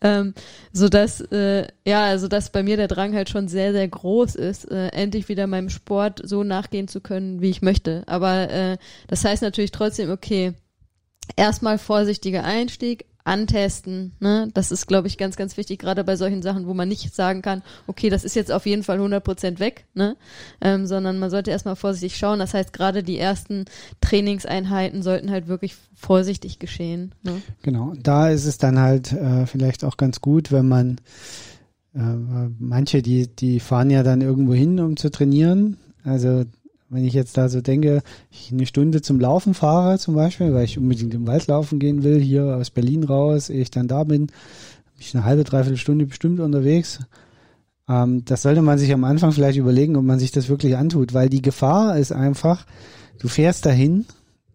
Ähm, 0.00 0.34
so 0.72 0.88
dass 0.88 1.20
äh, 1.20 1.66
ja, 1.86 2.04
also 2.04 2.28
dass 2.28 2.50
bei 2.50 2.62
mir 2.62 2.76
der 2.76 2.88
Drang 2.88 3.14
halt 3.14 3.28
schon 3.28 3.48
sehr 3.48 3.72
sehr 3.72 3.88
groß 3.88 4.34
ist, 4.34 4.70
äh, 4.70 4.88
endlich 4.88 5.28
wieder 5.28 5.46
meinem 5.46 5.70
Sport 5.70 6.20
so 6.24 6.44
nachgehen 6.44 6.88
zu 6.88 7.00
können, 7.00 7.40
wie 7.40 7.50
ich 7.50 7.62
möchte. 7.62 8.02
Aber 8.06 8.50
äh, 8.50 8.78
das 9.08 9.24
heißt 9.24 9.42
natürlich 9.42 9.70
trotzdem, 9.70 10.10
okay, 10.10 10.54
erstmal 11.36 11.78
vorsichtiger 11.78 12.44
Einstieg, 12.44 13.04
antesten. 13.28 14.12
Ne? 14.20 14.48
Das 14.54 14.72
ist, 14.72 14.86
glaube 14.86 15.06
ich, 15.06 15.18
ganz, 15.18 15.36
ganz 15.36 15.56
wichtig, 15.56 15.78
gerade 15.78 16.02
bei 16.02 16.16
solchen 16.16 16.42
Sachen, 16.42 16.66
wo 16.66 16.74
man 16.74 16.88
nicht 16.88 17.14
sagen 17.14 17.42
kann, 17.42 17.62
okay, 17.86 18.08
das 18.08 18.24
ist 18.24 18.34
jetzt 18.34 18.50
auf 18.50 18.66
jeden 18.66 18.82
Fall 18.82 18.98
100% 19.00 19.58
weg, 19.58 19.84
ne? 19.94 20.16
Ähm, 20.60 20.86
sondern 20.86 21.18
man 21.18 21.30
sollte 21.30 21.50
erstmal 21.50 21.76
vorsichtig 21.76 22.16
schauen. 22.18 22.38
Das 22.38 22.54
heißt, 22.54 22.72
gerade 22.72 23.02
die 23.02 23.18
ersten 23.18 23.66
Trainingseinheiten 24.00 25.02
sollten 25.02 25.30
halt 25.30 25.46
wirklich 25.46 25.76
vorsichtig 25.94 26.58
geschehen. 26.58 27.14
Ne? 27.22 27.42
Genau, 27.62 27.92
da 28.02 28.30
ist 28.30 28.46
es 28.46 28.58
dann 28.58 28.78
halt 28.78 29.12
äh, 29.12 29.46
vielleicht 29.46 29.84
auch 29.84 29.96
ganz 29.96 30.20
gut, 30.20 30.50
wenn 30.50 30.66
man 30.66 30.96
äh, 31.94 32.00
manche, 32.58 33.02
die, 33.02 33.28
die 33.28 33.60
fahren 33.60 33.90
ja 33.90 34.02
dann 34.02 34.22
irgendwo 34.22 34.54
hin, 34.54 34.80
um 34.80 34.96
zu 34.96 35.10
trainieren. 35.10 35.76
Also 36.04 36.44
wenn 36.90 37.04
ich 37.04 37.14
jetzt 37.14 37.36
da 37.36 37.48
so 37.48 37.60
denke, 37.60 38.02
ich 38.30 38.50
eine 38.50 38.66
Stunde 38.66 39.02
zum 39.02 39.20
Laufen 39.20 39.54
fahre 39.54 39.98
zum 39.98 40.14
Beispiel, 40.14 40.54
weil 40.54 40.64
ich 40.64 40.78
unbedingt 40.78 41.14
im 41.14 41.26
Wald 41.26 41.46
laufen 41.46 41.78
gehen 41.78 42.02
will, 42.02 42.20
hier 42.20 42.56
aus 42.56 42.70
Berlin 42.70 43.04
raus, 43.04 43.50
ehe 43.50 43.60
ich 43.60 43.70
dann 43.70 43.88
da 43.88 44.04
bin, 44.04 44.26
bin 44.26 44.34
ich 44.98 45.14
eine 45.14 45.24
halbe, 45.24 45.44
dreiviertel 45.44 45.76
Stunde 45.76 46.06
bestimmt 46.06 46.40
unterwegs. 46.40 47.00
Ähm, 47.88 48.24
das 48.24 48.42
sollte 48.42 48.62
man 48.62 48.78
sich 48.78 48.92
am 48.92 49.04
Anfang 49.04 49.32
vielleicht 49.32 49.58
überlegen, 49.58 49.96
ob 49.96 50.04
man 50.04 50.18
sich 50.18 50.32
das 50.32 50.48
wirklich 50.48 50.76
antut, 50.76 51.14
weil 51.14 51.28
die 51.28 51.42
Gefahr 51.42 51.98
ist 51.98 52.12
einfach, 52.12 52.64
du 53.18 53.28
fährst 53.28 53.66
dahin, 53.66 54.06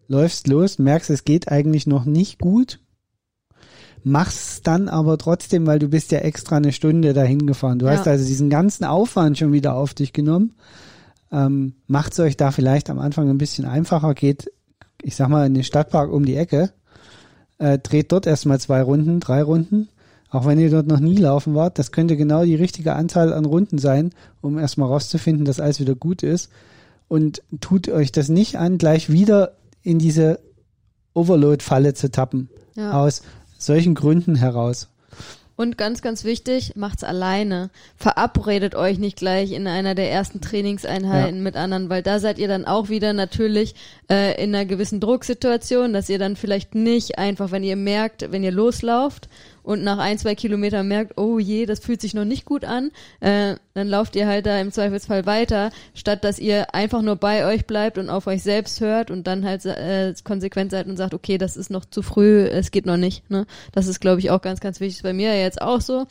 läufst 0.08 0.48
los, 0.48 0.78
merkst, 0.78 1.10
es 1.10 1.24
geht 1.24 1.50
eigentlich 1.50 1.86
noch 1.86 2.04
nicht 2.04 2.40
gut, 2.40 2.80
machst 4.02 4.66
dann 4.66 4.88
aber 4.88 5.18
trotzdem, 5.18 5.66
weil 5.66 5.78
du 5.78 5.88
bist 5.88 6.12
ja 6.12 6.18
extra 6.18 6.56
eine 6.56 6.72
Stunde 6.72 7.14
dahin 7.14 7.46
gefahren. 7.46 7.78
Du 7.78 7.86
ja. 7.86 7.92
hast 7.92 8.06
also 8.06 8.24
diesen 8.24 8.50
ganzen 8.50 8.84
Aufwand 8.84 9.38
schon 9.38 9.52
wieder 9.52 9.74
auf 9.74 9.94
dich 9.94 10.12
genommen. 10.12 10.54
Ähm, 11.32 11.74
Macht 11.86 12.12
es 12.12 12.20
euch 12.20 12.36
da 12.36 12.50
vielleicht 12.50 12.90
am 12.90 12.98
Anfang 12.98 13.28
ein 13.28 13.38
bisschen 13.38 13.64
einfacher, 13.64 14.14
geht, 14.14 14.50
ich 15.02 15.16
sag 15.16 15.28
mal, 15.28 15.46
in 15.46 15.54
den 15.54 15.64
Stadtpark 15.64 16.12
um 16.12 16.24
die 16.24 16.36
Ecke, 16.36 16.72
äh, 17.58 17.78
dreht 17.78 18.12
dort 18.12 18.26
erstmal 18.26 18.60
zwei 18.60 18.82
Runden, 18.82 19.20
drei 19.20 19.42
Runden, 19.42 19.88
auch 20.30 20.46
wenn 20.46 20.58
ihr 20.58 20.70
dort 20.70 20.88
noch 20.88 20.98
nie 20.98 21.16
laufen 21.16 21.54
wart, 21.54 21.78
das 21.78 21.92
könnte 21.92 22.16
genau 22.16 22.44
die 22.44 22.56
richtige 22.56 22.94
Anzahl 22.94 23.32
an 23.32 23.44
Runden 23.44 23.78
sein, 23.78 24.10
um 24.40 24.58
erstmal 24.58 24.88
rauszufinden, 24.88 25.44
dass 25.44 25.60
alles 25.60 25.78
wieder 25.78 25.94
gut 25.94 26.24
ist. 26.24 26.50
Und 27.06 27.42
tut 27.60 27.88
euch 27.88 28.10
das 28.10 28.28
nicht 28.28 28.58
an, 28.58 28.78
gleich 28.78 29.12
wieder 29.12 29.52
in 29.82 30.00
diese 30.00 30.40
Overload-Falle 31.12 31.94
zu 31.94 32.10
tappen. 32.10 32.48
Ja. 32.74 33.00
Aus 33.00 33.22
solchen 33.58 33.94
Gründen 33.94 34.34
heraus. 34.34 34.88
Und 35.56 35.78
ganz, 35.78 36.02
ganz 36.02 36.24
wichtig, 36.24 36.72
macht's 36.74 37.04
alleine. 37.04 37.70
Verabredet 37.96 38.74
euch 38.74 38.98
nicht 38.98 39.16
gleich 39.16 39.52
in 39.52 39.68
einer 39.68 39.94
der 39.94 40.10
ersten 40.10 40.40
Trainingseinheiten 40.40 41.36
ja. 41.36 41.42
mit 41.42 41.54
anderen, 41.54 41.88
weil 41.88 42.02
da 42.02 42.18
seid 42.18 42.38
ihr 42.38 42.48
dann 42.48 42.64
auch 42.64 42.88
wieder 42.88 43.12
natürlich 43.12 43.76
äh, 44.10 44.42
in 44.42 44.52
einer 44.52 44.64
gewissen 44.64 44.98
Drucksituation, 44.98 45.92
dass 45.92 46.08
ihr 46.08 46.18
dann 46.18 46.34
vielleicht 46.34 46.74
nicht 46.74 47.18
einfach, 47.18 47.52
wenn 47.52 47.62
ihr 47.62 47.76
merkt, 47.76 48.32
wenn 48.32 48.42
ihr 48.42 48.50
loslauft 48.50 49.28
und 49.64 49.82
nach 49.82 49.98
ein, 49.98 50.18
zwei 50.18 50.34
Kilometern 50.36 50.86
merkt, 50.86 51.18
oh 51.18 51.38
je, 51.38 51.66
das 51.66 51.80
fühlt 51.80 52.00
sich 52.00 52.14
noch 52.14 52.26
nicht 52.26 52.44
gut 52.44 52.64
an, 52.64 52.92
äh, 53.20 53.56
dann 53.72 53.88
lauft 53.88 54.14
ihr 54.14 54.28
halt 54.28 54.46
da 54.46 54.60
im 54.60 54.70
Zweifelsfall 54.70 55.26
weiter, 55.26 55.72
statt 55.94 56.22
dass 56.22 56.38
ihr 56.38 56.74
einfach 56.74 57.02
nur 57.02 57.16
bei 57.16 57.46
euch 57.46 57.66
bleibt 57.66 57.98
und 57.98 58.10
auf 58.10 58.26
euch 58.26 58.42
selbst 58.42 58.80
hört 58.80 59.10
und 59.10 59.26
dann 59.26 59.44
halt 59.44 59.64
äh, 59.64 60.14
konsequent 60.22 60.70
seid 60.70 60.86
und 60.86 60.96
sagt, 60.96 61.14
okay, 61.14 61.38
das 61.38 61.56
ist 61.56 61.70
noch 61.70 61.86
zu 61.86 62.02
früh, 62.02 62.44
es 62.44 62.70
geht 62.70 62.86
noch 62.86 62.98
nicht. 62.98 63.28
Ne? 63.30 63.46
Das 63.72 63.86
ist, 63.86 64.00
glaube 64.00 64.20
ich, 64.20 64.30
auch 64.30 64.42
ganz, 64.42 64.60
ganz 64.60 64.80
wichtig. 64.80 65.02
Bei 65.02 65.12
mir 65.12 65.36
jetzt 65.40 65.60
auch 65.60 65.80
so. 65.80 66.06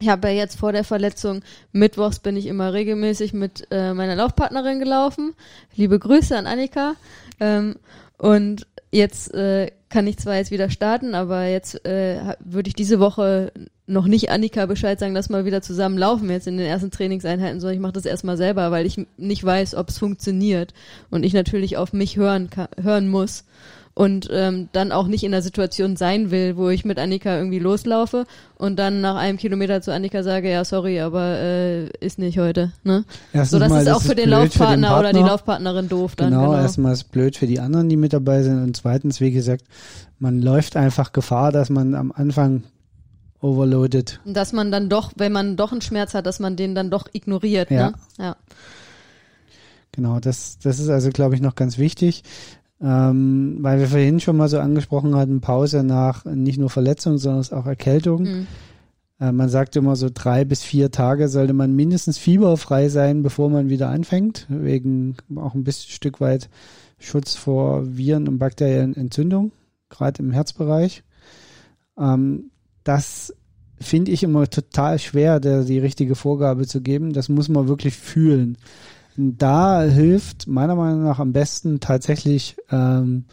Ich 0.00 0.08
habe 0.08 0.28
ja 0.28 0.34
jetzt 0.34 0.56
vor 0.56 0.70
der 0.70 0.84
Verletzung, 0.84 1.42
mittwochs 1.72 2.20
bin 2.20 2.36
ich 2.36 2.46
immer 2.46 2.72
regelmäßig 2.72 3.32
mit 3.32 3.66
äh, 3.72 3.92
meiner 3.92 4.14
Laufpartnerin 4.14 4.78
gelaufen. 4.78 5.34
Liebe 5.74 5.98
Grüße 5.98 6.38
an 6.38 6.46
Annika. 6.46 6.94
Ähm, 7.40 7.74
und 8.16 8.66
jetzt 8.90 9.34
äh, 9.34 9.70
kann 9.88 10.06
ich 10.06 10.18
zwar 10.18 10.36
jetzt 10.36 10.50
wieder 10.50 10.70
starten, 10.70 11.14
aber 11.14 11.46
jetzt 11.46 11.84
äh, 11.86 12.34
würde 12.40 12.68
ich 12.68 12.74
diese 12.74 13.00
Woche 13.00 13.52
noch 13.86 14.06
nicht 14.06 14.30
Annika 14.30 14.66
Bescheid 14.66 15.00
sagen, 15.00 15.14
dass 15.14 15.30
wir 15.30 15.46
wieder 15.46 15.62
zusammen 15.62 15.96
laufen 15.96 16.28
jetzt 16.30 16.46
in 16.46 16.58
den 16.58 16.66
ersten 16.66 16.90
Trainingseinheiten, 16.90 17.60
sondern 17.60 17.74
ich 17.74 17.80
mache 17.80 17.92
das 17.92 18.04
erstmal 18.04 18.36
selber, 18.36 18.70
weil 18.70 18.84
ich 18.84 19.00
nicht 19.16 19.42
weiß, 19.42 19.74
ob 19.74 19.88
es 19.88 19.98
funktioniert 19.98 20.74
und 21.10 21.24
ich 21.24 21.32
natürlich 21.32 21.78
auf 21.78 21.92
mich 21.92 22.16
hören 22.16 22.50
kann, 22.50 22.68
hören 22.80 23.08
muss 23.08 23.44
und 23.98 24.28
ähm, 24.30 24.68
dann 24.70 24.92
auch 24.92 25.08
nicht 25.08 25.24
in 25.24 25.32
der 25.32 25.42
Situation 25.42 25.96
sein 25.96 26.30
will, 26.30 26.56
wo 26.56 26.68
ich 26.68 26.84
mit 26.84 27.00
Annika 27.00 27.36
irgendwie 27.36 27.58
loslaufe 27.58 28.26
und 28.56 28.78
dann 28.78 29.00
nach 29.00 29.16
einem 29.16 29.38
Kilometer 29.38 29.82
zu 29.82 29.92
Annika 29.92 30.22
sage, 30.22 30.48
ja 30.48 30.64
sorry, 30.64 31.00
aber 31.00 31.36
äh, 31.40 31.88
ist 31.98 32.20
nicht 32.20 32.38
heute. 32.38 32.70
Ne? 32.84 33.04
Erstens 33.32 33.50
so 33.50 33.58
das 33.58 33.70
mal, 33.70 33.82
ist 33.82 33.88
auch 33.88 34.00
für 34.00 34.14
den 34.14 34.28
Laufpartner 34.28 34.86
für 34.86 34.94
den 34.94 35.00
oder 35.00 35.12
die 35.12 35.28
Laufpartnerin 35.28 35.88
doof 35.88 36.14
dann. 36.14 36.30
Genau, 36.30 36.50
genau. 36.50 36.60
erstmal 36.60 36.92
ist 36.92 37.10
blöd 37.10 37.36
für 37.36 37.48
die 37.48 37.58
anderen, 37.58 37.88
die 37.88 37.96
mit 37.96 38.12
dabei 38.12 38.44
sind 38.44 38.62
und 38.62 38.76
zweitens, 38.76 39.20
wie 39.20 39.32
gesagt, 39.32 39.64
man 40.20 40.42
läuft 40.42 40.76
einfach 40.76 41.12
Gefahr, 41.12 41.50
dass 41.50 41.68
man 41.68 41.96
am 41.96 42.12
Anfang 42.12 42.62
overloadet. 43.40 44.20
Dass 44.24 44.52
man 44.52 44.70
dann 44.70 44.88
doch, 44.88 45.10
wenn 45.16 45.32
man 45.32 45.56
doch 45.56 45.72
einen 45.72 45.80
Schmerz 45.80 46.14
hat, 46.14 46.24
dass 46.24 46.38
man 46.38 46.54
den 46.54 46.76
dann 46.76 46.88
doch 46.88 47.08
ignoriert. 47.12 47.72
Ja. 47.72 47.90
Ne? 47.90 47.94
ja. 48.20 48.36
Genau, 49.90 50.20
das, 50.20 50.60
das 50.62 50.78
ist 50.78 50.88
also, 50.88 51.10
glaube 51.10 51.34
ich, 51.34 51.40
noch 51.40 51.56
ganz 51.56 51.78
wichtig. 51.78 52.22
Ähm, 52.80 53.58
weil 53.60 53.80
wir 53.80 53.88
vorhin 53.88 54.20
schon 54.20 54.36
mal 54.36 54.48
so 54.48 54.60
angesprochen 54.60 55.16
hatten, 55.16 55.40
Pause 55.40 55.82
nach 55.82 56.24
nicht 56.24 56.58
nur 56.58 56.70
Verletzung, 56.70 57.18
sondern 57.18 57.58
auch 57.58 57.66
Erkältung. 57.66 58.22
Mhm. 58.22 58.46
Äh, 59.20 59.32
man 59.32 59.48
sagt 59.48 59.74
immer 59.76 59.96
so 59.96 60.08
drei 60.12 60.44
bis 60.44 60.62
vier 60.62 60.90
Tage 60.90 61.28
sollte 61.28 61.52
man 61.52 61.74
mindestens 61.74 62.18
fieberfrei 62.18 62.88
sein, 62.88 63.22
bevor 63.22 63.50
man 63.50 63.68
wieder 63.68 63.88
anfängt, 63.88 64.46
wegen 64.48 65.16
auch 65.36 65.54
ein 65.54 65.64
bisschen 65.64 65.90
Stück 65.90 66.20
weit 66.20 66.48
Schutz 66.98 67.34
vor 67.34 67.96
Viren 67.96 68.28
und 68.28 68.38
bakteriellen 68.38 68.96
Entzündung, 68.96 69.52
gerade 69.88 70.22
im 70.22 70.30
Herzbereich. 70.30 71.02
Ähm, 71.98 72.50
das 72.84 73.34
finde 73.80 74.12
ich 74.12 74.22
immer 74.22 74.48
total 74.48 74.98
schwer, 74.98 75.40
der, 75.40 75.64
die 75.64 75.78
richtige 75.78 76.14
Vorgabe 76.14 76.66
zu 76.66 76.80
geben. 76.80 77.12
Das 77.12 77.28
muss 77.28 77.48
man 77.48 77.68
wirklich 77.68 77.96
fühlen 77.96 78.56
da 79.18 79.82
hilft 79.82 80.46
meiner 80.46 80.76
Meinung 80.76 81.02
nach 81.02 81.18
am 81.18 81.32
besten 81.32 81.80
tatsächlich 81.80 82.56
ähm, 82.70 83.24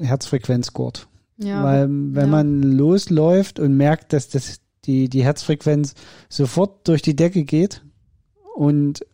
Herzfrequenzgurt. 0.00 1.08
Ja, 1.36 1.62
Weil 1.62 1.88
wenn 1.88 2.26
ja. 2.26 2.26
man 2.26 2.62
losläuft 2.62 3.60
und 3.60 3.76
merkt, 3.76 4.12
dass 4.12 4.30
das 4.30 4.60
die, 4.86 5.08
die 5.08 5.24
Herzfrequenz 5.24 5.94
sofort 6.28 6.88
durch 6.88 7.02
die 7.02 7.16
Decke 7.16 7.44
geht 7.44 7.84
und 8.54 9.04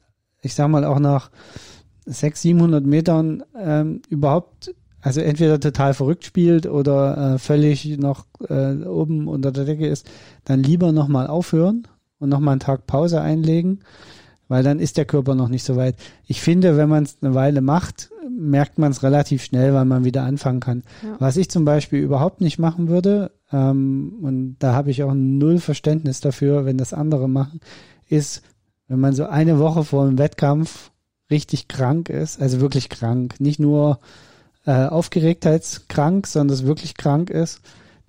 ich 0.42 0.54
sag 0.54 0.68
mal 0.68 0.84
auch 0.84 1.00
nach 1.00 1.30
600, 2.06 2.36
700 2.36 2.86
Metern 2.86 3.42
ähm, 3.56 4.02
überhaupt, 4.08 4.74
also 5.00 5.20
entweder 5.20 5.58
total 5.58 5.94
verrückt 5.94 6.24
spielt 6.24 6.66
oder 6.66 7.34
äh, 7.34 7.38
völlig 7.38 7.98
noch 7.98 8.26
äh, 8.48 8.84
oben 8.84 9.26
unter 9.26 9.50
der 9.50 9.64
Decke 9.64 9.86
ist, 9.86 10.08
dann 10.44 10.62
lieber 10.62 10.92
nochmal 10.92 11.26
aufhören 11.26 11.88
und 12.18 12.28
nochmal 12.28 12.52
einen 12.52 12.60
Tag 12.60 12.86
Pause 12.86 13.20
einlegen 13.20 13.80
weil 14.50 14.64
dann 14.64 14.80
ist 14.80 14.96
der 14.96 15.04
Körper 15.04 15.36
noch 15.36 15.48
nicht 15.48 15.62
so 15.62 15.76
weit. 15.76 15.94
Ich 16.26 16.40
finde, 16.40 16.76
wenn 16.76 16.88
man 16.88 17.04
es 17.04 17.18
eine 17.22 17.34
Weile 17.36 17.60
macht, 17.60 18.10
merkt 18.28 18.80
man 18.80 18.90
es 18.90 19.04
relativ 19.04 19.44
schnell, 19.44 19.72
weil 19.74 19.84
man 19.84 20.04
wieder 20.04 20.24
anfangen 20.24 20.58
kann. 20.58 20.82
Ja. 21.04 21.14
Was 21.20 21.36
ich 21.36 21.48
zum 21.48 21.64
Beispiel 21.64 22.00
überhaupt 22.00 22.40
nicht 22.40 22.58
machen 22.58 22.88
würde, 22.88 23.30
ähm, 23.52 24.18
und 24.20 24.56
da 24.58 24.74
habe 24.74 24.90
ich 24.90 25.04
auch 25.04 25.14
null 25.14 25.60
Verständnis 25.60 26.20
dafür, 26.20 26.64
wenn 26.64 26.78
das 26.78 26.92
andere 26.92 27.28
machen, 27.28 27.60
ist, 28.08 28.42
wenn 28.88 28.98
man 28.98 29.14
so 29.14 29.26
eine 29.26 29.60
Woche 29.60 29.84
vor 29.84 30.06
dem 30.06 30.18
Wettkampf 30.18 30.90
richtig 31.30 31.68
krank 31.68 32.08
ist, 32.08 32.42
also 32.42 32.60
wirklich 32.60 32.88
krank, 32.88 33.36
nicht 33.38 33.60
nur 33.60 34.00
äh, 34.66 34.86
aufgeregtheitskrank, 34.86 36.26
sondern 36.26 36.56
es 36.56 36.66
wirklich 36.66 36.96
krank 36.96 37.30
ist, 37.30 37.60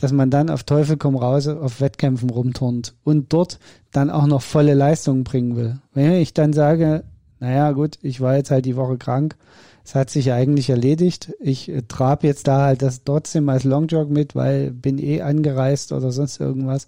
dass 0.02 0.12
man 0.12 0.30
dann 0.30 0.50
auf 0.50 0.64
Teufel 0.64 0.98
komm 0.98 1.16
raus 1.16 1.48
auf 1.48 1.80
Wettkämpfen 1.80 2.30
rumturnt 2.30 2.96
und 3.04 3.32
dort 3.32 3.60
dann 3.92 4.10
auch 4.10 4.26
noch 4.26 4.42
volle 4.42 4.74
Leistungen 4.74 5.24
bringen 5.24 5.56
will. 5.56 5.80
Wenn 5.94 6.14
ich 6.14 6.34
dann 6.34 6.54
sage, 6.54 7.04
naja 7.40 7.72
gut, 7.72 8.00
ich 8.02 8.20
war 8.20 8.36
jetzt 8.36 8.52
halt 8.52 8.66
die 8.66 8.76
Woche 8.76 8.98
krank, 8.98 9.36
es 9.84 9.96
hat 9.96 10.10
sich 10.10 10.32
eigentlich 10.32 10.70
erledigt. 10.70 11.34
Ich 11.40 11.70
äh, 11.70 11.82
trab 11.88 12.24
jetzt 12.24 12.48
da 12.48 12.66
halt 12.66 12.82
das 12.82 13.04
trotzdem 13.04 13.50
als 13.50 13.64
Longjog 13.64 14.10
mit, 14.10 14.36
weil 14.36 14.72
bin 14.72 14.98
eh 14.98 15.22
angereist 15.22 15.92
oder 15.92 16.12
sonst 16.12 16.40
irgendwas. 16.40 16.88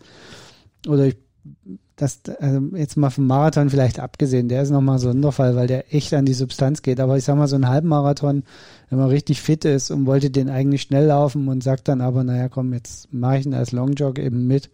Oder 0.88 1.08
ich 1.08 1.17
das, 1.96 2.22
also 2.40 2.60
jetzt 2.76 2.98
mal 2.98 3.12
vom 3.12 3.28
Marathon 3.28 3.70
vielleicht 3.70 4.00
abgesehen, 4.00 4.50
der 4.50 4.64
ist 4.64 4.72
nochmal 4.72 5.00
so 5.00 5.10
ein 5.10 5.14
Sonderfall, 5.14 5.56
weil 5.56 5.68
der 5.68 5.94
echt 5.94 6.14
an 6.14 6.26
die 6.26 6.34
Substanz 6.34 6.82
geht. 6.82 7.00
Aber 7.00 7.18
ich 7.18 7.24
sag 7.24 7.38
mal, 7.38 7.48
so 7.48 7.56
ein 7.56 7.68
Halbmarathon, 7.70 8.44
wenn 8.90 9.00
man 9.00 9.10
richtig 9.10 9.42
fit 9.42 9.64
ist 9.66 9.92
und 9.92 10.06
wollte 10.06 10.32
den 10.32 10.50
eigentlich 10.50 10.82
schnell 10.82 11.06
laufen 11.06 11.48
und 11.48 11.64
sagt 11.64 11.88
dann 11.88 12.02
aber, 12.02 12.24
naja, 12.24 12.50
komm, 12.50 12.74
jetzt 12.74 13.14
mache 13.14 13.38
ich 13.38 13.46
ihn 13.46 13.54
als 13.54 13.72
Longjog 13.72 14.18
eben 14.18 14.48
mit, 14.48 14.72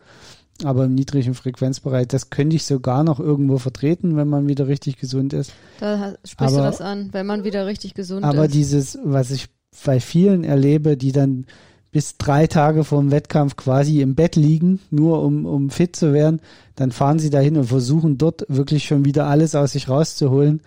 aber 0.63 0.85
im 0.85 0.95
niedrigen 0.95 1.33
Frequenzbereich, 1.33 2.07
das 2.07 2.29
könnte 2.29 2.55
ich 2.55 2.65
sogar 2.65 3.03
noch 3.03 3.19
irgendwo 3.19 3.57
vertreten, 3.57 4.15
wenn 4.15 4.27
man 4.27 4.47
wieder 4.47 4.67
richtig 4.67 4.97
gesund 4.97 5.33
ist. 5.33 5.51
Da 5.79 6.15
sprichst 6.23 6.55
aber, 6.55 6.65
du 6.65 6.71
das 6.71 6.81
an, 6.81 7.09
wenn 7.11 7.25
man 7.25 7.43
wieder 7.43 7.65
richtig 7.65 7.93
gesund 7.93 8.23
aber 8.23 8.33
ist. 8.33 8.39
Aber 8.39 8.47
dieses, 8.47 8.97
was 9.03 9.31
ich 9.31 9.49
bei 9.85 9.99
vielen 9.99 10.43
erlebe, 10.43 10.97
die 10.97 11.11
dann 11.11 11.45
bis 11.91 12.17
drei 12.17 12.47
Tage 12.47 12.83
vor 12.83 12.99
dem 12.99 13.11
Wettkampf 13.11 13.55
quasi 13.55 14.01
im 14.01 14.15
Bett 14.15 14.35
liegen, 14.35 14.79
nur 14.91 15.23
um, 15.23 15.45
um 15.45 15.69
fit 15.69 15.95
zu 15.95 16.13
werden, 16.13 16.39
dann 16.79 16.93
fahren 16.93 17.19
sie 17.19 17.29
dahin 17.29 17.57
und 17.57 17.65
versuchen 17.65 18.17
dort 18.17 18.45
wirklich 18.47 18.85
schon 18.85 19.03
wieder 19.03 19.27
alles 19.27 19.53
aus 19.53 19.73
sich 19.73 19.89
rauszuholen. 19.89 20.61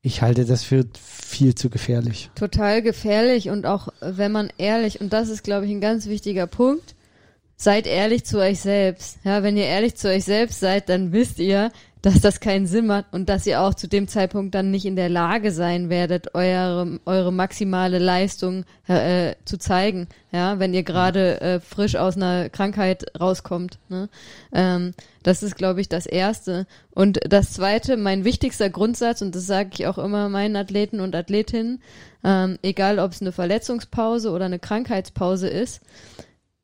Ich 0.00 0.22
halte 0.22 0.46
das 0.46 0.62
für 0.62 0.86
viel 0.98 1.54
zu 1.54 1.68
gefährlich. 1.68 2.30
Total 2.34 2.80
gefährlich 2.80 3.50
und 3.50 3.66
auch 3.66 3.88
wenn 4.00 4.32
man 4.32 4.50
ehrlich, 4.56 5.02
und 5.02 5.12
das 5.12 5.28
ist, 5.28 5.44
glaube 5.44 5.66
ich, 5.66 5.70
ein 5.70 5.82
ganz 5.82 6.06
wichtiger 6.06 6.46
Punkt, 6.46 6.94
seid 7.56 7.86
ehrlich 7.86 8.24
zu 8.24 8.38
euch 8.38 8.60
selbst. 8.60 9.18
Ja, 9.22 9.42
wenn 9.42 9.58
ihr 9.58 9.66
ehrlich 9.66 9.96
zu 9.96 10.08
euch 10.08 10.24
selbst 10.24 10.60
seid, 10.60 10.88
dann 10.88 11.12
wisst 11.12 11.40
ihr, 11.40 11.72
dass 12.02 12.20
das 12.20 12.40
keinen 12.40 12.66
Sinn 12.66 12.86
macht 12.86 13.06
und 13.12 13.28
dass 13.28 13.46
ihr 13.46 13.60
auch 13.60 13.74
zu 13.74 13.88
dem 13.88 14.08
Zeitpunkt 14.08 14.54
dann 14.54 14.70
nicht 14.70 14.86
in 14.86 14.96
der 14.96 15.08
Lage 15.08 15.52
sein 15.52 15.90
werdet, 15.90 16.34
eure, 16.34 17.00
eure 17.06 17.32
maximale 17.32 17.98
Leistung 17.98 18.64
äh, 18.86 19.34
zu 19.44 19.58
zeigen, 19.58 20.08
ja, 20.30 20.58
wenn 20.58 20.74
ihr 20.74 20.82
gerade 20.82 21.40
äh, 21.40 21.60
frisch 21.60 21.96
aus 21.96 22.16
einer 22.16 22.48
Krankheit 22.50 23.06
rauskommt. 23.18 23.78
Ne? 23.88 24.08
Ähm, 24.52 24.94
das 25.22 25.42
ist, 25.42 25.56
glaube 25.56 25.80
ich, 25.80 25.88
das 25.88 26.06
Erste. 26.06 26.66
Und 26.90 27.20
das 27.28 27.52
Zweite, 27.52 27.96
mein 27.96 28.24
wichtigster 28.24 28.70
Grundsatz, 28.70 29.20
und 29.20 29.34
das 29.34 29.46
sage 29.46 29.70
ich 29.74 29.86
auch 29.86 29.98
immer 29.98 30.28
meinen 30.28 30.56
Athleten 30.56 31.00
und 31.00 31.14
Athletinnen, 31.14 31.82
ähm, 32.24 32.58
egal 32.62 32.98
ob 32.98 33.12
es 33.12 33.20
eine 33.20 33.32
Verletzungspause 33.32 34.30
oder 34.30 34.46
eine 34.46 34.58
Krankheitspause 34.58 35.48
ist, 35.48 35.80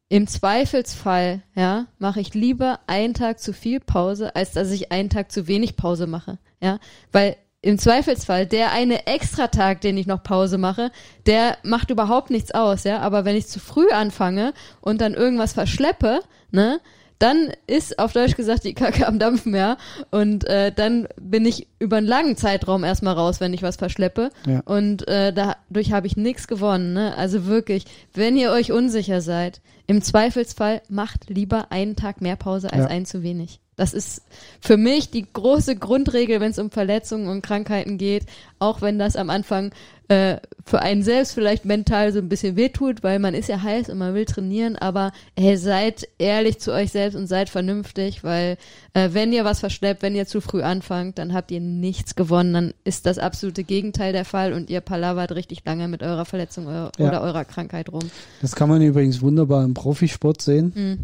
im 0.09 0.27
Zweifelsfall, 0.27 1.43
ja, 1.55 1.87
mache 1.99 2.21
ich 2.21 2.35
lieber 2.35 2.81
einen 2.87 3.15
Tag 3.15 3.41
zu 3.41 3.53
viel 3.53 3.81
Pause, 3.81 4.37
als 4.37 4.53
dass 4.53 4.71
ich 4.71 4.93
einen 4.93 5.11
Tag 5.11 5.33
zu 5.33 5.49
wenig 5.49 5.77
Pause 5.77 6.07
mache, 6.07 6.39
ja, 6.61 6.79
weil 7.13 7.37
im 7.63 7.79
Zweifelsfall 7.79 8.47
der 8.47 8.73
eine 8.73 9.07
Extratag, 9.07 9.81
den 9.81 9.97
ich 9.97 10.07
noch 10.07 10.23
Pause 10.23 10.59
mache, 10.59 10.91
der 11.25 11.57
macht 11.63 11.91
überhaupt 11.91 12.31
nichts 12.31 12.53
aus, 12.53 12.85
ja, 12.85 13.01
aber 13.01 13.25
wenn 13.25 13.37
ich 13.37 13.47
zu 13.47 13.59
früh 13.59 13.89
anfange 13.91 14.53
und 14.83 15.01
dann 15.01 15.15
irgendwas 15.15 15.55
verschleppe, 15.55 16.21
ne, 16.51 16.81
dann 17.19 17.53
ist 17.67 17.99
auf 17.99 18.13
Deutsch 18.13 18.37
gesagt 18.37 18.65
die 18.65 18.75
Kacke 18.75 19.07
am 19.07 19.19
Dampfen, 19.19 19.55
ja. 19.55 19.77
Und 20.11 20.45
äh, 20.45 20.73
dann 20.73 21.09
bin 21.21 21.47
ich 21.47 21.69
über 21.79 21.97
einen 21.97 22.07
langen 22.07 22.37
Zeitraum 22.37 22.85
erstmal 22.85 23.15
raus, 23.15 23.41
wenn 23.41 23.55
ich 23.55 23.63
was 23.63 23.77
verschleppe. 23.77 24.31
Ja. 24.47 24.61
Und 24.65 25.07
äh, 25.09 25.33
dadurch 25.33 25.93
habe 25.93 26.07
ich 26.07 26.17
nichts 26.17 26.49
gewonnen. 26.49 26.93
Ne? 26.93 27.17
Also 27.17 27.47
wirklich, 27.47 27.85
wenn 28.13 28.37
ihr 28.37 28.51
euch 28.51 28.73
unsicher 28.73 29.21
seid, 29.21 29.61
im 29.87 30.03
Zweifelsfall 30.03 30.83
macht 30.89 31.29
lieber 31.29 31.71
einen 31.71 31.97
Tag 31.97 32.21
mehr 32.21 32.37
Pause 32.37 32.73
als 32.73 32.85
ja. 32.85 32.89
einen 32.89 33.07
zu 33.07 33.23
wenig. 33.23 33.61
Das 33.77 33.93
ist 33.93 34.23
für 34.61 34.77
mich 34.77 35.11
die 35.11 35.27
große 35.31 35.77
Grundregel, 35.77 36.41
wenn 36.41 36.53
es 36.53 36.59
um 36.59 36.71
Verletzungen 36.71 37.29
und 37.29 37.43
Krankheiten 37.43 37.99
geht, 37.99 38.27
auch 38.59 38.83
wenn 38.83 38.99
das 38.99 39.17
am 39.17 39.31
Anfang 39.31 39.73
äh, 40.09 40.39
für 40.67 40.81
einen 40.81 41.03
selbst 41.03 41.33
vielleicht 41.33 41.65
mental 41.65 42.13
so 42.13 42.19
ein 42.19 42.29
bisschen 42.29 42.57
wehtut, 42.57 43.03
weil 43.03 43.19
man 43.19 43.35
ist 43.35 43.49
ja 43.49 43.63
heiß 43.63 43.89
und 43.89 43.99
man 43.99 44.15
will 44.15 44.25
trainieren, 44.25 44.77
aber 44.77 45.13
hey, 45.39 45.57
seid 45.57 46.09
ehrlich 46.19 46.59
zu 46.59 46.73
euch 46.73 46.91
selbst 46.91 47.17
und 47.17 47.27
seid 47.27 47.49
vernünftig, 47.49 48.25
weil 48.25 48.57
äh, 48.93 49.11
wenn 49.13 49.33
ihr 49.33 49.45
was 49.45 49.61
verschleppt, 49.61 50.03
wenn 50.03 50.15
ihr 50.15 50.27
zu 50.27 50.41
früh 50.41 50.63
anfangt, 50.63 51.19
dann 51.19 51.33
habt 51.33 51.51
ihr 51.51 51.61
nichts 51.61 52.17
gewonnen, 52.17 52.53
dann 52.53 52.75
ist 52.85 53.07
das 53.07 53.19
absolute 53.19 53.65
Gegenteil 53.65 54.13
der 54.13 54.25
Fall 54.25 54.53
und 54.53 54.71
ihr 54.71 54.81
palavert 54.81 55.33
richtig 55.33 55.65
lange 55.65 55.89
mit 55.89 56.03
eurer 56.03 56.25
Verletzung 56.25 56.67
oder, 56.67 56.93
ja. 56.99 57.21
eurer 57.21 57.45
Krankheit 57.45 57.91
rum. 57.91 58.11
Das 58.43 58.55
kann 58.55 58.69
man 58.69 58.83
übrigens 58.83 59.23
wunderbar 59.23 59.65
im 59.65 59.75
Profisport 59.75 60.43
sehen, 60.43 60.73
mhm. 60.75 60.99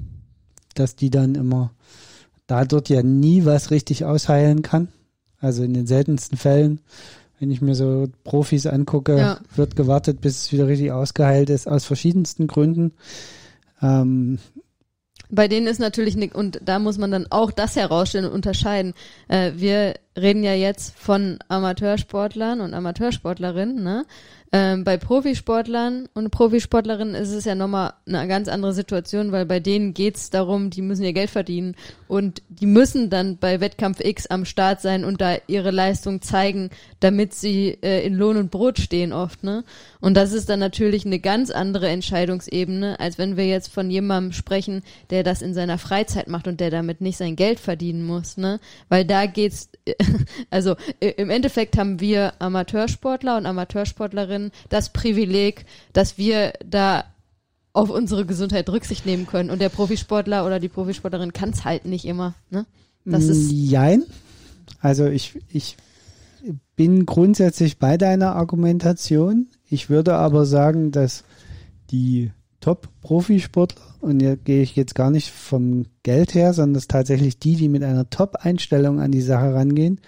dass 0.74 0.96
die 0.96 1.10
dann 1.10 1.34
immer 1.34 1.72
da 2.46 2.64
dort 2.64 2.88
ja 2.88 3.02
nie 3.02 3.44
was 3.44 3.70
richtig 3.70 4.04
ausheilen 4.04 4.62
kann. 4.62 4.88
Also 5.38 5.62
in 5.62 5.72
den 5.72 5.86
seltensten 5.86 6.36
Fällen, 6.36 6.80
wenn 7.40 7.50
ich 7.50 7.62
mir 7.62 7.74
so 7.74 8.06
Profis 8.22 8.66
angucke, 8.66 9.16
ja. 9.16 9.40
wird 9.56 9.74
gewartet, 9.74 10.20
bis 10.20 10.42
es 10.42 10.52
wieder 10.52 10.68
richtig 10.68 10.92
ausgeheilt 10.92 11.50
ist, 11.50 11.66
aus 11.66 11.86
verschiedensten 11.86 12.46
Gründen. 12.46 12.92
Ähm, 13.82 14.38
bei 15.30 15.48
denen 15.48 15.66
ist 15.66 15.78
natürlich 15.78 16.16
nicht, 16.16 16.34
und 16.34 16.60
da 16.62 16.78
muss 16.78 16.98
man 16.98 17.10
dann 17.10 17.26
auch 17.30 17.50
das 17.50 17.76
herausstellen 17.76 18.26
und 18.26 18.32
unterscheiden. 18.32 18.94
Äh, 19.28 19.52
wir 19.56 19.94
reden 20.16 20.42
ja 20.42 20.54
jetzt 20.54 20.94
von 20.96 21.38
Amateursportlern 21.48 22.60
und 22.60 22.74
Amateursportlerinnen, 22.74 23.82
ne? 23.82 24.04
Ähm, 24.52 24.82
bei 24.82 24.96
Profisportlern 24.96 26.08
und 26.12 26.30
Profisportlerinnen 26.32 27.14
ist 27.14 27.30
es 27.30 27.44
ja 27.44 27.54
nochmal 27.54 27.92
eine 28.04 28.26
ganz 28.26 28.48
andere 28.48 28.72
Situation, 28.72 29.30
weil 29.30 29.46
bei 29.46 29.60
denen 29.60 29.94
geht's 29.94 30.28
darum, 30.30 30.70
die 30.70 30.82
müssen 30.82 31.04
ihr 31.04 31.12
Geld 31.12 31.30
verdienen 31.30 31.76
und 32.08 32.42
die 32.48 32.66
müssen 32.66 33.10
dann 33.10 33.38
bei 33.38 33.60
Wettkampf 33.60 34.00
X 34.00 34.26
am 34.26 34.44
Start 34.44 34.80
sein 34.80 35.04
und 35.04 35.20
da 35.20 35.36
ihre 35.46 35.70
Leistung 35.70 36.20
zeigen, 36.20 36.70
damit 36.98 37.32
sie 37.32 37.78
äh, 37.80 38.04
in 38.04 38.14
Lohn 38.14 38.36
und 38.36 38.50
Brot 38.50 38.80
stehen 38.80 39.12
oft, 39.12 39.44
ne? 39.44 39.62
Und 40.00 40.14
das 40.14 40.32
ist 40.32 40.48
dann 40.48 40.58
natürlich 40.58 41.06
eine 41.06 41.20
ganz 41.20 41.50
andere 41.50 41.88
Entscheidungsebene, 41.88 42.98
als 42.98 43.18
wenn 43.18 43.36
wir 43.36 43.46
jetzt 43.46 43.72
von 43.72 43.88
jemandem 43.88 44.32
sprechen, 44.32 44.82
der 45.10 45.22
das 45.22 45.42
in 45.42 45.54
seiner 45.54 45.78
Freizeit 45.78 46.26
macht 46.26 46.48
und 46.48 46.58
der 46.58 46.70
damit 46.70 47.00
nicht 47.00 47.18
sein 47.18 47.36
Geld 47.36 47.60
verdienen 47.60 48.04
muss, 48.04 48.36
ne? 48.36 48.58
Weil 48.88 49.04
da 49.04 49.26
geht's, 49.26 49.70
also 50.50 50.74
im 50.98 51.30
Endeffekt 51.30 51.78
haben 51.78 52.00
wir 52.00 52.32
Amateursportler 52.40 53.36
und 53.36 53.46
Amateursportlerinnen 53.46 54.39
Sportlerinnen 54.40 54.52
das 54.68 54.90
Privileg, 54.90 55.66
dass 55.92 56.18
wir 56.18 56.52
da 56.64 57.04
auf 57.72 57.90
unsere 57.90 58.26
Gesundheit 58.26 58.68
Rücksicht 58.68 59.06
nehmen 59.06 59.26
können. 59.26 59.50
Und 59.50 59.60
der 59.60 59.68
Profisportler 59.68 60.44
oder 60.44 60.58
die 60.58 60.68
Profisportlerin 60.68 61.32
kann 61.32 61.50
es 61.50 61.64
halt 61.64 61.84
nicht 61.84 62.04
immer. 62.04 62.34
Ne? 62.50 62.66
Das 63.04 63.24
ist 63.24 63.50
Jein. 63.50 64.04
Also 64.80 65.06
ich, 65.06 65.38
ich 65.48 65.76
bin 66.76 67.06
grundsätzlich 67.06 67.78
bei 67.78 67.96
deiner 67.96 68.34
Argumentation. 68.34 69.48
Ich 69.68 69.88
würde 69.88 70.14
aber 70.14 70.46
sagen, 70.46 70.90
dass 70.90 71.24
die 71.90 72.32
Top-Profisportler, 72.60 73.82
und 74.00 74.20
hier 74.20 74.36
gehe 74.36 74.62
ich 74.62 74.76
jetzt 74.76 74.94
gar 74.94 75.10
nicht 75.10 75.30
vom 75.30 75.86
Geld 76.02 76.34
her, 76.34 76.52
sondern 76.52 76.74
dass 76.74 76.88
tatsächlich 76.88 77.38
die, 77.38 77.56
die 77.56 77.68
mit 77.68 77.82
einer 77.82 78.10
Top-Einstellung 78.10 79.00
an 79.00 79.12
die 79.12 79.22
Sache 79.22 79.54
rangehen, 79.54 80.00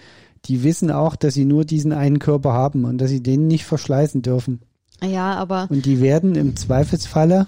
die 0.45 0.63
wissen 0.63 0.91
auch, 0.91 1.15
dass 1.15 1.33
sie 1.33 1.45
nur 1.45 1.65
diesen 1.65 1.93
einen 1.93 2.19
Körper 2.19 2.53
haben 2.53 2.85
und 2.85 2.97
dass 2.97 3.09
sie 3.09 3.23
den 3.23 3.47
nicht 3.47 3.65
verschleißen 3.65 4.21
dürfen. 4.21 4.61
Ja, 5.01 5.35
aber. 5.35 5.67
Und 5.69 5.85
die 5.85 6.01
werden 6.01 6.35
im 6.35 6.55
Zweifelsfalle. 6.55 7.47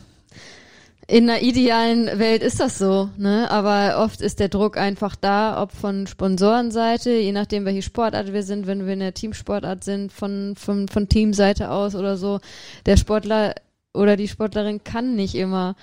In 1.07 1.29
einer 1.29 1.43
idealen 1.43 2.17
Welt 2.17 2.41
ist 2.41 2.59
das 2.59 2.79
so, 2.79 3.09
ne? 3.17 3.51
Aber 3.51 4.03
oft 4.03 4.21
ist 4.21 4.39
der 4.39 4.49
Druck 4.49 4.75
einfach 4.75 5.15
da, 5.15 5.61
ob 5.61 5.71
von 5.71 6.07
Sponsorenseite, 6.07 7.11
je 7.11 7.31
nachdem 7.31 7.63
welche 7.65 7.83
Sportart 7.83 8.33
wir 8.33 8.41
sind, 8.41 8.65
wenn 8.65 8.87
wir 8.87 8.93
in 8.93 9.01
der 9.01 9.13
Teamsportart 9.13 9.83
sind, 9.83 10.11
von, 10.11 10.55
von, 10.57 10.87
von 10.87 11.07
Teamseite 11.07 11.69
aus 11.69 11.93
oder 11.93 12.17
so. 12.17 12.39
Der 12.87 12.97
Sportler 12.97 13.53
oder 13.93 14.15
die 14.15 14.27
Sportlerin 14.27 14.83
kann 14.83 15.15
nicht 15.15 15.35
immer 15.35 15.75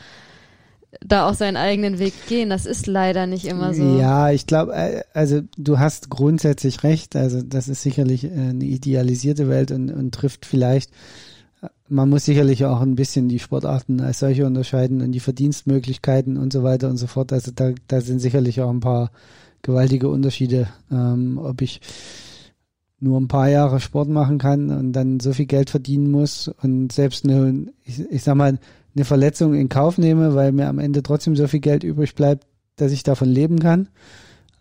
da 1.01 1.28
auch 1.28 1.34
seinen 1.34 1.57
eigenen 1.57 1.99
Weg 1.99 2.12
gehen. 2.28 2.51
Das 2.51 2.66
ist 2.66 2.86
leider 2.86 3.26
nicht 3.26 3.47
immer 3.47 3.72
so. 3.74 3.99
Ja, 3.99 4.30
ich 4.30 4.47
glaube, 4.47 4.74
äh, 4.74 5.03
also 5.14 5.40
du 5.57 5.78
hast 5.78 6.11
grundsätzlich 6.11 6.82
recht. 6.82 7.16
Also 7.16 7.43
das 7.43 7.68
ist 7.68 7.82
sicherlich 7.82 8.24
äh, 8.24 8.30
eine 8.30 8.64
idealisierte 8.64 9.49
Welt 9.49 9.70
und, 9.70 9.90
und 9.90 10.14
trifft 10.14 10.45
vielleicht, 10.45 10.90
äh, 11.62 11.68
man 11.88 12.11
muss 12.11 12.26
sicherlich 12.26 12.64
auch 12.66 12.80
ein 12.80 12.95
bisschen 12.95 13.28
die 13.28 13.38
Sportarten 13.38 14.01
als 14.01 14.18
solche 14.18 14.47
unterscheiden 14.47 15.01
und 15.01 15.12
die 15.12 15.20
Verdienstmöglichkeiten 15.20 16.36
und 16.36 16.53
so 16.53 16.62
weiter 16.62 16.90
und 16.90 16.99
so 16.99 17.07
fort. 17.07 17.32
Also 17.32 17.53
da, 17.55 17.72
da 17.88 18.01
sind 18.01 18.18
sicherlich 18.18 18.61
auch 18.61 18.70
ein 18.70 18.80
paar 18.80 19.11
gewaltige 19.62 20.09
Unterschiede, 20.09 20.68
ähm, 20.90 21.38
ob 21.38 21.62
ich 21.62 21.80
nur 23.01 23.20
ein 23.20 23.28
paar 23.28 23.49
Jahre 23.49 23.80
Sport 23.80 24.09
machen 24.09 24.38
kann 24.38 24.70
und 24.70 24.93
dann 24.93 25.18
so 25.20 25.32
viel 25.32 25.47
Geld 25.47 25.70
verdienen 25.70 26.11
muss 26.11 26.49
und 26.62 26.93
selbst 26.93 27.24
eine, 27.24 27.72
ich, 27.84 27.99
ich 28.11 28.22
sag 28.22 28.36
mal, 28.36 28.59
eine 28.95 29.05
Verletzung 29.05 29.55
in 29.55 29.68
Kauf 29.68 29.99
nehme, 29.99 30.34
weil 30.34 30.53
mir 30.53 30.68
am 30.68 30.78
Ende 30.78 31.03
trotzdem 31.03 31.36
so 31.36 31.47
viel 31.47 31.61
Geld 31.61 31.84
übrig 31.84 32.14
bleibt, 32.14 32.47
dass 32.76 32.93
ich 32.93 33.03
davon 33.03 33.28
leben 33.28 33.59
kann. 33.59 33.88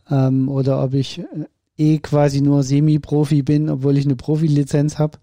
Ähm, 0.09 0.49
oder 0.49 0.83
ob 0.83 0.93
ich 0.93 1.19
äh, 1.19 1.23
eh 1.77 1.99
quasi 1.99 2.41
nur 2.41 2.63
Semi-Profi 2.63 3.43
bin, 3.43 3.69
obwohl 3.69 3.97
ich 3.97 4.05
eine 4.05 4.15
Profilizenz 4.15 4.99
habe, 4.99 5.17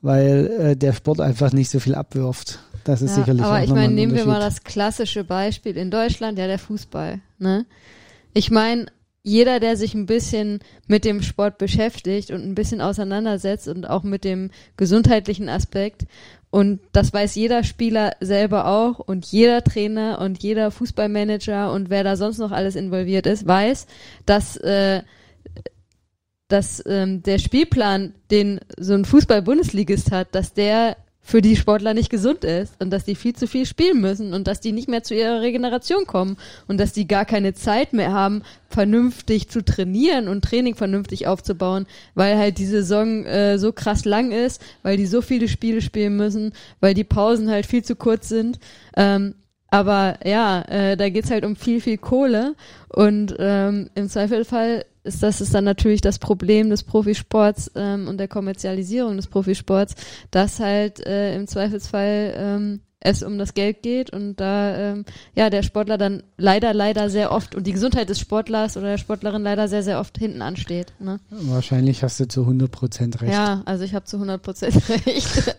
weil 0.00 0.46
äh, 0.46 0.76
der 0.76 0.92
Sport 0.92 1.20
einfach 1.20 1.52
nicht 1.52 1.70
so 1.70 1.80
viel 1.80 1.94
abwirft. 1.94 2.60
Das 2.84 3.02
ist 3.02 3.10
ja, 3.10 3.16
sicherlich 3.16 3.42
Aber 3.42 3.62
ich 3.62 3.70
meine, 3.70 3.92
nehmen 3.92 4.14
wir 4.14 4.24
mal 4.24 4.40
das 4.40 4.64
klassische 4.64 5.24
Beispiel 5.24 5.76
in 5.76 5.90
Deutschland, 5.90 6.38
ja, 6.38 6.46
der 6.46 6.58
Fußball. 6.58 7.20
Ne? 7.38 7.66
Ich 8.32 8.50
meine, 8.50 8.86
jeder, 9.22 9.60
der 9.60 9.76
sich 9.76 9.94
ein 9.94 10.06
bisschen 10.06 10.60
mit 10.86 11.04
dem 11.04 11.20
Sport 11.22 11.58
beschäftigt 11.58 12.30
und 12.30 12.42
ein 12.42 12.54
bisschen 12.54 12.80
auseinandersetzt 12.80 13.68
und 13.68 13.88
auch 13.88 14.04
mit 14.04 14.24
dem 14.24 14.50
gesundheitlichen 14.76 15.48
Aspekt 15.48 16.06
und 16.50 16.80
das 16.92 17.12
weiß 17.12 17.34
jeder 17.34 17.62
Spieler 17.62 18.12
selber 18.20 18.66
auch 18.66 19.00
und 19.00 19.26
jeder 19.26 19.62
Trainer 19.62 20.18
und 20.20 20.42
jeder 20.42 20.70
Fußballmanager 20.70 21.72
und 21.72 21.90
wer 21.90 22.04
da 22.04 22.16
sonst 22.16 22.38
noch 22.38 22.52
alles 22.52 22.74
involviert 22.74 23.26
ist, 23.26 23.46
weiß, 23.46 23.86
dass, 24.24 24.56
äh, 24.56 25.02
dass 26.48 26.82
ähm, 26.86 27.22
der 27.22 27.38
Spielplan, 27.38 28.14
den 28.30 28.60
so 28.78 28.94
ein 28.94 29.04
Fußball-Bundesligist 29.04 30.10
hat, 30.10 30.34
dass 30.34 30.54
der 30.54 30.96
für 31.28 31.42
die 31.42 31.56
Sportler 31.56 31.92
nicht 31.92 32.08
gesund 32.08 32.42
ist 32.42 32.72
und 32.80 32.90
dass 32.90 33.04
die 33.04 33.14
viel 33.14 33.36
zu 33.36 33.46
viel 33.46 33.66
spielen 33.66 34.00
müssen 34.00 34.32
und 34.32 34.48
dass 34.48 34.60
die 34.60 34.72
nicht 34.72 34.88
mehr 34.88 35.02
zu 35.02 35.14
ihrer 35.14 35.42
Regeneration 35.42 36.06
kommen 36.06 36.38
und 36.68 36.80
dass 36.80 36.94
die 36.94 37.06
gar 37.06 37.26
keine 37.26 37.52
Zeit 37.52 37.92
mehr 37.92 38.14
haben, 38.14 38.40
vernünftig 38.70 39.50
zu 39.50 39.62
trainieren 39.62 40.26
und 40.26 40.42
Training 40.42 40.74
vernünftig 40.74 41.26
aufzubauen, 41.26 41.84
weil 42.14 42.38
halt 42.38 42.56
die 42.56 42.64
Saison 42.64 43.26
äh, 43.26 43.58
so 43.58 43.72
krass 43.72 44.06
lang 44.06 44.32
ist, 44.32 44.62
weil 44.82 44.96
die 44.96 45.04
so 45.04 45.20
viele 45.20 45.48
Spiele 45.48 45.82
spielen 45.82 46.16
müssen, 46.16 46.54
weil 46.80 46.94
die 46.94 47.04
Pausen 47.04 47.50
halt 47.50 47.66
viel 47.66 47.84
zu 47.84 47.94
kurz 47.94 48.30
sind. 48.30 48.58
Ähm, 48.96 49.34
aber 49.70 50.20
ja, 50.24 50.62
äh, 50.62 50.96
da 50.96 51.10
geht's 51.10 51.30
halt 51.30 51.44
um 51.44 51.56
viel, 51.56 51.82
viel 51.82 51.98
Kohle 51.98 52.54
und 52.88 53.36
ähm, 53.38 53.90
im 53.94 54.08
Zweifelsfall 54.08 54.86
ist 55.08 55.22
das 55.22 55.40
ist 55.40 55.54
dann 55.54 55.64
natürlich 55.64 56.00
das 56.00 56.18
Problem 56.18 56.70
des 56.70 56.84
Profisports 56.84 57.70
ähm, 57.74 58.06
und 58.06 58.18
der 58.18 58.28
Kommerzialisierung 58.28 59.16
des 59.16 59.26
Profisports, 59.26 59.94
dass 60.30 60.60
halt 60.60 61.04
äh, 61.06 61.34
im 61.34 61.46
Zweifelsfall 61.46 62.34
ähm, 62.36 62.80
es 63.00 63.22
um 63.22 63.38
das 63.38 63.54
Geld 63.54 63.82
geht 63.82 64.10
und 64.10 64.36
da 64.36 64.76
ähm, 64.76 65.04
ja 65.34 65.50
der 65.50 65.62
Sportler 65.62 65.98
dann 65.98 66.24
leider 66.36 66.74
leider 66.74 67.10
sehr 67.10 67.30
oft 67.30 67.54
und 67.54 67.66
die 67.66 67.72
Gesundheit 67.72 68.08
des 68.08 68.18
Sportlers 68.18 68.76
oder 68.76 68.88
der 68.88 68.98
Sportlerin 68.98 69.42
leider 69.42 69.68
sehr 69.68 69.82
sehr 69.82 70.00
oft 70.00 70.18
hinten 70.18 70.42
ansteht. 70.42 70.92
Ne? 70.98 71.20
Wahrscheinlich 71.30 72.02
hast 72.02 72.18
du 72.18 72.26
zu 72.26 72.40
100 72.40 72.70
Prozent 72.70 73.20
recht. 73.22 73.32
Ja, 73.32 73.62
also 73.66 73.84
ich 73.84 73.94
habe 73.94 74.04
zu 74.04 74.16
100 74.16 74.42
Prozent 74.42 74.76
recht. 75.06 75.54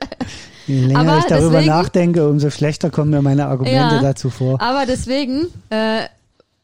Je 0.68 0.82
länger 0.82 1.00
aber 1.00 1.18
ich 1.20 1.26
darüber 1.26 1.52
deswegen, 1.52 1.68
nachdenke, 1.68 2.28
umso 2.28 2.50
schlechter 2.50 2.90
kommen 2.90 3.12
mir 3.12 3.22
meine 3.22 3.48
Argumente 3.48 3.96
ja, 3.96 4.02
dazu 4.02 4.30
vor. 4.30 4.62
Aber 4.62 4.86
deswegen 4.86 5.48
äh, 5.70 6.04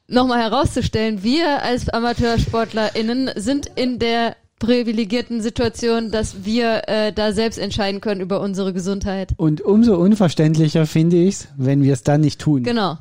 nochmal 0.08 0.42
herauszustellen, 0.42 1.24
wir 1.24 1.64
als 1.64 1.90
AmateursportlerInnen 1.90 3.32
sind 3.36 3.68
in 3.76 4.00
der 4.00 4.36
privilegierten 4.60 5.42
Situation, 5.42 6.12
dass 6.12 6.46
wir 6.46 6.88
äh, 6.88 7.12
da 7.12 7.34
selbst 7.34 7.58
entscheiden 7.58 8.02
können 8.02 8.22
über 8.22 8.40
unsere 8.40 8.74
Gesundheit. 8.74 9.34
Und 9.38 9.62
umso 9.62 9.96
unverständlicher 9.96 10.86
finde 10.86 11.18
ich 11.18 11.36
es, 11.36 11.48
wenn 11.58 11.84
wir 11.84 11.94
es 11.94 12.04
dann 12.04 12.22
nicht 12.22 12.40
tun. 12.40 12.64
Genau. 12.64 12.98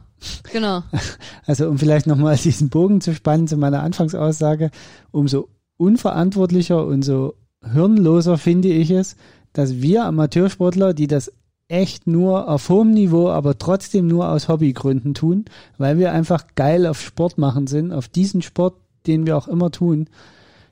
Genau. 0.53 0.83
Also 1.47 1.69
um 1.69 1.79
vielleicht 1.79 2.07
nochmal 2.07 2.37
diesen 2.37 2.71
Bogen 2.71 3.03
zu 3.03 3.15
spannen 3.15 3.47
zu 3.47 3.59
meiner 3.59 3.83
Anfangsaussage, 3.83 4.71
umso 5.11 5.49
unverantwortlicher 5.77 6.87
und 6.87 7.03
so 7.03 7.35
hirnloser 7.63 8.39
finde 8.39 8.69
ich 8.69 8.91
es, 8.91 9.17
dass 9.53 9.83
wir 9.83 10.05
Amateursportler, 10.05 10.95
die 10.95 11.07
das 11.07 11.33
echt 11.69 12.07
nur 12.07 12.49
auf 12.49 12.69
hohem 12.69 12.93
Niveau, 12.93 13.31
aber 13.31 13.59
trotzdem 13.59 14.07
nur 14.07 14.29
aus 14.29 14.49
Hobbygründen 14.49 15.15
tun, 15.15 15.47
weil 15.79 15.99
wir 15.99 16.13
einfach 16.13 16.47
geil 16.55 16.87
auf 16.87 17.01
Sport 17.01 17.39
machen 17.39 17.67
sind, 17.67 17.93
auf 17.93 18.09
diesen 18.09 18.43
Sport, 18.43 18.75
den 19.07 19.27
wir 19.27 19.37
auch 19.37 19.49
immer 19.49 19.71
tun, 19.71 20.09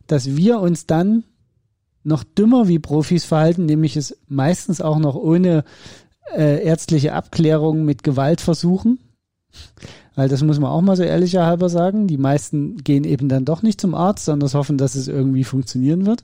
dass 0.07 0.37
wir 0.37 0.61
uns 0.61 0.87
dann 0.87 1.25
noch 2.05 2.25
dümmer 2.25 2.69
wie 2.69 2.79
Profis 2.79 3.25
verhalten, 3.25 3.67
nämlich 3.67 3.97
es 3.97 4.19
meistens 4.29 4.81
auch 4.81 4.99
noch 4.99 5.15
ohne 5.15 5.65
äh, 6.37 6.63
ärztliche 6.65 7.15
Abklärung 7.15 7.85
mit 7.85 8.03
Gewalt 8.03 8.41
versuchen. 8.41 8.99
Weil 10.15 10.29
das 10.29 10.43
muss 10.43 10.59
man 10.59 10.71
auch 10.71 10.81
mal 10.83 10.97
so 10.97 11.03
ehrlicher 11.03 11.47
halber 11.47 11.69
sagen. 11.69 12.07
Die 12.07 12.19
meisten 12.19 12.77
gehen 12.79 13.05
eben 13.05 13.29
dann 13.29 13.45
doch 13.45 13.63
nicht 13.63 13.81
zum 13.81 13.95
Arzt, 13.95 14.27
sondern 14.27 14.53
hoffen, 14.53 14.79
dass 14.79 14.95
es 14.95 15.09
irgendwie 15.09 15.45
funktionieren 15.45 16.07
wird. 16.07 16.23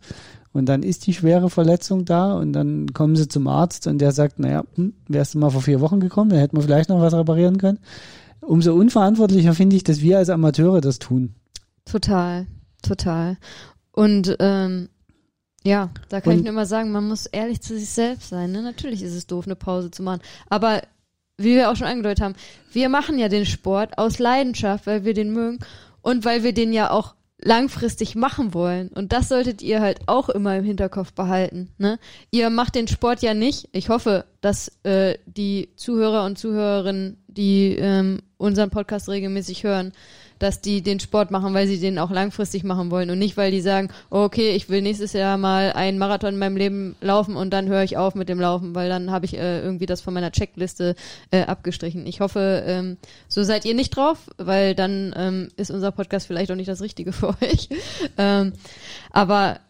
Und 0.52 0.66
dann 0.66 0.82
ist 0.82 1.06
die 1.06 1.14
schwere 1.14 1.50
Verletzung 1.50 2.04
da 2.04 2.32
und 2.34 2.52
dann 2.52 2.92
kommen 2.92 3.16
sie 3.16 3.28
zum 3.28 3.46
Arzt 3.46 3.86
und 3.86 3.98
der 3.98 4.12
sagt, 4.12 4.38
naja, 4.38 4.64
hm, 4.74 4.94
wärst 5.06 5.34
du 5.34 5.38
mal 5.38 5.50
vor 5.50 5.60
vier 5.60 5.80
Wochen 5.80 6.00
gekommen, 6.00 6.30
dann 6.30 6.38
hätten 6.38 6.56
wir 6.56 6.62
vielleicht 6.62 6.88
noch 6.88 7.00
was 7.00 7.14
reparieren 7.14 7.58
können. 7.58 7.78
Umso 8.40 8.74
unverantwortlicher 8.74 9.52
finde 9.54 9.76
ich, 9.76 9.84
dass 9.84 10.00
wir 10.00 10.18
als 10.18 10.30
Amateure 10.30 10.80
das 10.80 10.98
tun. 10.98 11.34
Total, 11.84 12.46
total. 12.82 13.36
Und 13.92 14.36
ähm, 14.40 14.88
ja, 15.64 15.90
da 16.08 16.20
kann 16.20 16.34
und, 16.34 16.38
ich 16.38 16.44
nur 16.44 16.54
mal 16.54 16.66
sagen, 16.66 16.92
man 16.92 17.06
muss 17.08 17.26
ehrlich 17.26 17.60
zu 17.60 17.78
sich 17.78 17.90
selbst 17.90 18.30
sein. 18.30 18.52
Ne? 18.52 18.62
Natürlich 18.62 19.02
ist 19.02 19.14
es 19.14 19.26
doof, 19.26 19.46
eine 19.46 19.56
Pause 19.56 19.90
zu 19.90 20.02
machen. 20.02 20.20
Aber 20.48 20.82
wie 21.36 21.54
wir 21.54 21.70
auch 21.70 21.76
schon 21.76 21.86
angedeutet 21.86 22.22
haben, 22.22 22.34
wir 22.72 22.88
machen 22.88 23.18
ja 23.18 23.28
den 23.28 23.46
Sport 23.46 23.98
aus 23.98 24.18
Leidenschaft, 24.18 24.86
weil 24.86 25.04
wir 25.04 25.14
den 25.14 25.32
mögen 25.32 25.58
und 26.02 26.24
weil 26.24 26.42
wir 26.42 26.52
den 26.52 26.72
ja 26.72 26.90
auch 26.90 27.14
langfristig 27.40 28.14
machen 28.16 28.52
wollen. 28.52 28.88
Und 28.88 29.12
das 29.12 29.28
solltet 29.28 29.62
ihr 29.62 29.80
halt 29.80 30.00
auch 30.06 30.28
immer 30.28 30.56
im 30.56 30.64
Hinterkopf 30.64 31.12
behalten. 31.12 31.70
Ne? 31.78 31.98
Ihr 32.30 32.50
macht 32.50 32.74
den 32.74 32.88
Sport 32.88 33.22
ja 33.22 33.34
nicht. 33.34 33.68
Ich 33.72 33.88
hoffe, 33.88 34.24
dass 34.40 34.72
äh, 34.82 35.18
die 35.26 35.70
Zuhörer 35.76 36.24
und 36.24 36.38
Zuhörerinnen, 36.38 37.22
die 37.28 37.76
ähm, 37.76 38.20
unseren 38.38 38.70
Podcast 38.70 39.08
regelmäßig 39.08 39.62
hören, 39.64 39.92
dass 40.38 40.60
die 40.60 40.82
den 40.82 41.00
Sport 41.00 41.30
machen, 41.30 41.54
weil 41.54 41.66
sie 41.66 41.80
den 41.80 41.98
auch 41.98 42.10
langfristig 42.10 42.64
machen 42.64 42.90
wollen 42.90 43.10
und 43.10 43.18
nicht, 43.18 43.36
weil 43.36 43.50
die 43.50 43.60
sagen, 43.60 43.88
oh, 44.10 44.22
okay, 44.22 44.50
ich 44.50 44.68
will 44.68 44.82
nächstes 44.82 45.12
Jahr 45.12 45.36
mal 45.38 45.72
einen 45.72 45.98
Marathon 45.98 46.34
in 46.34 46.38
meinem 46.38 46.56
Leben 46.56 46.96
laufen 47.00 47.36
und 47.36 47.50
dann 47.50 47.68
höre 47.68 47.82
ich 47.82 47.96
auf 47.96 48.14
mit 48.14 48.28
dem 48.28 48.40
Laufen, 48.40 48.74
weil 48.74 48.88
dann 48.88 49.10
habe 49.10 49.26
ich 49.26 49.36
äh, 49.36 49.60
irgendwie 49.60 49.86
das 49.86 50.00
von 50.00 50.14
meiner 50.14 50.32
Checkliste 50.32 50.94
äh, 51.30 51.42
abgestrichen. 51.42 52.06
Ich 52.06 52.20
hoffe, 52.20 52.62
ähm, 52.66 52.96
so 53.28 53.42
seid 53.42 53.64
ihr 53.64 53.74
nicht 53.74 53.90
drauf, 53.90 54.30
weil 54.36 54.74
dann 54.74 55.14
ähm, 55.16 55.48
ist 55.56 55.70
unser 55.70 55.92
Podcast 55.92 56.26
vielleicht 56.26 56.50
auch 56.50 56.56
nicht 56.56 56.68
das 56.68 56.82
Richtige 56.82 57.12
für 57.12 57.28
euch. 57.42 57.68
ähm, 58.16 58.52
aber 59.10 59.60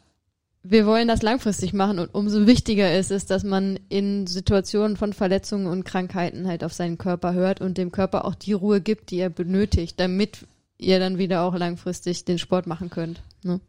wir 0.71 0.87
wollen 0.87 1.09
das 1.09 1.23
langfristig 1.23 1.73
machen 1.73 1.99
und 1.99 2.15
umso 2.15 2.47
wichtiger 2.47 2.97
ist 2.99 3.11
es, 3.11 3.27
dass 3.27 3.45
man 3.45 3.79
in 3.89 4.27
Situationen 4.27 4.97
von 4.97 5.13
Verletzungen 5.13 5.67
und 5.67 5.85
Krankheiten 5.85 6.47
halt 6.47 6.65
auf 6.65 6.73
seinen 6.73 6.99
Körper 6.99 7.33
hört 7.33 7.61
und 7.61 7.79
dem 7.79 7.93
Körper 7.93 8.25
auch 8.25 8.35
die 8.35 8.53
Ruhe 8.53 8.81
gibt, 8.81 9.11
die 9.11 9.19
er 9.19 9.31
benötigt, 9.31 9.99
damit 9.99 10.47
ihr 10.79 10.99
dann 10.99 11.19
wieder 11.19 11.43
auch 11.43 11.57
langfristig 11.57 12.25
den 12.25 12.39
Sport 12.39 12.67
machen 12.67 12.91
könnt. 12.91 13.21
Ne? 13.43 13.61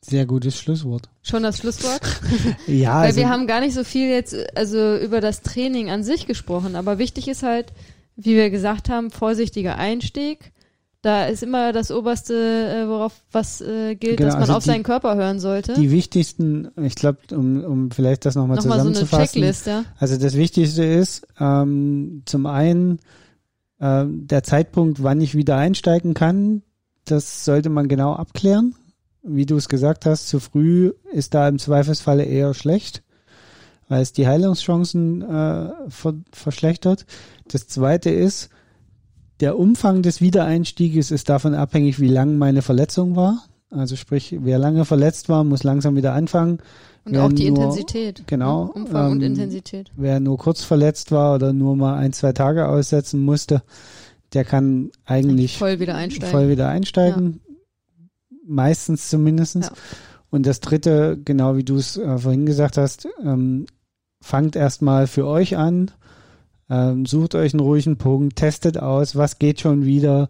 Sehr 0.00 0.26
gutes 0.26 0.58
Schlusswort. 0.58 1.08
Schon 1.22 1.42
das 1.42 1.58
Schlusswort? 1.58 2.00
ja. 2.66 3.00
Weil 3.00 3.06
also 3.06 3.20
wir 3.20 3.28
haben 3.28 3.46
gar 3.46 3.60
nicht 3.60 3.74
so 3.74 3.84
viel 3.84 4.08
jetzt 4.08 4.34
also 4.56 4.96
über 4.96 5.20
das 5.20 5.42
Training 5.42 5.90
an 5.90 6.04
sich 6.04 6.26
gesprochen, 6.26 6.76
aber 6.76 6.98
wichtig 6.98 7.26
ist 7.28 7.42
halt, 7.42 7.72
wie 8.16 8.36
wir 8.36 8.50
gesagt 8.50 8.88
haben, 8.88 9.10
vorsichtiger 9.10 9.76
Einstieg. 9.76 10.52
Da 11.02 11.26
ist 11.26 11.44
immer 11.44 11.72
das 11.72 11.92
oberste, 11.92 12.34
äh, 12.34 12.88
worauf 12.88 13.12
was 13.30 13.60
äh, 13.60 13.94
gilt, 13.94 14.16
genau, 14.16 14.28
dass 14.30 14.34
man 14.34 14.42
also 14.42 14.54
auf 14.54 14.64
die, 14.64 14.70
seinen 14.70 14.82
Körper 14.82 15.14
hören 15.14 15.38
sollte. 15.38 15.74
Die 15.74 15.92
wichtigsten, 15.92 16.70
ich 16.76 16.96
glaube, 16.96 17.18
um, 17.32 17.62
um 17.62 17.90
vielleicht 17.92 18.24
das 18.24 18.34
nochmal 18.34 18.56
noch 18.56 18.64
zusammenzufassen. 18.64 19.06
So 19.06 19.16
eine 19.16 19.26
Checklist, 19.26 19.66
ja? 19.66 19.84
Also 19.98 20.16
das 20.16 20.34
Wichtigste 20.36 20.84
ist 20.84 21.26
ähm, 21.38 22.22
zum 22.24 22.46
einen 22.46 22.98
äh, 23.80 24.04
der 24.06 24.42
Zeitpunkt, 24.42 25.02
wann 25.02 25.20
ich 25.20 25.34
wieder 25.34 25.56
einsteigen 25.56 26.14
kann, 26.14 26.62
das 27.04 27.44
sollte 27.44 27.70
man 27.70 27.88
genau 27.88 28.14
abklären. 28.14 28.74
Wie 29.22 29.46
du 29.46 29.56
es 29.56 29.68
gesagt 29.68 30.06
hast, 30.06 30.28
zu 30.28 30.40
früh 30.40 30.92
ist 31.12 31.34
da 31.34 31.48
im 31.48 31.58
Zweifelsfalle 31.58 32.24
eher 32.24 32.54
schlecht, 32.54 33.02
weil 33.88 34.02
es 34.02 34.12
die 34.12 34.26
Heilungschancen 34.26 35.22
äh, 35.22 35.70
ver 35.88 36.14
verschlechtert. 36.32 37.06
Das 37.48 37.66
zweite 37.66 38.10
ist, 38.10 38.50
der 39.40 39.58
Umfang 39.58 40.02
des 40.02 40.20
Wiedereinstieges 40.20 41.10
ist 41.10 41.28
davon 41.28 41.54
abhängig, 41.54 42.00
wie 42.00 42.08
lang 42.08 42.38
meine 42.38 42.62
Verletzung 42.62 43.16
war. 43.16 43.44
Also 43.70 43.96
sprich, 43.96 44.36
wer 44.40 44.58
lange 44.58 44.84
verletzt 44.84 45.28
war, 45.28 45.44
muss 45.44 45.62
langsam 45.62 45.94
wieder 45.96 46.14
anfangen. 46.14 46.58
Und 47.08 47.14
wer 47.14 47.24
auch 47.24 47.32
die 47.32 47.50
nur, 47.50 47.58
Intensität. 47.58 48.22
Genau. 48.26 48.66
Ne? 48.66 48.72
Umfang 48.72 49.06
ähm, 49.06 49.12
und 49.12 49.22
Intensität. 49.22 49.90
Wer 49.96 50.20
nur 50.20 50.38
kurz 50.38 50.62
verletzt 50.62 51.10
war 51.10 51.34
oder 51.34 51.52
nur 51.52 51.76
mal 51.76 51.96
ein, 51.96 52.12
zwei 52.12 52.32
Tage 52.32 52.68
aussetzen 52.68 53.24
musste, 53.24 53.62
der 54.34 54.44
kann 54.44 54.90
eigentlich 55.06 55.56
voll 55.56 55.80
wieder 55.80 55.94
einsteigen. 55.94 56.30
Voll 56.30 56.48
wieder 56.48 56.68
einsteigen. 56.68 57.40
Ja. 57.46 58.36
Meistens 58.46 59.08
zumindestens. 59.08 59.66
Ja. 59.66 59.72
Und 60.30 60.46
das 60.46 60.60
dritte, 60.60 61.18
genau 61.24 61.56
wie 61.56 61.64
du 61.64 61.76
es 61.76 61.96
äh, 61.96 62.18
vorhin 62.18 62.44
gesagt 62.44 62.76
hast, 62.76 63.08
ähm, 63.22 63.66
fangt 64.20 64.56
erstmal 64.56 65.06
für 65.06 65.26
euch 65.26 65.56
an, 65.56 65.90
ähm, 66.68 67.06
sucht 67.06 67.34
euch 67.34 67.54
einen 67.54 67.60
ruhigen 67.60 67.96
Punkt, 67.96 68.36
testet 68.36 68.78
aus, 68.78 69.16
was 69.16 69.38
geht 69.38 69.60
schon 69.60 69.86
wieder, 69.86 70.28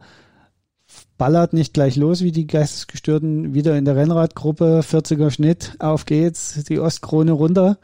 ballert 1.19 1.53
nicht 1.53 1.75
gleich 1.75 1.97
los 1.97 2.23
wie 2.23 2.33
die 2.33 2.47
Geistesgestörten 2.47 3.53
wieder 3.53 3.77
in 3.77 3.85
der 3.85 3.97
Rennradgruppe, 3.97 4.81
40er 4.81 5.31
Schnitt, 5.31 5.75
auf 5.81 6.07
geht's, 6.07 6.65
die 6.65 6.79
Ostkrone 6.79 7.33
runter. 7.33 7.79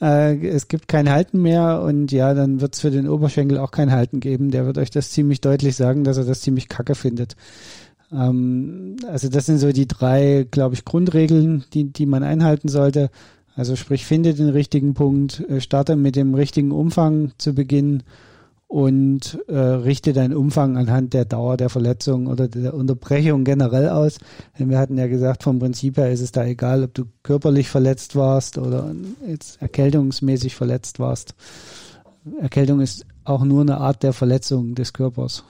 Äh, 0.00 0.46
es 0.48 0.68
gibt 0.68 0.88
kein 0.88 1.10
Halten 1.10 1.40
mehr 1.40 1.82
und 1.82 2.10
ja, 2.10 2.34
dann 2.34 2.60
wird 2.60 2.74
es 2.74 2.80
für 2.80 2.90
den 2.90 3.08
Oberschenkel 3.08 3.58
auch 3.58 3.70
kein 3.70 3.92
Halten 3.92 4.20
geben. 4.20 4.50
Der 4.50 4.66
wird 4.66 4.78
euch 4.78 4.90
das 4.90 5.10
ziemlich 5.10 5.40
deutlich 5.40 5.76
sagen, 5.76 6.04
dass 6.04 6.16
er 6.16 6.24
das 6.24 6.40
ziemlich 6.40 6.68
kacke 6.68 6.94
findet. 6.94 7.36
Ähm, 8.10 8.96
also 9.06 9.28
das 9.28 9.46
sind 9.46 9.58
so 9.58 9.70
die 9.72 9.86
drei, 9.86 10.46
glaube 10.50 10.74
ich, 10.74 10.84
Grundregeln, 10.84 11.64
die, 11.74 11.92
die 11.92 12.06
man 12.06 12.22
einhalten 12.22 12.68
sollte. 12.68 13.10
Also 13.56 13.76
sprich, 13.76 14.04
finde 14.04 14.34
den 14.34 14.48
richtigen 14.48 14.94
Punkt, 14.94 15.40
äh, 15.48 15.60
starte 15.60 15.96
mit 15.96 16.16
dem 16.16 16.34
richtigen 16.34 16.72
Umfang 16.72 17.32
zu 17.38 17.54
Beginn 17.54 18.02
und 18.74 19.38
äh, 19.46 19.56
richte 19.56 20.12
deinen 20.12 20.34
Umfang 20.34 20.76
anhand 20.76 21.14
der 21.14 21.24
Dauer 21.24 21.56
der 21.56 21.70
Verletzung 21.70 22.26
oder 22.26 22.48
der 22.48 22.74
Unterbrechung 22.74 23.44
generell 23.44 23.88
aus. 23.88 24.18
Denn 24.58 24.68
wir 24.68 24.80
hatten 24.80 24.98
ja 24.98 25.06
gesagt, 25.06 25.44
vom 25.44 25.60
Prinzip 25.60 25.96
her 25.96 26.10
ist 26.10 26.20
es 26.20 26.32
da 26.32 26.44
egal, 26.44 26.82
ob 26.82 26.92
du 26.92 27.04
körperlich 27.22 27.68
verletzt 27.68 28.16
warst 28.16 28.58
oder 28.58 28.92
jetzt 29.28 29.62
erkältungsmäßig 29.62 30.56
verletzt 30.56 30.98
warst. 30.98 31.36
Erkältung 32.40 32.80
ist 32.80 33.06
auch 33.22 33.44
nur 33.44 33.60
eine 33.60 33.78
Art 33.78 34.02
der 34.02 34.12
Verletzung 34.12 34.74
des 34.74 34.92
Körpers. 34.92 35.44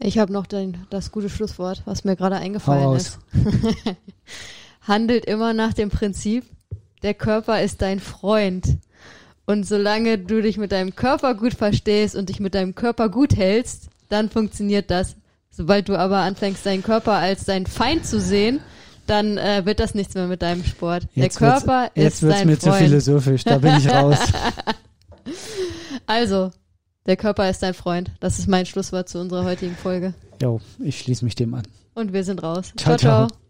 Ich 0.00 0.16
habe 0.16 0.32
noch 0.32 0.46
den, 0.46 0.78
das 0.88 1.12
gute 1.12 1.28
Schlusswort, 1.28 1.82
was 1.84 2.04
mir 2.04 2.16
gerade 2.16 2.36
eingefallen 2.36 2.96
ist. 2.96 3.18
Handelt 4.80 5.26
immer 5.26 5.52
nach 5.52 5.74
dem 5.74 5.90
Prinzip, 5.90 6.46
der 7.02 7.12
Körper 7.12 7.60
ist 7.60 7.82
dein 7.82 8.00
Freund. 8.00 8.78
Und 9.46 9.66
solange 9.66 10.18
du 10.18 10.40
dich 10.40 10.56
mit 10.56 10.72
deinem 10.72 10.94
Körper 10.94 11.34
gut 11.34 11.54
verstehst 11.54 12.16
und 12.16 12.28
dich 12.28 12.40
mit 12.40 12.54
deinem 12.54 12.74
Körper 12.74 13.08
gut 13.08 13.36
hältst, 13.36 13.88
dann 14.08 14.30
funktioniert 14.30 14.90
das. 14.90 15.16
Sobald 15.50 15.88
du 15.88 15.96
aber 15.96 16.18
anfängst, 16.18 16.64
deinen 16.66 16.82
Körper 16.82 17.12
als 17.12 17.44
deinen 17.44 17.66
Feind 17.66 18.06
zu 18.06 18.20
sehen, 18.20 18.60
dann 19.06 19.36
äh, 19.36 19.64
wird 19.64 19.80
das 19.80 19.94
nichts 19.94 20.14
mehr 20.14 20.26
mit 20.26 20.42
deinem 20.42 20.64
Sport. 20.64 21.06
Jetzt 21.14 21.40
Der 21.40 21.48
Körper 21.50 21.60
ist 21.60 21.60
dein 21.62 21.82
Freund. 21.84 21.96
Jetzt 21.96 22.22
wird's 22.22 22.44
mir 22.44 22.58
zu 22.58 22.72
philosophisch, 22.72 23.44
da 23.44 23.58
bin 23.58 23.76
ich 23.76 23.88
raus. 23.88 24.18
also, 26.06 26.50
der 27.06 27.16
Körper 27.16 27.48
ist 27.50 27.62
dein 27.62 27.74
Freund. 27.74 28.10
Das 28.20 28.38
ist 28.38 28.48
mein 28.48 28.66
Schlusswort 28.66 29.08
zu 29.08 29.20
unserer 29.20 29.44
heutigen 29.44 29.76
Folge. 29.76 30.14
Jo, 30.42 30.60
ich 30.80 30.98
schließe 30.98 31.24
mich 31.24 31.34
dem 31.34 31.54
an. 31.54 31.64
Und 31.94 32.12
wir 32.12 32.24
sind 32.24 32.42
raus. 32.42 32.72
ciao. 32.76 32.96
ciao. 32.96 33.28
ciao. 33.28 33.43